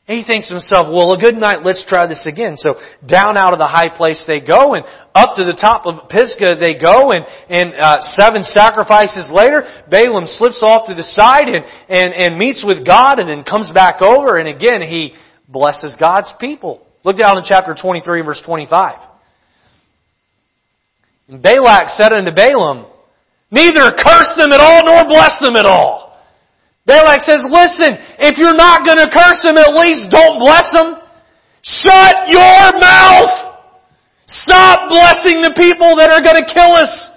He 0.06 0.22
thinks 0.22 0.46
to 0.48 0.54
himself, 0.54 0.86
well, 0.86 1.12
a 1.12 1.18
good 1.18 1.34
night, 1.34 1.66
let's 1.66 1.84
try 1.88 2.06
this 2.06 2.26
again. 2.26 2.54
So 2.56 2.78
down 3.02 3.36
out 3.36 3.52
of 3.52 3.58
the 3.58 3.66
high 3.66 3.90
place 3.90 4.22
they 4.24 4.38
go, 4.38 4.74
and 4.74 4.84
up 5.14 5.34
to 5.34 5.42
the 5.42 5.58
top 5.58 5.82
of 5.84 6.08
Pisgah 6.08 6.54
they 6.62 6.78
go, 6.78 7.10
and, 7.10 7.26
and 7.50 7.74
uh, 7.74 7.98
seven 8.14 8.44
sacrifices 8.44 9.28
later, 9.34 9.66
Balaam 9.90 10.26
slips 10.26 10.62
off 10.62 10.86
to 10.86 10.94
the 10.94 11.02
side 11.02 11.48
and, 11.48 11.64
and, 11.90 12.14
and 12.14 12.38
meets 12.38 12.64
with 12.64 12.86
God, 12.86 13.18
and 13.18 13.28
then 13.28 13.42
comes 13.42 13.72
back 13.74 14.00
over, 14.00 14.38
and 14.38 14.46
again 14.46 14.80
he 14.80 15.12
blesses 15.48 15.96
God's 15.98 16.32
people. 16.38 16.86
Look 17.02 17.18
down 17.18 17.38
in 17.38 17.44
chapter 17.44 17.74
23, 17.74 18.22
verse 18.22 18.42
25. 18.46 19.00
And 21.28 21.42
Balak 21.42 21.88
said 21.88 22.12
unto 22.12 22.30
Balaam, 22.30 22.86
Neither 23.50 23.90
curse 23.90 24.34
them 24.38 24.52
at 24.52 24.60
all, 24.60 24.86
nor 24.86 25.04
bless 25.08 25.34
them 25.40 25.56
at 25.56 25.66
all. 25.66 26.05
Balak 26.86 27.20
says, 27.26 27.42
listen, 27.50 27.98
if 28.22 28.38
you're 28.38 28.54
not 28.54 28.86
going 28.86 28.98
to 28.98 29.10
curse 29.10 29.42
them, 29.44 29.58
at 29.58 29.74
least 29.74 30.08
don't 30.10 30.38
bless 30.38 30.70
them. 30.72 31.02
Shut 31.62 32.30
your 32.30 32.78
mouth! 32.78 33.58
Stop 34.28 34.88
blessing 34.88 35.42
the 35.42 35.54
people 35.56 35.96
that 35.98 36.10
are 36.10 36.22
going 36.22 36.38
to 36.42 36.46
kill 36.46 36.74
us. 36.74 37.10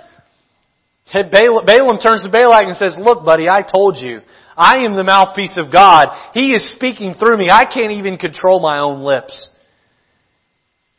Balaam 1.14 2.00
turns 2.00 2.24
to 2.24 2.30
Balak 2.30 2.66
and 2.66 2.78
says, 2.78 2.96
look 3.00 3.26
buddy, 3.26 3.50
I 3.50 3.62
told 3.62 3.98
you. 3.98 4.22
I 4.56 4.86
am 4.86 4.96
the 4.96 5.04
mouthpiece 5.04 5.58
of 5.58 5.72
God. 5.72 6.08
He 6.34 6.52
is 6.52 6.76
speaking 6.76 7.14
through 7.14 7.38
me. 7.38 7.50
I 7.50 7.66
can't 7.66 7.94
even 7.94 8.18
control 8.18 8.60
my 8.60 8.80
own 8.80 9.02
lips. 9.02 9.48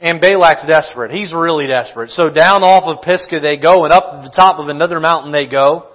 And 0.01 0.21
Balak's 0.21 0.67
desperate. 0.67 1.11
He's 1.11 1.35
really 1.35 1.67
desperate. 1.67 2.11
So 2.11 2.31
down 2.31 2.63
off 2.63 2.85
of 2.85 3.03
Pisgah 3.03 3.41
they 3.41 3.59
go 3.59 3.85
and 3.85 3.93
up 3.93 4.11
to 4.11 4.17
the 4.25 4.35
top 4.35 4.59
of 4.59 4.69
another 4.69 4.99
mountain 4.99 5.31
they 5.31 5.47
go. 5.47 5.90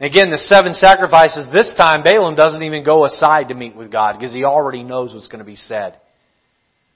Again, 0.00 0.30
the 0.30 0.38
seven 0.38 0.74
sacrifices, 0.74 1.48
this 1.52 1.74
time 1.76 2.04
Balaam 2.04 2.36
doesn't 2.36 2.62
even 2.62 2.84
go 2.84 3.04
aside 3.04 3.48
to 3.48 3.54
meet 3.54 3.74
with 3.74 3.90
God 3.90 4.12
because 4.12 4.32
he 4.32 4.44
already 4.44 4.84
knows 4.84 5.12
what's 5.12 5.26
going 5.26 5.40
to 5.40 5.44
be 5.44 5.56
said. 5.56 5.98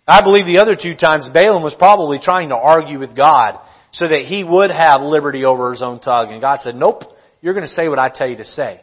I 0.07 0.23
believe 0.23 0.47
the 0.47 0.61
other 0.63 0.77
two 0.81 0.95
times 0.95 1.29
Balaam 1.33 1.63
was 1.63 1.75
probably 1.75 2.19
trying 2.23 2.51
to 2.51 2.57
argue 2.57 2.99
with 2.99 3.17
God 3.17 3.59
so 3.93 4.07
that 4.07 4.25
he 4.27 4.45
would 4.45 4.71
have 4.71 5.03
liberty 5.03 5.45
over 5.45 5.73
his 5.73 5.83
own 5.83 6.01
tongue. 6.01 6.33
And 6.33 6.41
God 6.41 6.61
said, 6.61 6.77
nope, 6.77 7.03
you're 7.41 7.55
going 7.55 7.67
to 7.67 7.73
say 7.73 7.89
what 7.89 7.99
I 7.99 8.09
tell 8.09 8.29
you 8.29 8.37
to 8.37 8.45
say. 8.45 8.81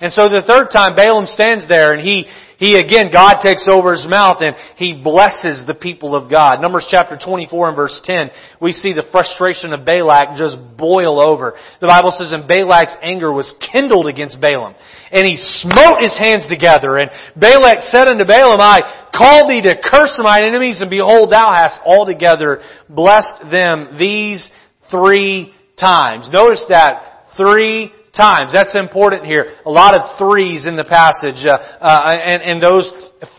And 0.00 0.12
so 0.12 0.28
the 0.30 0.46
third 0.46 0.70
time 0.70 0.94
Balaam 0.94 1.26
stands 1.26 1.66
there 1.66 1.92
and 1.92 2.00
he, 2.00 2.26
he 2.58 2.78
again, 2.78 3.10
God 3.12 3.42
takes 3.42 3.66
over 3.66 3.90
his 3.92 4.06
mouth 4.06 4.38
and 4.40 4.54
he 4.76 4.94
blesses 4.94 5.66
the 5.66 5.74
people 5.74 6.14
of 6.14 6.30
God. 6.30 6.60
Numbers 6.62 6.86
chapter 6.88 7.18
24 7.18 7.68
and 7.68 7.76
verse 7.76 8.00
10, 8.04 8.30
we 8.60 8.70
see 8.70 8.92
the 8.92 9.02
frustration 9.10 9.72
of 9.72 9.84
Balak 9.84 10.38
just 10.38 10.56
boil 10.78 11.18
over. 11.18 11.54
The 11.80 11.90
Bible 11.90 12.14
says, 12.16 12.32
and 12.32 12.46
Balak's 12.46 12.94
anger 13.02 13.32
was 13.32 13.52
kindled 13.58 14.06
against 14.06 14.40
Balaam. 14.40 14.76
And 15.10 15.26
he 15.26 15.34
smote 15.36 15.98
his 15.98 16.14
hands 16.16 16.46
together. 16.46 16.96
And 16.96 17.10
Balak 17.34 17.82
said 17.82 18.06
unto 18.06 18.24
Balaam, 18.24 18.62
I 18.62 19.10
called 19.10 19.50
thee 19.50 19.62
to 19.62 19.82
curse 19.82 20.14
mine 20.22 20.44
enemies, 20.44 20.80
and 20.80 20.90
behold, 20.90 21.32
thou 21.32 21.50
hast 21.52 21.80
altogether 21.84 22.62
blessed 22.88 23.50
them 23.50 23.98
these 23.98 24.48
three 24.92 25.52
times. 25.74 26.30
Notice 26.32 26.64
that 26.68 27.26
three 27.36 27.92
times. 28.18 28.50
That's 28.52 28.74
important 28.74 29.24
here. 29.24 29.56
A 29.64 29.70
lot 29.70 29.94
of 29.94 30.18
threes 30.18 30.66
in 30.66 30.76
the 30.76 30.84
passage, 30.84 31.46
uh, 31.46 31.54
uh, 31.54 32.14
and, 32.14 32.42
and 32.42 32.62
those 32.62 32.90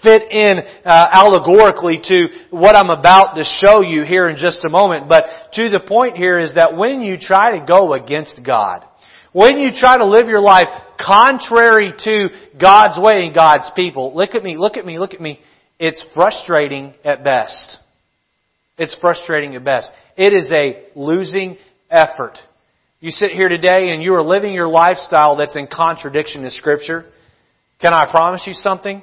fit 0.01 0.23
in 0.31 0.59
uh, 0.85 1.07
allegorically 1.11 1.99
to 2.03 2.27
what 2.51 2.75
I'm 2.75 2.89
about 2.89 3.35
to 3.35 3.43
show 3.43 3.81
you 3.81 4.03
here 4.03 4.29
in 4.29 4.37
just 4.37 4.63
a 4.65 4.69
moment. 4.69 5.09
But 5.09 5.25
to 5.53 5.69
the 5.69 5.81
point 5.85 6.15
here 6.17 6.39
is 6.39 6.55
that 6.55 6.77
when 6.77 7.01
you 7.01 7.17
try 7.19 7.59
to 7.59 7.65
go 7.65 7.93
against 7.93 8.39
God, 8.45 8.85
when 9.31 9.59
you 9.59 9.69
try 9.75 9.97
to 9.97 10.05
live 10.05 10.27
your 10.27 10.41
life 10.41 10.67
contrary 10.99 11.93
to 12.05 12.29
God's 12.59 12.99
way 12.99 13.25
and 13.25 13.35
God's 13.35 13.69
people, 13.75 14.15
look 14.15 14.33
at 14.33 14.43
me, 14.43 14.57
look 14.57 14.77
at 14.77 14.85
me, 14.85 14.97
look 14.97 15.13
at 15.13 15.21
me. 15.21 15.39
It's 15.77 16.03
frustrating 16.13 16.93
at 17.05 17.23
best. 17.23 17.77
It's 18.77 18.95
frustrating 18.99 19.55
at 19.55 19.63
best. 19.63 19.91
It 20.17 20.33
is 20.33 20.49
a 20.51 20.85
losing 20.95 21.57
effort. 21.89 22.37
You 23.01 23.11
sit 23.11 23.31
here 23.31 23.47
today 23.47 23.91
and 23.91 24.03
you 24.03 24.13
are 24.15 24.21
living 24.21 24.53
your 24.53 24.67
lifestyle 24.67 25.37
that's 25.37 25.55
in 25.55 25.67
contradiction 25.67 26.41
to 26.43 26.51
Scripture. 26.51 27.05
Can 27.79 27.93
I 27.93 28.11
promise 28.11 28.43
you 28.45 28.51
something? 28.51 29.01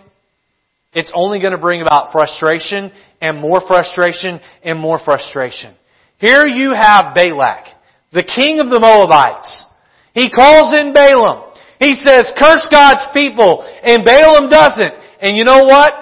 It's 0.92 1.10
only 1.14 1.40
going 1.40 1.52
to 1.52 1.58
bring 1.58 1.80
about 1.80 2.12
frustration 2.12 2.92
and 3.22 3.40
more 3.40 3.62
frustration 3.66 4.40
and 4.62 4.78
more 4.78 5.00
frustration. 5.02 5.74
Here 6.18 6.46
you 6.46 6.74
have 6.74 7.14
Balak, 7.14 7.64
the 8.12 8.22
king 8.22 8.60
of 8.60 8.68
the 8.68 8.80
Moabites. 8.80 9.64
He 10.12 10.30
calls 10.30 10.78
in 10.78 10.92
Balaam. 10.92 11.54
He 11.80 11.94
says, 12.06 12.30
curse 12.38 12.66
God's 12.70 13.04
people, 13.14 13.62
and 13.82 14.04
Balaam 14.04 14.50
doesn't. 14.50 14.94
And 15.22 15.38
you 15.38 15.44
know 15.44 15.64
what? 15.64 15.92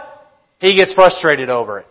He 0.61 0.76
gets 0.76 0.95
frustrated 0.95 1.49
over 1.49 1.80
it. 1.80 1.86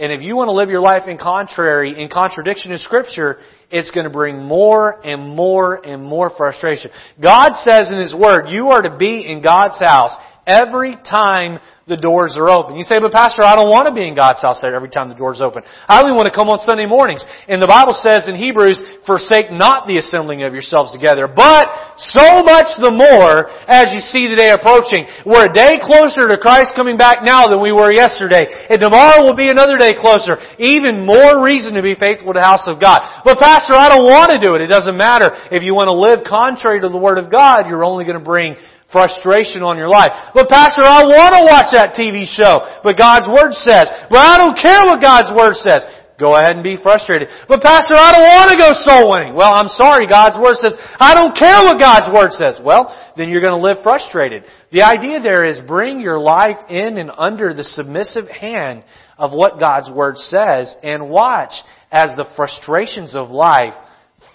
And 0.00 0.10
if 0.12 0.22
you 0.22 0.34
want 0.34 0.48
to 0.48 0.52
live 0.52 0.70
your 0.70 0.80
life 0.80 1.06
in 1.06 1.18
contrary, 1.18 2.00
in 2.00 2.08
contradiction 2.08 2.70
to 2.70 2.78
Scripture, 2.78 3.36
it's 3.70 3.90
going 3.90 4.04
to 4.04 4.10
bring 4.10 4.42
more 4.42 4.98
and 5.06 5.36
more 5.36 5.74
and 5.86 6.02
more 6.02 6.32
frustration. 6.34 6.90
God 7.22 7.50
says 7.56 7.90
in 7.92 7.98
His 7.98 8.14
Word, 8.14 8.48
you 8.48 8.68
are 8.70 8.80
to 8.80 8.96
be 8.96 9.30
in 9.30 9.42
God's 9.42 9.78
house 9.78 10.16
every 10.46 10.96
time 11.08 11.60
the 11.90 11.98
doors 11.98 12.38
are 12.38 12.46
open. 12.46 12.78
You 12.78 12.86
say, 12.86 13.02
but 13.02 13.10
Pastor, 13.10 13.42
I 13.42 13.58
don't 13.58 13.68
want 13.68 13.90
to 13.90 13.94
be 13.94 14.06
in 14.06 14.14
God's 14.14 14.40
house 14.40 14.62
every 14.62 14.88
time 14.88 15.10
the 15.10 15.18
doors 15.18 15.42
open. 15.42 15.66
I 15.90 15.98
only 15.98 16.14
want 16.14 16.30
to 16.30 16.34
come 16.34 16.46
on 16.46 16.62
Sunday 16.62 16.86
mornings. 16.86 17.26
And 17.50 17.58
the 17.58 17.66
Bible 17.66 17.98
says 17.98 18.30
in 18.30 18.38
Hebrews, 18.38 18.78
forsake 19.04 19.50
not 19.50 19.90
the 19.90 19.98
assembling 19.98 20.46
of 20.46 20.54
yourselves 20.54 20.94
together, 20.94 21.26
but 21.26 21.66
so 22.14 22.46
much 22.46 22.78
the 22.78 22.94
more 22.94 23.50
as 23.66 23.90
you 23.90 23.98
see 23.98 24.30
the 24.30 24.38
day 24.38 24.54
approaching. 24.54 25.02
We're 25.26 25.50
a 25.50 25.52
day 25.52 25.82
closer 25.82 26.30
to 26.30 26.38
Christ 26.38 26.78
coming 26.78 26.94
back 26.94 27.26
now 27.26 27.50
than 27.50 27.58
we 27.58 27.74
were 27.74 27.90
yesterday. 27.90 28.46
And 28.70 28.78
tomorrow 28.78 29.26
will 29.26 29.36
be 29.36 29.50
another 29.50 29.74
day 29.76 29.98
closer. 29.98 30.38
Even 30.62 31.02
more 31.02 31.42
reason 31.42 31.74
to 31.74 31.82
be 31.82 31.98
faithful 31.98 32.30
to 32.32 32.38
the 32.38 32.46
house 32.46 32.70
of 32.70 32.78
God. 32.78 33.02
But 33.26 33.42
Pastor, 33.42 33.74
I 33.74 33.90
don't 33.90 34.06
want 34.06 34.30
to 34.30 34.38
do 34.38 34.54
it. 34.54 34.62
It 34.62 34.70
doesn't 34.70 34.96
matter. 34.96 35.34
If 35.50 35.66
you 35.66 35.74
want 35.74 35.90
to 35.90 35.98
live 35.98 36.22
contrary 36.22 36.78
to 36.86 36.88
the 36.88 37.02
Word 37.02 37.18
of 37.18 37.34
God, 37.34 37.66
you're 37.66 37.82
only 37.82 38.06
going 38.06 38.18
to 38.18 38.22
bring 38.22 38.54
frustration 38.92 39.62
on 39.62 39.78
your 39.78 39.88
life. 39.88 40.10
But 40.34 40.50
pastor, 40.50 40.82
I 40.82 41.06
want 41.06 41.32
to 41.38 41.46
watch 41.46 41.70
that 41.72 41.94
TV 41.94 42.26
show, 42.26 42.62
but 42.82 42.98
God's 42.98 43.26
Word 43.26 43.54
says. 43.54 43.86
But 44.10 44.18
I 44.18 44.38
don't 44.38 44.58
care 44.58 44.84
what 44.86 45.00
God's 45.00 45.30
Word 45.34 45.54
says. 45.56 45.86
Go 46.20 46.36
ahead 46.36 46.52
and 46.52 46.62
be 46.62 46.76
frustrated. 46.76 47.28
But 47.48 47.62
pastor, 47.62 47.96
I 47.96 48.12
don't 48.12 48.28
want 48.28 48.50
to 48.52 48.58
go 48.60 48.76
soul 48.76 49.10
winning. 49.10 49.34
Well, 49.34 49.54
I'm 49.54 49.68
sorry, 49.68 50.06
God's 50.06 50.36
Word 50.36 50.56
says, 50.60 50.76
I 51.00 51.14
don't 51.14 51.34
care 51.34 51.64
what 51.64 51.80
God's 51.80 52.12
Word 52.12 52.32
says. 52.32 52.60
Well, 52.62 52.94
then 53.16 53.30
you're 53.30 53.40
going 53.40 53.56
to 53.56 53.66
live 53.66 53.82
frustrated. 53.82 54.44
The 54.70 54.82
idea 54.82 55.20
there 55.20 55.46
is 55.46 55.58
bring 55.66 55.98
your 55.98 56.20
life 56.20 56.58
in 56.68 56.98
and 56.98 57.10
under 57.16 57.54
the 57.54 57.64
submissive 57.64 58.28
hand 58.28 58.84
of 59.16 59.32
what 59.32 59.58
God's 59.58 59.90
Word 59.90 60.18
says 60.18 60.76
and 60.82 61.08
watch 61.08 61.52
as 61.90 62.10
the 62.16 62.28
frustrations 62.36 63.16
of 63.16 63.30
life 63.30 63.74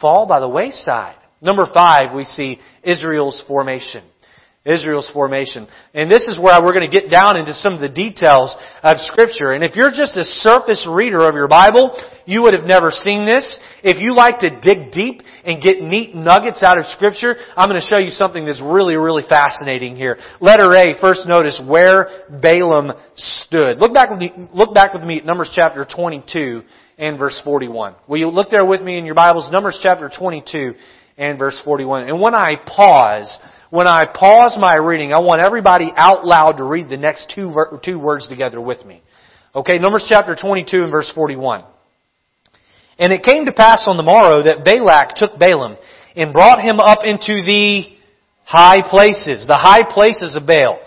fall 0.02 0.26
by 0.26 0.40
the 0.40 0.50
wayside. 0.50 1.16
Number 1.40 1.68
five, 1.72 2.16
we 2.16 2.26
see 2.26 2.60
Israel's 2.84 3.44
formation. 3.48 4.04
Israel's 4.66 5.10
formation. 5.14 5.68
And 5.94 6.10
this 6.10 6.28
is 6.28 6.40
where 6.40 6.60
we're 6.62 6.74
going 6.74 6.90
to 6.90 7.00
get 7.00 7.12
down 7.12 7.38
into 7.38 7.54
some 7.54 7.74
of 7.74 7.80
the 7.80 7.90
details 7.90 8.56
of 8.82 8.98
Scripture. 9.12 9.52
And 9.52 9.64
if 9.64 9.76
you're 9.76 9.92
just 9.92 10.18
a 10.18 10.24
surface 10.24 10.88
reader 10.90 11.24
of 11.24 11.36
your 11.36 11.48
Bible, 11.48 11.96
you 12.26 12.42
would 12.42 12.56
have 12.56 12.66
never 12.66 12.90
seen 12.90 13.26
this. 13.26 13.60
If 13.84 14.02
you 14.02 14.16
like 14.16 14.40
to 14.40 14.50
dig 14.50 14.92
deep 14.92 15.22
and 15.46 15.62
get 15.62 15.82
neat 15.82 16.16
nuggets 16.16 16.64
out 16.66 16.80
of 16.80 16.86
Scripture, 16.88 17.36
I'm 17.56 17.70
going 17.70 17.80
to 17.80 17.88
show 17.88 18.00
you 18.00 18.10
something 18.10 18.46
that's 18.46 18.62
really, 18.62 18.96
really 18.96 19.24
fascinating 19.30 19.96
here. 19.96 20.18
Letter 20.42 20.74
A, 20.74 21.00
first 21.00 21.28
notice 21.28 21.62
where 21.64 22.26
Balaam 22.42 22.94
stood. 23.16 23.78
Look 23.78 23.94
back 23.94 24.10
with 24.10 24.20
me, 24.20 24.34
look 24.52 24.74
back 24.74 24.94
with 24.94 25.04
me 25.04 25.20
at 25.20 25.26
Numbers 25.26 25.52
chapter 25.54 25.86
22 25.86 26.64
and 26.98 27.20
verse 27.20 27.40
41. 27.44 27.96
Will 28.08 28.18
you 28.18 28.30
look 28.30 28.50
there 28.50 28.66
with 28.66 28.82
me 28.82 28.98
in 28.98 29.06
your 29.06 29.16
Bibles? 29.16 29.48
Numbers 29.52 29.80
chapter 29.84 30.10
22 30.10 30.74
and 31.18 31.38
verse 31.38 31.60
41. 31.64 32.10
And 32.10 32.20
when 32.20 32.34
I 32.34 32.56
pause, 32.66 33.38
when 33.76 33.88
I 33.88 34.06
pause 34.06 34.56
my 34.58 34.78
reading, 34.78 35.12
I 35.12 35.20
want 35.20 35.44
everybody 35.44 35.92
out 35.96 36.26
loud 36.26 36.54
to 36.58 36.64
read 36.64 36.88
the 36.88 36.96
next 36.96 37.32
two, 37.36 37.54
two 37.84 38.00
words 38.00 38.28
together 38.30 38.62
with 38.62 38.86
me. 38.86 39.04
Okay, 39.54 39.80
Numbers 39.80 40.06
chapter 40.08 40.34
22 40.34 40.84
and 40.84 40.92
verse 40.92 41.12
41. 41.14 41.66
And 42.98 43.12
it 43.12 43.24
came 43.24 43.46
to 43.46 43.52
pass 43.52 43.84
on 43.88 43.98
the 43.98 44.04
morrow 44.04 44.44
that 44.44 44.64
Balak 44.64 45.16
took 45.16 45.38
Balaam 45.38 45.76
and 46.16 46.32
brought 46.32 46.62
him 46.62 46.80
up 46.80 47.00
into 47.04 47.44
the 47.44 47.84
high 48.46 48.82
places, 48.90 49.46
the 49.46 49.58
high 49.58 49.84
places 49.84 50.38
of 50.38 50.48
Baal. 50.48 50.80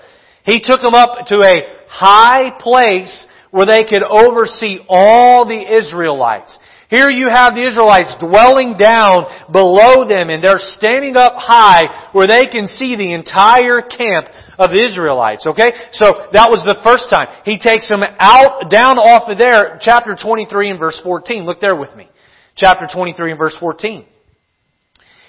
He 0.44 0.60
took 0.60 0.80
him 0.80 0.94
up 0.94 1.26
to 1.26 1.36
a 1.42 1.84
high 1.88 2.58
place 2.58 3.26
where 3.50 3.66
they 3.66 3.84
could 3.84 4.02
oversee 4.02 4.78
all 4.88 5.46
the 5.46 5.76
Israelites. 5.76 6.58
Here 6.88 7.10
you 7.10 7.28
have 7.28 7.54
the 7.54 7.68
Israelites 7.68 8.16
dwelling 8.18 8.80
down 8.80 9.28
below 9.52 10.08
them 10.08 10.30
and 10.30 10.42
they're 10.42 10.58
standing 10.58 11.16
up 11.16 11.34
high 11.36 12.08
where 12.12 12.26
they 12.26 12.46
can 12.46 12.66
see 12.66 12.96
the 12.96 13.12
entire 13.12 13.82
camp 13.82 14.26
of 14.58 14.72
Israelites. 14.72 15.46
Okay? 15.46 15.72
So 15.92 16.32
that 16.32 16.48
was 16.48 16.64
the 16.64 16.80
first 16.82 17.12
time. 17.12 17.28
He 17.44 17.58
takes 17.58 17.86
them 17.88 18.00
out, 18.18 18.70
down 18.70 18.96
off 18.96 19.28
of 19.28 19.36
there, 19.36 19.78
chapter 19.82 20.16
23 20.16 20.70
and 20.70 20.78
verse 20.78 20.98
14. 21.04 21.44
Look 21.44 21.60
there 21.60 21.76
with 21.76 21.94
me. 21.94 22.08
Chapter 22.56 22.88
23 22.90 23.32
and 23.32 23.38
verse 23.38 23.56
14. 23.60 24.06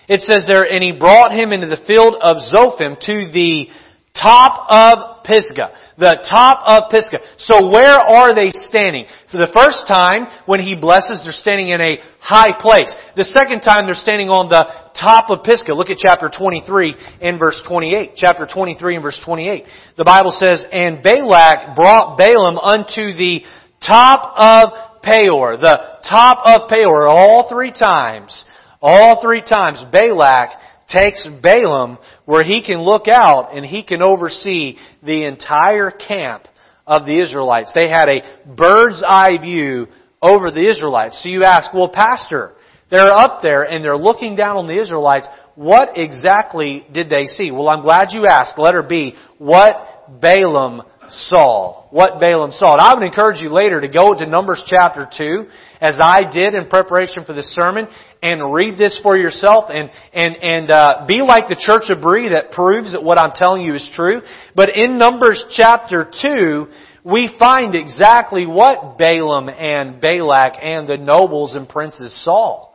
It 0.07 0.21
says 0.21 0.45
there, 0.47 0.63
and 0.63 0.81
he 0.81 0.93
brought 0.93 1.33
him 1.33 1.51
into 1.51 1.67
the 1.67 1.83
field 1.85 2.15
of 2.19 2.37
Zophim 2.49 2.97
to 3.01 3.31
the 3.31 3.67
top 4.15 4.65
of 4.71 5.18
Pisgah. 5.29 5.69
The 6.01 6.25
top 6.25 6.65
of 6.65 6.89
Pisgah. 6.89 7.21
So 7.37 7.69
where 7.69 8.01
are 8.01 8.33
they 8.33 8.49
standing? 8.49 9.05
For 9.29 9.37
the 9.37 9.53
first 9.53 9.85
time, 9.85 10.25
when 10.49 10.59
he 10.59 10.73
blesses, 10.73 11.21
they're 11.21 11.31
standing 11.31 11.69
in 11.69 11.79
a 11.79 12.01
high 12.19 12.57
place. 12.57 12.89
The 13.15 13.29
second 13.29 13.61
time, 13.61 13.85
they're 13.85 13.93
standing 13.93 14.33
on 14.33 14.49
the 14.49 14.65
top 14.97 15.29
of 15.29 15.45
Pisgah. 15.45 15.77
Look 15.77 15.93
at 15.93 16.01
chapter 16.01 16.33
23 16.33 17.21
and 17.21 17.37
verse 17.37 17.61
28. 17.61 18.17
Chapter 18.17 18.49
23 18.49 18.95
and 18.95 19.03
verse 19.03 19.21
28. 19.23 19.65
The 19.97 20.03
Bible 20.03 20.33
says, 20.33 20.65
And 20.71 21.03
Balak 21.03 21.75
brought 21.77 22.17
Balaam 22.17 22.57
unto 22.57 23.13
the 23.13 23.45
top 23.85 24.33
of 24.33 25.03
Peor. 25.05 25.57
The 25.57 26.01
top 26.09 26.41
of 26.41 26.69
Peor. 26.69 27.05
All 27.05 27.47
three 27.47 27.71
times. 27.71 28.45
All 28.81 29.21
three 29.21 29.41
times, 29.41 29.83
Balak 29.91 30.49
takes 30.89 31.27
Balaam 31.41 31.97
where 32.25 32.43
he 32.43 32.63
can 32.63 32.81
look 32.81 33.07
out 33.07 33.55
and 33.55 33.65
he 33.65 33.83
can 33.83 34.01
oversee 34.01 34.77
the 35.03 35.25
entire 35.25 35.91
camp 35.91 36.47
of 36.85 37.05
the 37.05 37.21
Israelites. 37.21 37.71
They 37.73 37.89
had 37.89 38.09
a 38.09 38.21
bird's 38.55 39.03
eye 39.07 39.37
view 39.39 39.87
over 40.21 40.51
the 40.51 40.69
Israelites. 40.69 41.21
So 41.23 41.29
you 41.29 41.43
ask, 41.43 41.73
well, 41.73 41.89
pastor, 41.89 42.53
they're 42.89 43.13
up 43.13 43.41
there 43.41 43.63
and 43.63 43.83
they're 43.83 43.97
looking 43.97 44.35
down 44.35 44.57
on 44.57 44.67
the 44.67 44.79
Israelites. 44.79 45.27
What 45.55 45.97
exactly 45.97 46.85
did 46.91 47.09
they 47.09 47.25
see? 47.25 47.51
Well, 47.51 47.69
I'm 47.69 47.83
glad 47.83 48.07
you 48.11 48.25
asked. 48.25 48.57
Letter 48.57 48.81
B, 48.81 49.13
what 49.37 50.19
Balaam 50.19 50.81
saw. 51.11 51.85
What 51.91 52.19
Balaam 52.19 52.51
saw. 52.51 52.73
And 52.73 52.81
I 52.81 52.93
would 52.93 53.03
encourage 53.03 53.41
you 53.41 53.49
later 53.49 53.81
to 53.81 53.87
go 53.87 54.13
to 54.13 54.25
Numbers 54.25 54.63
chapter 54.65 55.07
2, 55.17 55.45
as 55.81 55.99
I 56.01 56.29
did 56.31 56.53
in 56.53 56.67
preparation 56.67 57.25
for 57.25 57.33
this 57.33 57.53
sermon, 57.55 57.87
and 58.21 58.53
read 58.53 58.77
this 58.77 58.99
for 59.01 59.17
yourself 59.17 59.65
and, 59.69 59.89
and, 60.13 60.35
and 60.35 60.71
uh, 60.71 61.05
be 61.07 61.21
like 61.21 61.47
the 61.47 61.59
church 61.59 61.89
of 61.89 62.01
Berea 62.01 62.29
that 62.31 62.51
proves 62.51 62.91
that 62.93 63.03
what 63.03 63.17
I'm 63.17 63.31
telling 63.31 63.63
you 63.63 63.75
is 63.75 63.89
true. 63.95 64.21
But 64.55 64.69
in 64.75 64.97
Numbers 64.97 65.43
chapter 65.51 66.09
2, 66.21 66.67
we 67.03 67.33
find 67.39 67.75
exactly 67.75 68.45
what 68.45 68.97
Balaam 68.97 69.49
and 69.49 69.99
Balak 69.99 70.53
and 70.61 70.87
the 70.87 70.97
nobles 70.97 71.55
and 71.55 71.67
princes 71.67 72.23
saw. 72.23 72.68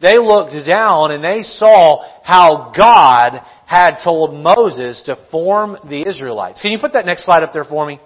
They 0.00 0.18
looked 0.18 0.52
down 0.66 1.10
and 1.10 1.24
they 1.24 1.42
saw 1.42 2.04
how 2.22 2.72
God 2.76 3.40
had 3.66 3.96
told 4.04 4.34
Moses 4.34 5.02
to 5.06 5.16
form 5.30 5.78
the 5.88 6.06
Israelites. 6.08 6.60
Can 6.60 6.70
you 6.70 6.78
put 6.78 6.92
that 6.92 7.06
next 7.06 7.24
slide 7.24 7.42
up 7.42 7.52
there 7.52 7.64
for 7.64 7.86
me? 7.86 7.98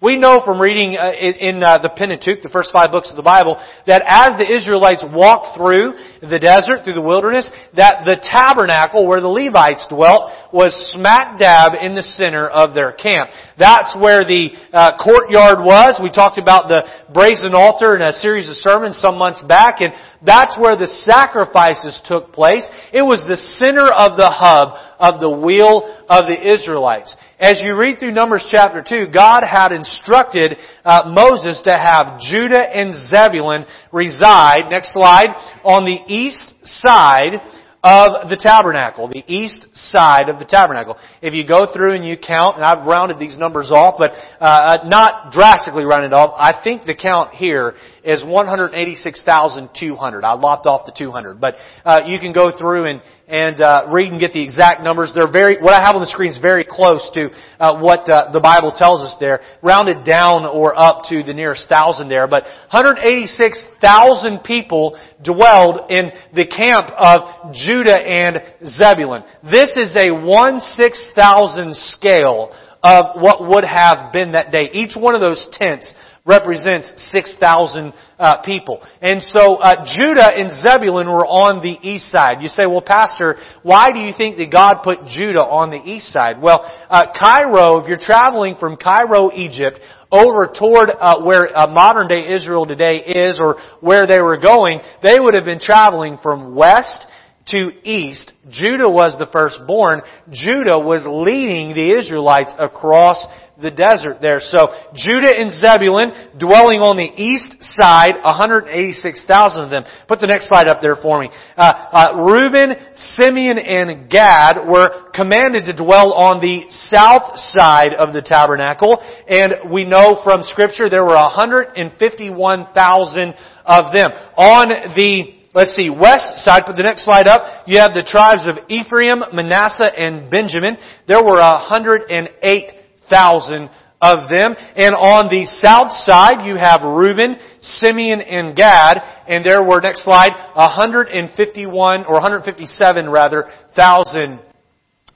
We 0.00 0.16
know 0.16 0.40
from 0.44 0.62
reading 0.62 0.96
uh, 0.96 1.10
in 1.10 1.60
uh, 1.60 1.78
the 1.78 1.90
Pentateuch, 1.90 2.38
the 2.46 2.54
first 2.54 2.70
five 2.70 2.94
books 2.94 3.10
of 3.10 3.16
the 3.16 3.26
Bible, 3.26 3.58
that 3.90 4.06
as 4.06 4.38
the 4.38 4.46
Israelites 4.46 5.02
walked 5.02 5.58
through 5.58 5.98
the 6.22 6.38
desert, 6.38 6.86
through 6.86 6.94
the 6.94 7.02
wilderness, 7.02 7.50
that 7.74 8.06
the 8.06 8.14
tabernacle 8.22 9.10
where 9.10 9.18
the 9.18 9.26
Levites 9.26 9.90
dwelt 9.90 10.30
was 10.54 10.70
smack 10.94 11.40
dab 11.42 11.74
in 11.82 11.98
the 11.98 12.06
center 12.14 12.46
of 12.46 12.78
their 12.78 12.92
camp. 12.94 13.34
That's 13.58 13.90
where 13.98 14.22
the 14.22 14.54
uh, 14.70 15.02
courtyard 15.02 15.66
was. 15.66 15.98
We 15.98 16.14
talked 16.14 16.38
about 16.38 16.70
the 16.70 16.86
brazen 17.10 17.58
altar 17.58 17.98
in 17.98 18.02
a 18.02 18.14
series 18.22 18.46
of 18.46 18.54
sermons 18.54 19.02
some 19.02 19.18
months 19.18 19.42
back, 19.50 19.82
and 19.82 19.90
that's 20.24 20.58
where 20.58 20.76
the 20.76 20.86
sacrifices 20.86 22.00
took 22.04 22.32
place. 22.32 22.66
It 22.92 23.02
was 23.02 23.22
the 23.28 23.36
center 23.36 23.86
of 23.86 24.16
the 24.16 24.30
hub 24.30 24.74
of 24.98 25.20
the 25.20 25.30
wheel 25.30 25.86
of 26.08 26.26
the 26.26 26.34
Israelites. 26.34 27.14
As 27.38 27.62
you 27.62 27.78
read 27.78 28.00
through 28.00 28.12
Numbers 28.12 28.46
chapter 28.50 28.82
2, 28.82 29.12
God 29.14 29.42
had 29.44 29.70
instructed 29.70 30.56
uh, 30.84 31.02
Moses 31.06 31.62
to 31.64 31.72
have 31.72 32.20
Judah 32.20 32.58
and 32.58 32.92
Zebulun 32.92 33.64
reside, 33.92 34.70
next 34.70 34.92
slide, 34.92 35.28
on 35.62 35.84
the 35.84 36.02
east 36.12 36.54
side 36.64 37.40
of 37.82 38.28
the 38.28 38.36
tabernacle, 38.36 39.08
the 39.08 39.24
east 39.28 39.66
side 39.72 40.28
of 40.28 40.38
the 40.38 40.44
tabernacle. 40.44 40.96
If 41.22 41.32
you 41.34 41.46
go 41.46 41.72
through 41.72 41.94
and 41.94 42.04
you 42.04 42.16
count, 42.16 42.56
and 42.56 42.64
I've 42.64 42.84
rounded 42.86 43.20
these 43.20 43.38
numbers 43.38 43.70
off, 43.70 43.94
but 43.98 44.10
uh, 44.40 44.78
not 44.86 45.32
drastically 45.32 45.84
rounded 45.84 46.12
off, 46.12 46.34
I 46.36 46.60
think 46.62 46.84
the 46.84 46.94
count 46.94 47.34
here 47.34 47.74
is 48.02 48.24
186,200. 48.24 50.24
I 50.24 50.32
lopped 50.32 50.66
off 50.66 50.86
the 50.86 50.92
200, 50.96 51.40
but 51.40 51.54
uh, 51.84 52.00
you 52.06 52.18
can 52.18 52.32
go 52.32 52.50
through 52.56 52.86
and 52.86 53.02
and 53.28 53.60
uh, 53.60 53.86
read 53.92 54.10
and 54.10 54.18
get 54.20 54.32
the 54.32 54.42
exact 54.42 54.82
numbers. 54.82 55.12
They're 55.14 55.30
very 55.30 55.58
what 55.60 55.74
I 55.74 55.84
have 55.84 55.94
on 55.94 56.00
the 56.00 56.06
screen 56.06 56.30
is 56.30 56.38
very 56.38 56.64
close 56.68 57.10
to 57.14 57.28
uh, 57.60 57.78
what 57.78 58.08
uh, 58.08 58.30
the 58.32 58.40
Bible 58.40 58.72
tells 58.74 59.02
us 59.02 59.14
there, 59.20 59.40
rounded 59.62 60.04
down 60.04 60.46
or 60.46 60.78
up 60.78 61.02
to 61.10 61.22
the 61.22 61.34
nearest 61.34 61.68
thousand 61.68 62.08
there. 62.08 62.26
But 62.26 62.44
186,000 62.72 64.42
people 64.42 64.98
dwelled 65.22 65.90
in 65.90 66.10
the 66.34 66.46
camp 66.46 66.90
of 66.96 67.52
Judah 67.52 68.00
and 68.00 68.40
Zebulun. 68.66 69.24
This 69.44 69.76
is 69.76 69.94
a 69.98 70.10
one 70.10 70.60
six 70.60 71.08
thousand 71.14 71.76
scale 71.76 72.50
of 72.82 73.20
what 73.20 73.46
would 73.46 73.64
have 73.64 74.12
been 74.12 74.32
that 74.32 74.52
day. 74.52 74.70
Each 74.72 74.96
one 74.96 75.14
of 75.14 75.20
those 75.20 75.46
tents 75.52 75.92
represents 76.28 76.92
6,000 77.10 77.92
uh, 78.18 78.42
people. 78.42 78.86
And 79.00 79.22
so 79.22 79.56
uh, 79.56 79.86
Judah 79.86 80.28
and 80.28 80.50
Zebulun 80.52 81.06
were 81.06 81.26
on 81.26 81.62
the 81.62 81.78
east 81.88 82.10
side. 82.12 82.42
You 82.42 82.48
say, 82.48 82.66
well, 82.66 82.82
Pastor, 82.82 83.36
why 83.62 83.90
do 83.90 83.98
you 83.98 84.12
think 84.16 84.36
that 84.36 84.52
God 84.52 84.82
put 84.84 85.06
Judah 85.06 85.40
on 85.40 85.70
the 85.70 85.80
east 85.80 86.12
side? 86.12 86.40
Well, 86.40 86.60
uh, 86.90 87.06
Cairo, 87.18 87.78
if 87.78 87.88
you're 87.88 87.98
traveling 87.98 88.56
from 88.60 88.76
Cairo, 88.76 89.32
Egypt, 89.32 89.80
over 90.12 90.52
toward 90.58 90.90
uh, 90.90 91.20
where 91.22 91.56
uh, 91.56 91.66
modern 91.66 92.08
day 92.08 92.34
Israel 92.34 92.66
today 92.66 92.98
is, 92.98 93.40
or 93.40 93.56
where 93.80 94.06
they 94.06 94.20
were 94.20 94.38
going, 94.38 94.80
they 95.02 95.18
would 95.18 95.34
have 95.34 95.44
been 95.44 95.60
traveling 95.60 96.18
from 96.22 96.54
west 96.54 97.06
to 97.50 97.70
east. 97.84 98.32
Judah 98.50 98.88
was 98.88 99.16
the 99.18 99.26
firstborn. 99.32 100.02
Judah 100.30 100.78
was 100.78 101.04
leading 101.06 101.74
the 101.74 101.98
Israelites 101.98 102.52
across 102.58 103.26
the 103.60 103.70
desert 103.70 104.22
there. 104.22 104.40
So 104.40 104.68
Judah 104.94 105.34
and 105.34 105.50
Zebulun 105.50 106.38
dwelling 106.38 106.78
on 106.78 106.96
the 106.96 107.10
east 107.10 107.58
side, 107.74 108.14
186,000 108.22 109.60
of 109.60 109.68
them. 109.70 109.82
Put 110.06 110.20
the 110.20 110.28
next 110.28 110.46
slide 110.48 110.68
up 110.68 110.80
there 110.80 110.94
for 110.94 111.18
me. 111.20 111.28
Uh, 111.56 111.72
uh, 111.90 112.12
Reuben, 112.22 112.76
Simeon, 113.18 113.58
and 113.58 114.08
Gad 114.08 114.64
were 114.64 115.10
commanded 115.12 115.66
to 115.66 115.74
dwell 115.74 116.12
on 116.14 116.40
the 116.40 116.70
south 116.70 117.36
side 117.50 117.94
of 117.94 118.12
the 118.14 118.22
tabernacle, 118.22 119.02
and 119.26 119.72
we 119.72 119.84
know 119.84 120.20
from 120.22 120.42
Scripture 120.42 120.88
there 120.88 121.04
were 121.04 121.18
151,000 121.18 123.34
of 123.66 123.92
them. 123.92 124.12
On 124.38 124.68
the 124.94 125.37
Let's 125.54 125.74
see, 125.74 125.88
west 125.90 126.44
side, 126.44 126.64
put 126.66 126.76
the 126.76 126.82
next 126.82 127.04
slide 127.04 127.26
up. 127.26 127.64
You 127.66 127.78
have 127.78 127.94
the 127.94 128.06
tribes 128.06 128.46
of 128.46 128.58
Ephraim, 128.68 129.22
Manasseh, 129.32 129.90
and 129.96 130.30
Benjamin. 130.30 130.76
There 131.06 131.24
were 131.24 131.40
108 131.40 132.78
thousand 133.08 133.70
of 134.00 134.28
them. 134.28 134.54
And 134.76 134.94
on 134.94 135.28
the 135.28 135.46
south 135.46 135.92
side, 135.92 136.46
you 136.46 136.56
have 136.56 136.82
Reuben, 136.82 137.36
Simeon, 137.60 138.20
and 138.20 138.56
Gad. 138.56 139.00
And 139.26 139.44
there 139.44 139.62
were, 139.62 139.80
next 139.80 140.04
slide, 140.04 140.30
151, 140.54 142.04
or 142.04 142.12
157 142.12 143.08
rather, 143.08 143.44
thousand 143.74 144.40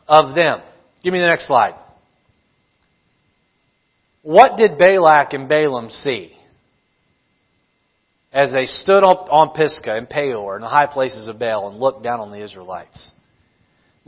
of 0.09 0.35
them. 0.35 0.61
Give 1.05 1.12
me 1.12 1.20
the 1.20 1.26
next 1.26 1.47
slide. 1.47 1.74
What 4.22 4.57
did 4.57 4.78
Balak 4.78 5.33
and 5.33 5.49
Balaam 5.49 5.91
see? 5.91 6.33
As 8.33 8.51
they 8.51 8.64
stood 8.64 9.05
up 9.05 9.26
on 9.30 9.51
Pisgah 9.55 9.97
and 9.97 10.09
Peor 10.09 10.55
and 10.55 10.64
the 10.64 10.68
high 10.68 10.87
places 10.87 11.28
of 11.28 11.39
Baal 11.39 11.68
and 11.68 11.78
looked 11.78 12.03
down 12.03 12.20
on 12.20 12.30
the 12.30 12.43
Israelites. 12.43 13.11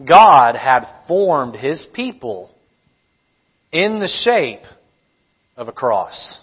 God 0.02 0.56
had 0.56 0.86
formed 1.06 1.56
His 1.56 1.86
people 1.92 2.50
in 3.70 4.00
the 4.00 4.08
shape 4.24 4.62
of 5.56 5.68
a 5.68 5.72
cross. 5.72 6.40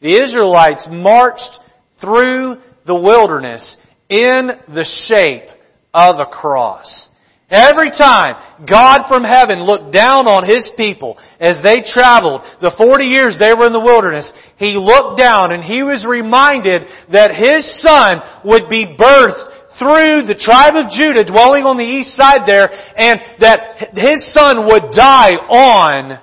The 0.00 0.22
Israelites 0.22 0.86
marched 0.90 1.58
through 2.00 2.56
the 2.86 2.94
wilderness 2.94 3.76
in 4.08 4.50
the 4.68 4.86
shape 5.08 5.48
of 5.94 6.16
a 6.18 6.26
cross. 6.26 7.08
Every 7.50 7.90
time 7.90 8.36
God 8.66 9.04
from 9.06 9.22
heaven 9.22 9.62
looked 9.62 9.92
down 9.92 10.26
on 10.26 10.48
His 10.48 10.70
people 10.76 11.18
as 11.38 11.60
they 11.62 11.84
traveled 11.84 12.42
the 12.60 12.74
40 12.76 13.04
years 13.04 13.36
they 13.38 13.52
were 13.52 13.66
in 13.66 13.72
the 13.72 13.80
wilderness, 13.80 14.32
He 14.56 14.76
looked 14.80 15.20
down 15.20 15.52
and 15.52 15.62
He 15.62 15.82
was 15.82 16.04
reminded 16.08 16.82
that 17.12 17.36
His 17.36 17.64
Son 17.84 18.22
would 18.44 18.68
be 18.68 18.86
birthed 18.86 19.54
through 19.78 20.26
the 20.26 20.38
tribe 20.38 20.74
of 20.76 20.90
Judah 20.90 21.24
dwelling 21.24 21.64
on 21.64 21.76
the 21.76 21.84
east 21.84 22.14
side 22.14 22.46
there 22.46 22.70
and 22.96 23.18
that 23.40 23.90
his 23.96 24.22
son 24.32 24.66
would 24.66 24.92
die 24.94 25.34
on 25.34 26.22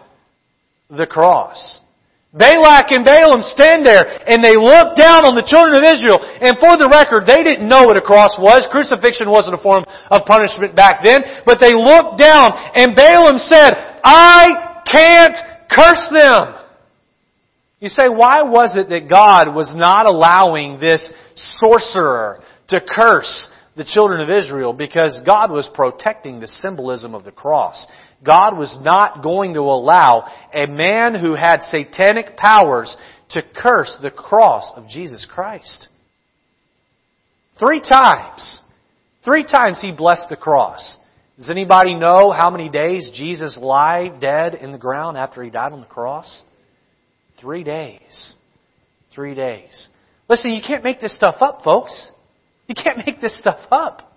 the 0.89 1.05
cross. 1.05 1.80
Balak 2.34 2.95
and 2.95 3.03
Balaam 3.03 3.43
stand 3.43 3.86
there 3.86 4.07
and 4.23 4.39
they 4.39 4.55
look 4.55 4.95
down 4.95 5.27
on 5.27 5.36
the 5.36 5.43
children 5.43 5.75
of 5.75 5.84
Israel. 5.84 6.23
And 6.23 6.55
for 6.63 6.79
the 6.79 6.88
record, 6.88 7.27
they 7.27 7.43
didn't 7.43 7.67
know 7.67 7.84
what 7.84 7.99
a 7.99 8.01
cross 8.01 8.39
was. 8.39 8.63
Crucifixion 8.71 9.27
wasn't 9.27 9.59
a 9.59 9.61
form 9.61 9.84
of 10.09 10.23
punishment 10.23 10.75
back 10.75 11.03
then. 11.03 11.43
But 11.43 11.59
they 11.59 11.75
looked 11.75 12.23
down 12.23 12.55
and 12.75 12.95
Balaam 12.95 13.36
said, 13.36 13.75
I 14.03 14.82
can't 14.88 15.36
curse 15.67 16.07
them. 16.07 16.55
You 17.84 17.89
say, 17.89 18.07
why 18.07 18.43
was 18.43 18.77
it 18.77 18.88
that 18.89 19.09
God 19.09 19.53
was 19.53 19.73
not 19.75 20.05
allowing 20.05 20.79
this 20.79 21.03
sorcerer 21.36 22.39
to 22.69 22.79
curse 22.79 23.49
the 23.75 23.86
children 23.86 24.21
of 24.21 24.29
Israel 24.29 24.73
because 24.73 25.19
God 25.25 25.49
was 25.49 25.69
protecting 25.73 26.39
the 26.39 26.47
symbolism 26.47 27.15
of 27.15 27.23
the 27.23 27.32
cross. 27.32 27.88
God 28.26 28.57
was 28.57 28.78
not 28.82 29.24
going 29.24 29.55
to 29.55 29.61
allow 29.61 30.28
a 30.53 30.67
man 30.67 31.15
who 31.15 31.34
had 31.34 31.61
satanic 31.63 32.38
powers 32.38 32.95
to 33.32 33.41
curse 33.55 33.97
the 34.01 34.11
cross 34.11 34.72
of 34.76 34.88
Jesus 34.88 35.26
Christ. 35.30 35.88
Three 37.57 37.82
times. 37.82 38.59
Three 39.24 39.43
times 39.43 39.80
he 39.82 39.91
blessed 39.91 40.28
the 40.30 40.36
cross. 40.36 40.97
Does 41.38 41.49
anybody 41.49 41.95
know 41.95 42.32
how 42.32 42.49
many 42.49 42.69
days 42.69 43.09
Jesus 43.13 43.57
lied 43.59 44.19
dead 44.19 44.55
in 44.55 44.72
the 44.72 44.78
ground 44.78 45.17
after 45.17 45.43
he 45.43 45.49
died 45.49 45.74
on 45.74 45.80
the 45.80 45.88
cross? 45.88 46.43
Three 47.39 47.63
days. 47.63 48.36
Three 49.15 49.34
days. 49.34 49.88
Listen, 50.30 50.51
you 50.51 50.61
can't 50.65 50.84
make 50.84 50.99
this 50.99 51.15
stuff 51.15 51.36
up, 51.41 51.61
folks. 51.63 52.11
You 52.67 52.76
can't 52.76 52.97
make 53.05 53.19
this 53.19 53.38
stuff 53.38 53.59
up. 53.72 54.11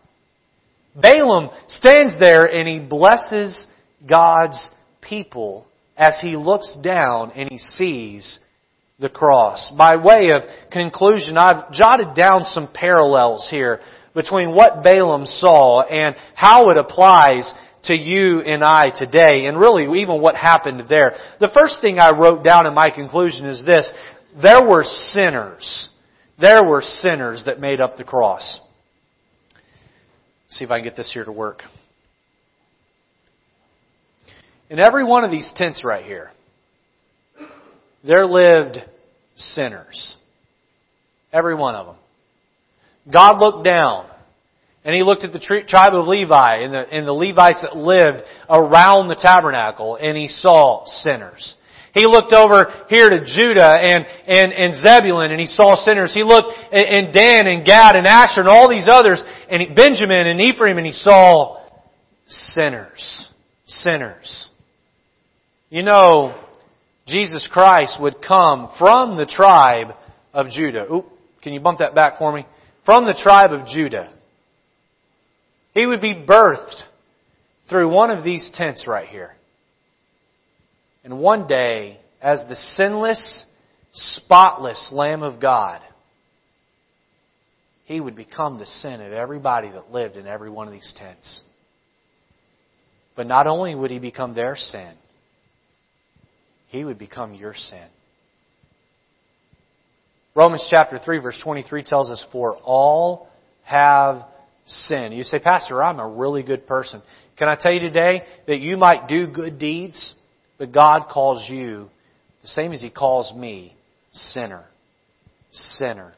Balaam 0.95 1.51
stands 1.67 2.19
there 2.21 2.45
and 2.45 2.69
he 2.69 2.79
blesses 2.79 3.67
God's 4.09 4.71
people 5.01 5.67
as 5.97 6.19
he 6.21 6.37
looks 6.37 6.77
down 6.83 7.33
and 7.33 7.49
he 7.51 7.59
sees 7.59 8.39
the 8.99 9.09
cross. 9.09 9.73
By 9.77 9.97
way 9.97 10.31
of 10.31 10.43
conclusion, 10.71 11.37
I've 11.37 11.73
jotted 11.73 12.15
down 12.15 12.43
some 12.45 12.69
parallels 12.73 13.47
here 13.51 13.81
between 14.15 14.55
what 14.55 14.83
Balaam 14.83 15.27
saw 15.27 15.83
and 15.83 16.15
how 16.35 16.71
it 16.71 16.77
applies 16.77 17.53
to 17.85 17.97
you 17.97 18.41
and 18.41 18.65
I 18.65 18.91
today, 18.91 19.45
and 19.47 19.59
really 19.59 20.01
even 20.01 20.23
what 20.23 20.37
happened 20.37 20.85
there. 20.89 21.17
The 21.39 21.51
first 21.53 21.83
thing 21.83 21.99
I 21.99 22.13
wrote 22.13 22.43
down 22.43 22.67
in 22.67 22.73
my 22.73 22.89
conclusion 22.89 23.47
is 23.47 23.63
this. 23.67 23.93
There 24.41 24.67
were 24.67 24.85
sinners 24.85 25.91
there 26.41 26.65
were 26.65 26.83
sinners 26.83 27.45
that 27.47 27.61
made 27.61 27.81
up 27.81 27.97
the 27.97 28.05
cross. 28.05 28.61
Let's 30.47 30.59
see 30.59 30.65
if 30.65 30.71
I 30.71 30.79
can 30.79 30.85
get 30.85 30.97
this 30.97 31.13
here 31.13 31.25
to 31.25 31.33
work. 31.33 31.63
In 34.71 34.81
every 34.81 35.05
one 35.05 35.25
of 35.25 35.31
these 35.31 35.53
tents 35.57 35.85
right 35.85 36.05
here, 36.05 36.31
there 38.03 38.27
lived 38.27 38.79
sinners. 39.37 40.17
Every 41.33 41.55
one 41.55 41.75
of 41.75 41.87
them. 41.87 41.97
God 43.13 43.39
looked 43.39 43.65
down 43.65 44.09
and 44.85 44.95
he 44.95 45.03
looked 45.03 45.25
at 45.25 45.33
the 45.33 45.65
tribe 45.69 45.95
of 45.95 46.07
Levi 46.07 46.57
and 46.63 46.73
the, 46.73 46.89
and 46.91 47.07
the 47.07 47.13
Levites 47.13 47.63
that 47.63 47.77
lived 47.77 48.23
around 48.49 49.09
the 49.09 49.17
tabernacle 49.17 49.97
and 50.01 50.17
he 50.17 50.29
saw 50.29 50.85
sinners. 50.87 51.55
He 51.95 52.07
looked 52.07 52.33
over 52.33 52.85
here 52.89 53.09
to 53.09 53.25
Judah 53.25 53.71
and, 53.71 54.05
and, 54.27 54.53
and 54.53 54.75
Zebulun 54.75 55.31
and 55.31 55.41
he 55.41 55.47
saw 55.47 55.77
sinners. 55.77 56.13
He 56.13 56.25
looked 56.25 56.49
in 56.73 57.13
Dan 57.13 57.47
and 57.47 57.65
Gad 57.65 57.97
and 57.97 58.07
Asher 58.07 58.41
and 58.41 58.49
all 58.49 58.69
these 58.69 58.89
others 58.91 59.23
and 59.51 59.75
Benjamin 59.77 60.27
and 60.27 60.41
Ephraim 60.41 60.79
and 60.79 60.87
he 60.87 60.93
saw 60.93 61.63
sinners. 62.27 63.29
Sinners. 63.67 64.49
You 65.75 65.83
know, 65.83 66.41
Jesus 67.05 67.49
Christ 67.53 67.97
would 68.01 68.23
come 68.23 68.71
from 68.79 69.17
the 69.17 69.27
tribe 69.27 69.89
of 70.33 70.49
Judah. 70.49 70.87
Oop, 70.89 71.07
can 71.43 71.53
you 71.53 71.59
bump 71.59 71.81
that 71.81 71.97
back 71.97 72.17
for 72.17 72.33
me? 72.33 72.47
From 72.87 73.07
the 73.07 73.21
tribe 73.21 73.53
of 73.53 73.67
Judah. 73.67 74.13
He 75.73 75.85
would 75.85 76.01
be 76.01 76.15
birthed 76.15 76.81
through 77.69 77.93
one 77.93 78.13
of 78.13 78.23
these 78.23 78.49
tents 78.55 78.85
right 78.87 79.09
here. 79.09 79.33
And 81.03 81.19
one 81.19 81.49
day, 81.49 81.99
as 82.23 82.45
the 82.49 82.55
sinless, 82.55 83.45
spotless 83.93 84.91
Lamb 84.93 85.25
of 85.25 85.41
God, 85.41 85.83
He 87.87 87.99
would 87.99 88.15
become 88.15 88.61
the 88.61 88.67
sin 88.67 89.01
of 89.01 89.13
everybody 89.13 89.71
that 89.73 89.91
lived 89.91 90.15
in 90.15 90.29
every 90.29 90.51
one 90.51 90.69
of 90.69 90.73
these 90.73 90.95
tents. 90.97 91.43
But 93.17 93.27
not 93.27 93.49
only 93.49 93.75
would 93.75 93.91
He 93.91 93.99
become 93.99 94.37
their 94.37 94.55
sin, 94.55 94.95
He 96.75 96.83
would 96.83 96.99
become 96.99 97.35
your 97.35 97.55
sin. 97.55 97.87
Romans 100.35 100.67
chapter 100.69 100.99
3 100.99 101.19
verse 101.19 101.41
23 101.45 101.85
tells 101.85 102.11
us, 102.11 102.27
For 102.33 102.57
all 102.65 103.29
have 103.63 104.25
sinned. 104.67 105.15
You 105.15 105.23
say, 105.23 105.39
Pastor, 105.39 105.85
I'm 105.85 106.01
a 106.01 106.09
really 106.09 106.43
good 106.43 106.67
person. 106.67 107.01
Can 107.39 107.49
I 107.49 107.55
tell 107.55 107.73
you 107.73 107.79
today 107.79 108.23
that 108.49 108.59
you 108.59 108.77
might 108.77 109.07
do 109.07 109.29
good 109.29 109.61
deeds, 109.61 110.17
but 110.59 110.73
God 110.73 111.07
calls 111.09 111.49
you 111.49 111.89
the 112.43 112.49
same 112.49 112.73
as 112.73 112.83
He 112.83 112.91
calls 112.91 113.33
me, 113.33 113.77
sinner. 114.13 114.65
Sinner. 115.53 116.13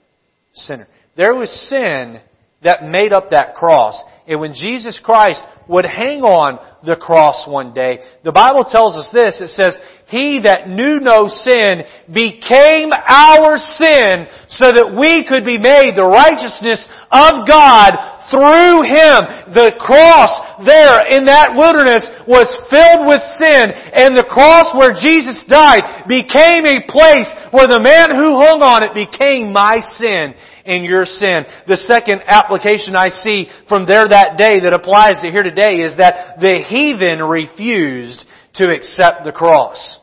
Sinner. 0.55 0.89
There 1.19 1.35
was 1.35 1.51
sin 1.69 2.23
that 2.63 2.83
made 2.83 3.13
up 3.13 3.29
that 3.33 3.57
cross. 3.57 4.03
And 4.27 4.41
when 4.41 4.55
Jesus 4.55 5.01
Christ 5.03 5.43
would 5.68 5.87
hang 5.87 6.22
on 6.22 6.59
the 6.83 6.97
cross 6.97 7.47
one 7.47 7.74
day, 7.74 8.03
the 8.24 8.35
Bible 8.35 8.66
tells 8.66 8.99
us 8.99 9.07
this. 9.14 9.39
It 9.39 9.55
says, 9.55 9.79
He 10.11 10.43
that 10.43 10.66
knew 10.66 10.99
no 10.99 11.31
sin 11.31 11.87
became 12.11 12.91
our 12.91 13.55
sin 13.79 14.27
so 14.51 14.74
that 14.74 14.99
we 14.99 15.22
could 15.22 15.47
be 15.47 15.62
made 15.62 15.95
the 15.95 16.11
righteousness 16.11 16.83
of 17.14 17.47
God 17.47 17.95
through 18.27 18.83
Him. 18.83 19.55
The 19.55 19.79
cross 19.79 20.35
there 20.66 21.07
in 21.07 21.31
that 21.31 21.55
wilderness 21.55 22.03
was 22.27 22.51
filled 22.66 23.07
with 23.07 23.22
sin 23.39 23.70
and 23.70 24.18
the 24.18 24.27
cross 24.27 24.74
where 24.74 24.91
Jesus 24.91 25.39
died 25.47 26.11
became 26.11 26.66
a 26.66 26.83
place 26.91 27.31
where 27.55 27.70
the 27.70 27.83
man 27.83 28.11
who 28.11 28.43
hung 28.43 28.59
on 28.59 28.83
it 28.83 28.91
became 28.91 29.55
my 29.55 29.79
sin 30.03 30.35
and 30.67 30.85
your 30.85 31.05
sin. 31.05 31.45
The 31.67 31.77
second 31.77 32.23
application 32.27 32.97
I 32.97 33.09
see 33.09 33.49
from 33.69 33.87
there 33.87 34.07
that 34.09 34.37
day 34.37 34.61
that 34.61 34.73
applies 34.73 35.23
to 35.23 35.31
here 35.31 35.43
today 35.43 35.81
is 35.83 35.97
that 35.99 36.41
the 36.41 36.62
heathen 36.67 37.23
refused 37.23 38.25
to 38.55 38.75
accept 38.75 39.25
the 39.25 39.33
cross. 39.33 39.99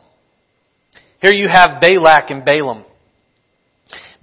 Here 1.20 1.32
you 1.32 1.48
have 1.50 1.80
Balak 1.80 2.30
and 2.30 2.44
Balaam. 2.44 2.84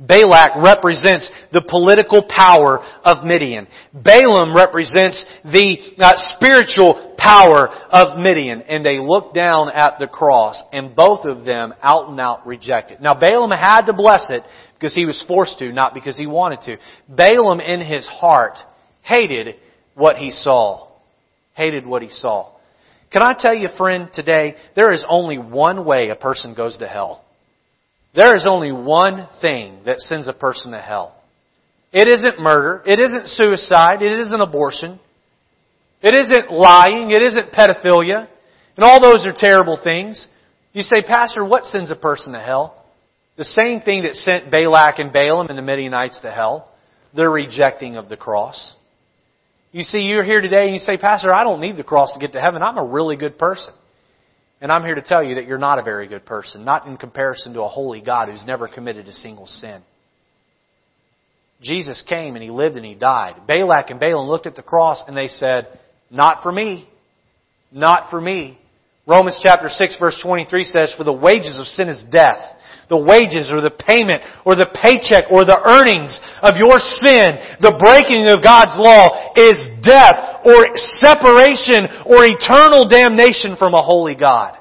Balak 0.02 0.58
represents 0.58 1.30
the 1.52 1.62
political 1.62 2.24
power 2.28 2.80
of 3.04 3.24
Midian. 3.24 3.68
Balaam 3.94 4.56
represents 4.56 5.24
the 5.44 5.78
uh, 6.00 6.14
spiritual 6.36 7.16
power 7.20 7.70
of 7.92 8.18
Midian. 8.18 8.64
And 8.64 8.84
they 8.84 8.98
looked 8.98 9.36
down 9.36 9.70
at 9.70 10.00
the 10.00 10.08
cross 10.08 10.62
and 10.74 10.96
both 10.96 11.26
of 11.26 11.46
them 11.46 11.74
out 11.84 12.10
and 12.10 12.20
out 12.20 12.48
rejected. 12.48 13.00
Now 13.00 13.14
Balaam 13.14 13.52
had 13.52 13.84
to 13.84 13.94
bless 13.94 14.26
it 14.30 14.44
because 14.82 14.96
he 14.96 15.06
was 15.06 15.24
forced 15.28 15.60
to, 15.60 15.72
not 15.72 15.94
because 15.94 16.18
he 16.18 16.26
wanted 16.26 16.62
to. 16.62 16.78
Balaam 17.08 17.60
in 17.60 17.82
his 17.82 18.08
heart 18.08 18.58
hated 19.04 19.58
what 19.94 20.18
he 20.18 20.32
saw. 20.32 20.88
Hated 21.54 21.86
what 21.86 22.02
he 22.02 22.10
saw. 22.10 22.52
Can 23.14 23.22
I 23.22 23.34
tell 23.38 23.54
you, 23.54 23.68
friend, 23.78 24.10
today, 24.12 24.56
there 24.76 24.92
is 24.92 25.06
only 25.08 25.38
one 25.38 25.86
way 25.86 26.10
a 26.10 26.16
person 26.16 26.56
goes 26.56 26.80
to 26.80 26.88
hell. 26.88 27.24
There 28.16 28.36
is 28.36 28.48
only 28.50 28.72
one 28.72 29.28
thing 29.40 29.82
that 29.86 30.00
sends 30.00 30.28
a 30.28 30.34
person 30.34 30.72
to 30.72 30.80
hell. 30.82 31.16
It 31.94 32.08
isn't 32.08 32.42
murder. 32.42 32.82
It 32.86 33.00
isn't 33.00 33.28
suicide. 33.28 34.02
It 34.02 34.18
isn't 34.18 34.42
abortion. 34.42 35.00
It 36.02 36.16
isn't 36.16 36.52
lying. 36.52 37.12
It 37.12 37.22
isn't 37.22 37.52
pedophilia. 37.52 38.28
And 38.78 38.84
all 38.84 39.00
those 39.00 39.28
are 39.28 39.34
terrible 39.36 39.80
things. 39.82 40.28
You 40.74 40.82
say, 40.82 41.04
Pastor, 41.04 41.46
what 41.46 41.66
sends 41.66 41.92
a 41.92 41.96
person 41.96 42.34
to 42.34 42.40
hell? 42.40 42.81
The 43.38 43.44
same 43.46 43.82
thing 43.82 44.04
that 44.04 44.16
sent 44.16 44.52
Balak 44.52 45.00
and 45.00 45.14
Balaam 45.14 45.48
and 45.48 45.58
the 45.58 45.64
Midianites 45.64 46.20
to 46.22 46.32
hell. 46.32 46.72
Their 47.16 47.30
rejecting 47.30 47.96
of 47.96 48.10
the 48.10 48.18
cross. 48.18 48.76
You 49.72 49.84
see, 49.84 50.00
you're 50.00 50.24
here 50.24 50.42
today 50.42 50.66
and 50.66 50.74
you 50.74 50.80
say, 50.80 50.98
Pastor, 50.98 51.34
I 51.34 51.44
don't 51.44 51.62
need 51.62 51.78
the 51.78 51.84
cross 51.84 52.14
to 52.14 52.20
get 52.20 52.34
to 52.34 52.42
heaven. 52.42 52.62
I'm 52.62 52.78
a 52.78 52.86
really 52.86 53.16
good 53.16 53.38
person. 53.38 53.74
And 54.60 54.72
I'm 54.72 54.84
here 54.84 54.96
to 54.96 55.02
tell 55.02 55.24
you 55.24 55.36
that 55.36 55.48
you're 55.48 55.58
not 55.58 55.80
a 55.80 55.84
very 55.84 56.08
good 56.08 56.26
person, 56.26 56.66
not 56.66 56.86
in 56.86 56.98
comparison 56.98 57.54
to 57.54 57.62
a 57.62 57.68
holy 57.68 58.02
God 58.02 58.30
who's 58.30 58.46
never 58.46 58.68
committed 58.68 59.08
a 59.08 59.14
single 59.14 59.48
sin. 59.48 59.82
Jesus 61.62 62.04
came 62.08 62.36
and 62.36 62.44
he 62.44 62.50
lived 62.50 62.76
and 62.76 62.86
he 62.86 62.96
died. 62.96 63.48
Balak 63.48 63.90
and 63.90 64.00
Balaam 64.00 64.28
looked 64.28 64.46
at 64.46 64.56
the 64.56 64.62
cross 64.62 65.04
and 65.08 65.16
they 65.16 65.28
said, 65.28 65.80
Not 66.10 66.44
for 66.44 66.52
me. 66.52 66.88
Not 67.72 68.10
for 68.10 68.20
me. 68.20 68.60
Romans 69.08 69.40
chapter 69.42 69.70
6 69.70 69.98
verse 70.00 70.20
23 70.22 70.64
says, 70.66 70.94
For 70.98 71.04
the 71.04 71.14
wages 71.14 71.58
of 71.58 71.66
sin 71.66 71.88
is 71.88 72.04
death 72.12 72.58
the 72.92 73.00
wages 73.00 73.50
or 73.50 73.64
the 73.64 73.72
payment 73.72 74.22
or 74.44 74.60
the 74.60 74.68
paycheck 74.68 75.32
or 75.32 75.48
the 75.48 75.56
earnings 75.64 76.12
of 76.44 76.60
your 76.60 76.76
sin, 76.78 77.40
the 77.64 77.80
breaking 77.80 78.28
of 78.28 78.44
God's 78.44 78.76
law 78.76 79.32
is 79.40 79.56
death 79.80 80.44
or 80.44 80.76
separation 81.00 81.88
or 82.04 82.28
eternal 82.28 82.84
damnation 82.92 83.56
from 83.56 83.74
a 83.74 83.82
holy 83.82 84.20
God. 84.20 84.60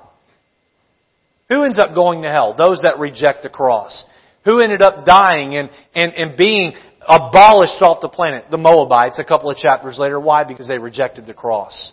Who 1.50 1.64
ends 1.64 1.80
up 1.82 1.92
going 1.92 2.22
to 2.22 2.30
hell? 2.30 2.54
Those 2.56 2.80
that 2.82 3.00
reject 3.00 3.42
the 3.42 3.48
cross. 3.50 4.06
Who 4.44 4.60
ended 4.60 4.80
up 4.80 5.04
dying 5.04 5.56
and, 5.56 5.68
and, 5.92 6.14
and 6.14 6.36
being 6.38 6.72
abolished 7.02 7.82
off 7.82 8.00
the 8.00 8.08
planet? 8.08 8.44
The 8.48 8.58
Moabites 8.58 9.18
a 9.18 9.24
couple 9.24 9.50
of 9.50 9.56
chapters 9.56 9.98
later. 9.98 10.20
Why? 10.20 10.44
Because 10.44 10.68
they 10.68 10.78
rejected 10.78 11.26
the 11.26 11.34
cross. 11.34 11.90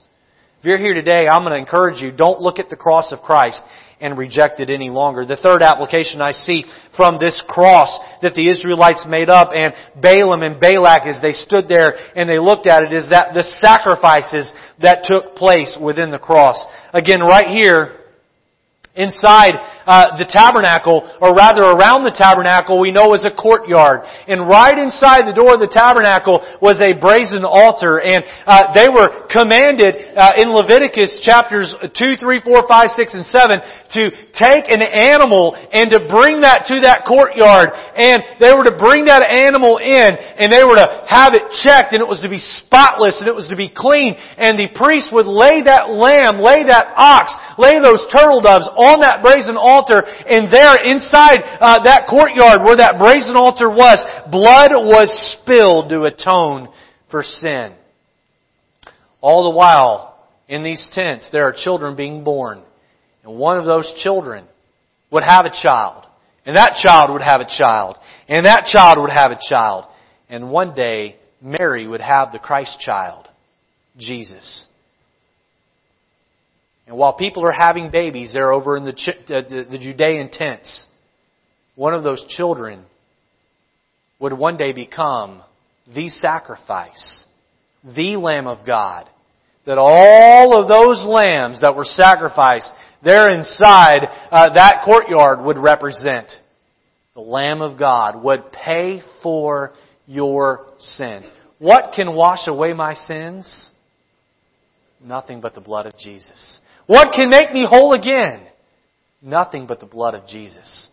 If 0.60 0.66
you're 0.66 0.78
here 0.78 0.94
today, 0.94 1.28
I'm 1.28 1.42
going 1.42 1.52
to 1.54 1.58
encourage 1.58 2.00
you, 2.00 2.12
don't 2.12 2.40
look 2.40 2.60
at 2.60 2.70
the 2.70 2.76
cross 2.76 3.12
of 3.12 3.22
Christ 3.22 3.64
and 4.00 4.18
reject 4.18 4.60
it 4.60 4.70
any 4.70 4.90
longer. 4.90 5.26
The 5.26 5.38
third 5.38 5.62
application 5.62 6.22
I 6.22 6.32
see 6.32 6.66
from 6.96 7.18
this 7.20 7.42
cross 7.48 8.00
that 8.22 8.36
the 8.36 8.50
Israelites 8.50 9.06
made 9.08 9.30
up 9.30 9.50
and 9.54 9.74
Balaam 10.00 10.44
and 10.44 10.60
Balak 10.60 11.08
as 11.08 11.22
they 11.22 11.34
stood 11.34 11.68
there 11.68 11.96
and 12.16 12.30
they 12.30 12.40
looked 12.40 12.68
at 12.68 12.84
it 12.84 12.94
is 12.94 13.10
that 13.10 13.34
the 13.34 13.44
sacrifices 13.64 14.52
that 14.82 15.04
took 15.04 15.36
place 15.36 15.78
within 15.82 16.12
the 16.12 16.20
cross. 16.20 16.64
Again, 16.94 17.22
right 17.22 17.48
here, 17.48 18.07
Inside 18.98 19.54
uh, 19.86 20.18
the 20.18 20.26
tabernacle, 20.26 21.06
or 21.22 21.38
rather 21.38 21.64
around 21.64 22.02
the 22.02 22.12
tabernacle, 22.12 22.82
we 22.82 22.90
know 22.90 23.14
was 23.14 23.24
a 23.24 23.32
courtyard. 23.32 24.02
And 24.26 24.50
right 24.50 24.74
inside 24.74 25.30
the 25.30 25.38
door 25.38 25.54
of 25.54 25.62
the 25.62 25.70
tabernacle 25.70 26.42
was 26.60 26.82
a 26.84 26.92
brazen 26.98 27.46
altar. 27.46 28.02
And 28.02 28.26
uh, 28.44 28.74
they 28.74 28.90
were 28.90 29.30
commanded 29.30 30.18
uh, 30.18 30.42
in 30.42 30.50
Leviticus 30.50 31.22
chapters 31.22 31.72
2, 31.94 32.20
3, 32.20 32.42
4, 32.42 32.68
5, 32.68 33.00
6, 33.00 33.14
and 33.14 33.26
7 33.30 33.62
to 33.94 34.02
take 34.34 34.66
an 34.74 34.82
animal 34.82 35.54
and 35.54 35.94
to 35.94 36.04
bring 36.10 36.42
that 36.42 36.66
to 36.74 36.82
that 36.84 37.06
courtyard. 37.06 37.70
And 37.96 38.20
they 38.42 38.50
were 38.52 38.66
to 38.66 38.76
bring 38.76 39.06
that 39.06 39.22
animal 39.22 39.78
in 39.78 40.10
and 40.42 40.50
they 40.50 40.66
were 40.66 40.82
to 40.82 40.90
have 41.06 41.38
it 41.38 41.48
checked 41.62 41.94
and 41.94 42.02
it 42.02 42.10
was 42.10 42.20
to 42.26 42.32
be 42.34 42.42
spotless 42.42 43.22
and 43.22 43.30
it 43.30 43.38
was 43.38 43.48
to 43.54 43.56
be 43.56 43.70
clean. 43.70 44.18
And 44.42 44.58
the 44.58 44.74
priest 44.74 45.14
would 45.14 45.30
lay 45.30 45.62
that 45.64 45.94
lamb, 45.94 46.42
lay 46.42 46.66
that 46.66 46.92
ox, 46.98 47.30
lay 47.62 47.78
those 47.80 48.02
turtle 48.10 48.42
doves 48.42 48.68
on 48.76 48.87
that 49.02 49.22
brazen 49.22 49.58
altar, 49.58 50.04
and 50.06 50.52
there 50.52 50.76
inside 50.84 51.40
uh, 51.60 51.84
that 51.84 52.08
courtyard 52.10 52.64
where 52.64 52.78
that 52.78 52.98
brazen 52.98 53.36
altar 53.36 53.70
was, 53.70 54.00
blood 54.32 54.72
was 54.72 55.12
spilled 55.36 55.90
to 55.90 56.04
atone 56.04 56.70
for 57.12 57.24
sin. 57.24 57.74
All 59.20 59.52
the 59.52 59.58
while, 59.58 60.26
in 60.48 60.64
these 60.64 60.90
tents, 60.94 61.30
there 61.32 61.44
are 61.44 61.54
children 61.54 61.96
being 61.96 62.24
born. 62.24 62.62
And 63.24 63.38
one 63.38 63.58
of 63.58 63.66
those 63.66 63.92
children 64.04 64.46
would 65.12 65.24
have 65.24 65.46
a 65.46 65.50
child. 65.50 66.06
And 66.46 66.56
that 66.56 66.80
child 66.82 67.12
would 67.12 67.22
have 67.22 67.42
a 67.42 67.48
child. 67.50 67.98
And 68.30 68.46
that 68.46 68.66
child 68.72 69.00
would 69.00 69.10
have 69.10 69.32
a 69.32 69.40
child. 69.50 69.86
And 70.30 70.50
one 70.50 70.76
day, 70.76 71.18
Mary 71.42 71.88
would 71.88 72.02
have 72.02 72.32
the 72.32 72.40
Christ 72.40 72.80
child, 72.80 73.28
Jesus. 73.98 74.67
And 76.88 76.98
while 76.98 77.14
people 77.14 77.46
are 77.46 77.52
having 77.52 77.92
babies, 77.92 78.32
they're 78.34 78.54
over 78.54 78.78
in 78.78 78.86
the, 78.86 78.94
the, 79.28 79.68
the 79.70 79.78
Judean 79.78 80.30
tents. 80.32 80.86
One 81.76 81.94
of 81.94 82.04
those 82.04 82.26
children 82.30 82.86
would 84.20 84.34
one 84.34 84.58
day 84.58 84.72
become 84.72 85.44
the 85.94 86.10
sacrifice, 86.10 87.26
the 87.84 88.16
Lamb 88.16 88.48
of 88.48 88.66
God. 88.66 89.10
That 89.66 89.78
all 89.78 90.58
of 90.58 90.70
those 90.70 91.04
lambs 91.06 91.60
that 91.62 91.76
were 91.76 91.84
sacrificed 91.84 92.72
there 93.04 93.34
inside 93.34 94.08
uh, 94.32 94.54
that 94.54 94.82
courtyard 94.84 95.42
would 95.42 95.58
represent 95.58 96.32
the 97.14 97.22
Lamb 97.22 97.62
of 97.62 97.78
God, 97.80 98.24
would 98.24 98.52
pay 98.52 99.02
for 99.24 99.74
your 100.06 100.68
sins. 100.78 101.30
What 101.58 101.94
can 101.96 102.14
wash 102.14 102.48
away 102.48 102.74
my 102.74 102.94
sins? 102.94 103.72
Nothing 105.04 105.42
but 105.42 105.56
the 105.56 105.62
blood 105.62 105.86
of 105.86 105.98
Jesus. 105.98 106.60
What 106.88 107.14
can 107.14 107.30
make 107.30 107.54
me 107.54 107.66
whole 107.70 107.94
again? 107.94 108.48
Nothing 109.22 109.68
but 109.68 109.80
the 109.80 109.86
blood 109.86 110.16
of 110.16 110.28
Jesus. 110.28 110.88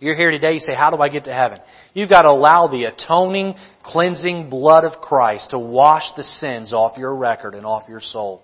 You're 0.00 0.16
here 0.16 0.30
today, 0.30 0.54
you 0.54 0.60
say, 0.60 0.74
how 0.76 0.90
do 0.90 0.98
I 0.98 1.08
get 1.08 1.24
to 1.24 1.32
heaven? 1.32 1.58
You've 1.94 2.10
got 2.10 2.22
to 2.22 2.28
allow 2.28 2.68
the 2.68 2.84
atoning, 2.84 3.54
cleansing 3.82 4.50
blood 4.50 4.84
of 4.84 5.00
Christ 5.00 5.50
to 5.50 5.58
wash 5.58 6.04
the 6.16 6.22
sins 6.22 6.72
off 6.72 6.98
your 6.98 7.14
record 7.14 7.54
and 7.54 7.64
off 7.64 7.88
your 7.88 8.00
soul. 8.00 8.42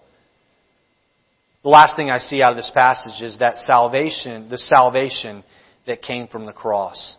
The 1.62 1.68
last 1.68 1.96
thing 1.96 2.11
I 2.11 2.18
see 2.18 2.42
out 2.42 2.53
of 2.53 2.57
this 2.57 2.70
passage 2.72 3.22
is 3.22 3.38
that 3.38 3.59
salvation, 3.59 4.48
the 4.48 4.59
salvation 4.59 5.44
that 5.86 6.03
came 6.03 6.26
from 6.28 6.46
the 6.46 6.53
cross. 6.53 7.16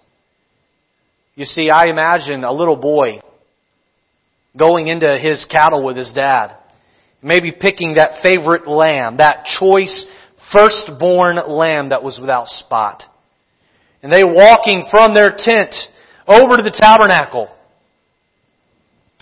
You 1.36 1.46
see, 1.46 1.70
I 1.70 1.88
imagine 1.88 2.44
a 2.44 2.52
little 2.52 2.76
boy 2.76 3.20
going 4.58 4.88
into 4.88 5.18
his 5.20 5.46
cattle 5.50 5.84
with 5.84 5.96
his 5.96 6.12
dad, 6.14 6.58
maybe 7.22 7.52
picking 7.52 7.96
that 7.96 8.22
favorite 8.24 8.68
lamb, 8.68 9.18
that 9.18 9.46
choice 9.60 10.06
firstborn 10.54 11.38
lamb 11.48 11.90
that 11.90 12.04
was 12.04 12.20
without 12.20 12.48
spot. 12.48 13.04
And 14.04 14.12
they 14.12 14.24
walking 14.24 14.86
from 14.90 15.14
their 15.14 15.34
tent 15.38 15.76
over 16.28 16.58
to 16.58 16.64
the 16.64 16.76
tabernacle. 16.76 17.50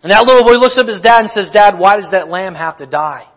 And 0.02 0.12
that 0.12 0.26
little 0.26 0.43
boy 0.43 0.58
looks 0.58 0.78
up 0.78 0.88
at 0.88 0.93
his 0.93 1.02
dad 1.02 1.22
and 1.22 1.30
says, 1.30 1.50
Dad, 1.54 1.78
why 1.78 1.97
does 1.97 2.10
that 2.12 2.30
lamb 2.30 2.56
have 2.56 2.78
to 2.78 2.86
die? 2.86 3.28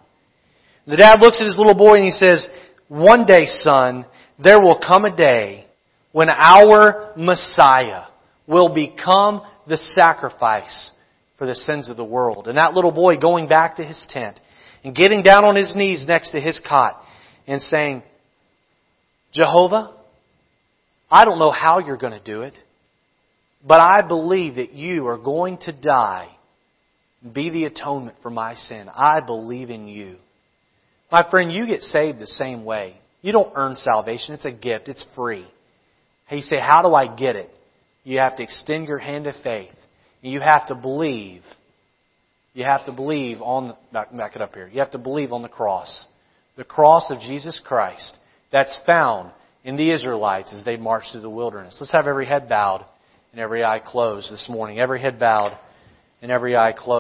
The 0.87 0.97
dad 0.97 1.21
looks 1.21 1.41
at 1.41 1.47
his 1.47 1.59
little 1.59 1.75
boy 1.75 1.97
and 1.97 2.05
he 2.05 2.13
says, 2.13 2.49
One 2.89 3.25
day, 3.25 3.47
son, 3.47 4.07
there 4.43 4.61
will 4.61 4.79
come 4.79 5.05
a 5.05 5.15
day 5.15 5.67
when 6.13 6.29
our 6.29 7.13
Messiah 7.17 8.05
will 8.47 8.73
become 8.73 9.43
the 9.67 9.77
sacrifice 9.77 10.93
for 11.39 11.47
the 11.47 11.55
sins 11.55 11.89
of 11.89 11.97
the 11.97 12.05
world. 12.05 12.47
And 12.47 12.59
that 12.59 12.75
little 12.75 12.93
boy 12.93 13.17
going 13.17 13.49
back 13.49 13.77
to 13.77 13.85
his 13.85 14.07
tent 14.09 14.39
and 14.85 14.95
getting 14.95 15.23
down 15.23 15.45
on 15.45 15.57
his 15.57 15.75
knees 15.77 16.05
next 16.07 16.31
to 16.31 16.41
his 16.41 16.61
cot 16.67 17.03
and 17.47 17.61
saying, 17.61 18.03
Jehovah, 19.33 19.95
I 21.11 21.25
don't 21.25 21.39
know 21.39 21.51
how 21.51 21.79
you're 21.79 21.97
going 21.97 22.13
to 22.13 22.25
do 22.25 22.43
it, 22.43 22.55
but 23.67 23.81
I 23.81 24.03
believe 24.07 24.57
that 24.57 24.73
you 24.73 25.07
are 25.07 25.19
going 25.19 25.59
to 25.63 25.73
die 25.73 26.29
be 27.23 27.51
the 27.51 27.65
atonement 27.65 28.17
for 28.23 28.31
my 28.31 28.55
sin. 28.55 28.89
I 28.89 29.21
believe 29.21 29.71
in 29.71 29.87
you. 29.87 30.17
My 31.11 31.29
friend, 31.31 31.53
you 31.53 31.67
get 31.67 31.83
saved 31.83 32.19
the 32.19 32.27
same 32.27 32.65
way. 32.65 32.97
You 33.21 33.33
don't 33.33 33.53
earn 33.55 33.77
salvation. 33.77 34.35
It's 34.35 34.45
a 34.45 34.51
gift. 34.51 34.89
It's 34.89 35.05
free. 35.15 35.47
Hey, 36.27 36.37
you 36.37 36.43
say, 36.43 36.59
how 36.59 36.83
do 36.83 36.95
I 36.95 37.15
get 37.15 37.37
it? 37.37 37.51
You 38.03 38.19
have 38.19 38.37
to 38.37 38.43
extend 38.43 38.89
your 38.89 38.99
hand 38.99 39.27
of 39.27 39.35
faith. 39.43 39.75
And 40.23 40.33
you 40.33 40.41
have 40.41 40.67
to 40.69 40.75
believe. 40.75 41.43
You 42.55 42.65
have 42.65 42.85
to 42.87 42.93
believe 42.93 43.41
on, 43.41 43.69
the, 43.69 43.77
back, 43.93 44.15
back 44.15 44.37
it 44.37 44.43
up 44.43 44.55
here. 44.55 44.69
You 44.69 44.81
have 44.81 44.91
to 44.93 44.99
believe 44.99 45.33
on 45.33 45.43
the 45.43 45.49
cross. 45.49 46.07
The 46.57 46.65
cross 46.65 47.11
of 47.11 47.19
Jesus 47.21 47.61
Christ 47.65 48.17
that's 48.51 48.79
found 48.85 49.33
in 49.65 49.77
the 49.77 49.91
Israelites 49.91 50.53
as 50.53 50.65
they 50.65 50.77
marched 50.77 51.13
through 51.13 51.23
the 51.23 51.31
wilderness. 51.31 51.79
Let's 51.81 51.93
have 51.93 52.07
every 52.07 52.27
head 52.27 52.49
bowed 52.49 52.85
and 53.33 53.41
every 53.41 53.65
eye 53.65 53.81
closed 53.85 54.31
this 54.31 54.47
morning. 54.51 54.79
Every 54.79 55.01
head 55.01 55.19
bowed 55.19 55.57
and 56.21 56.31
every 56.31 56.55
eye 56.55 56.73
closed. 56.73 56.91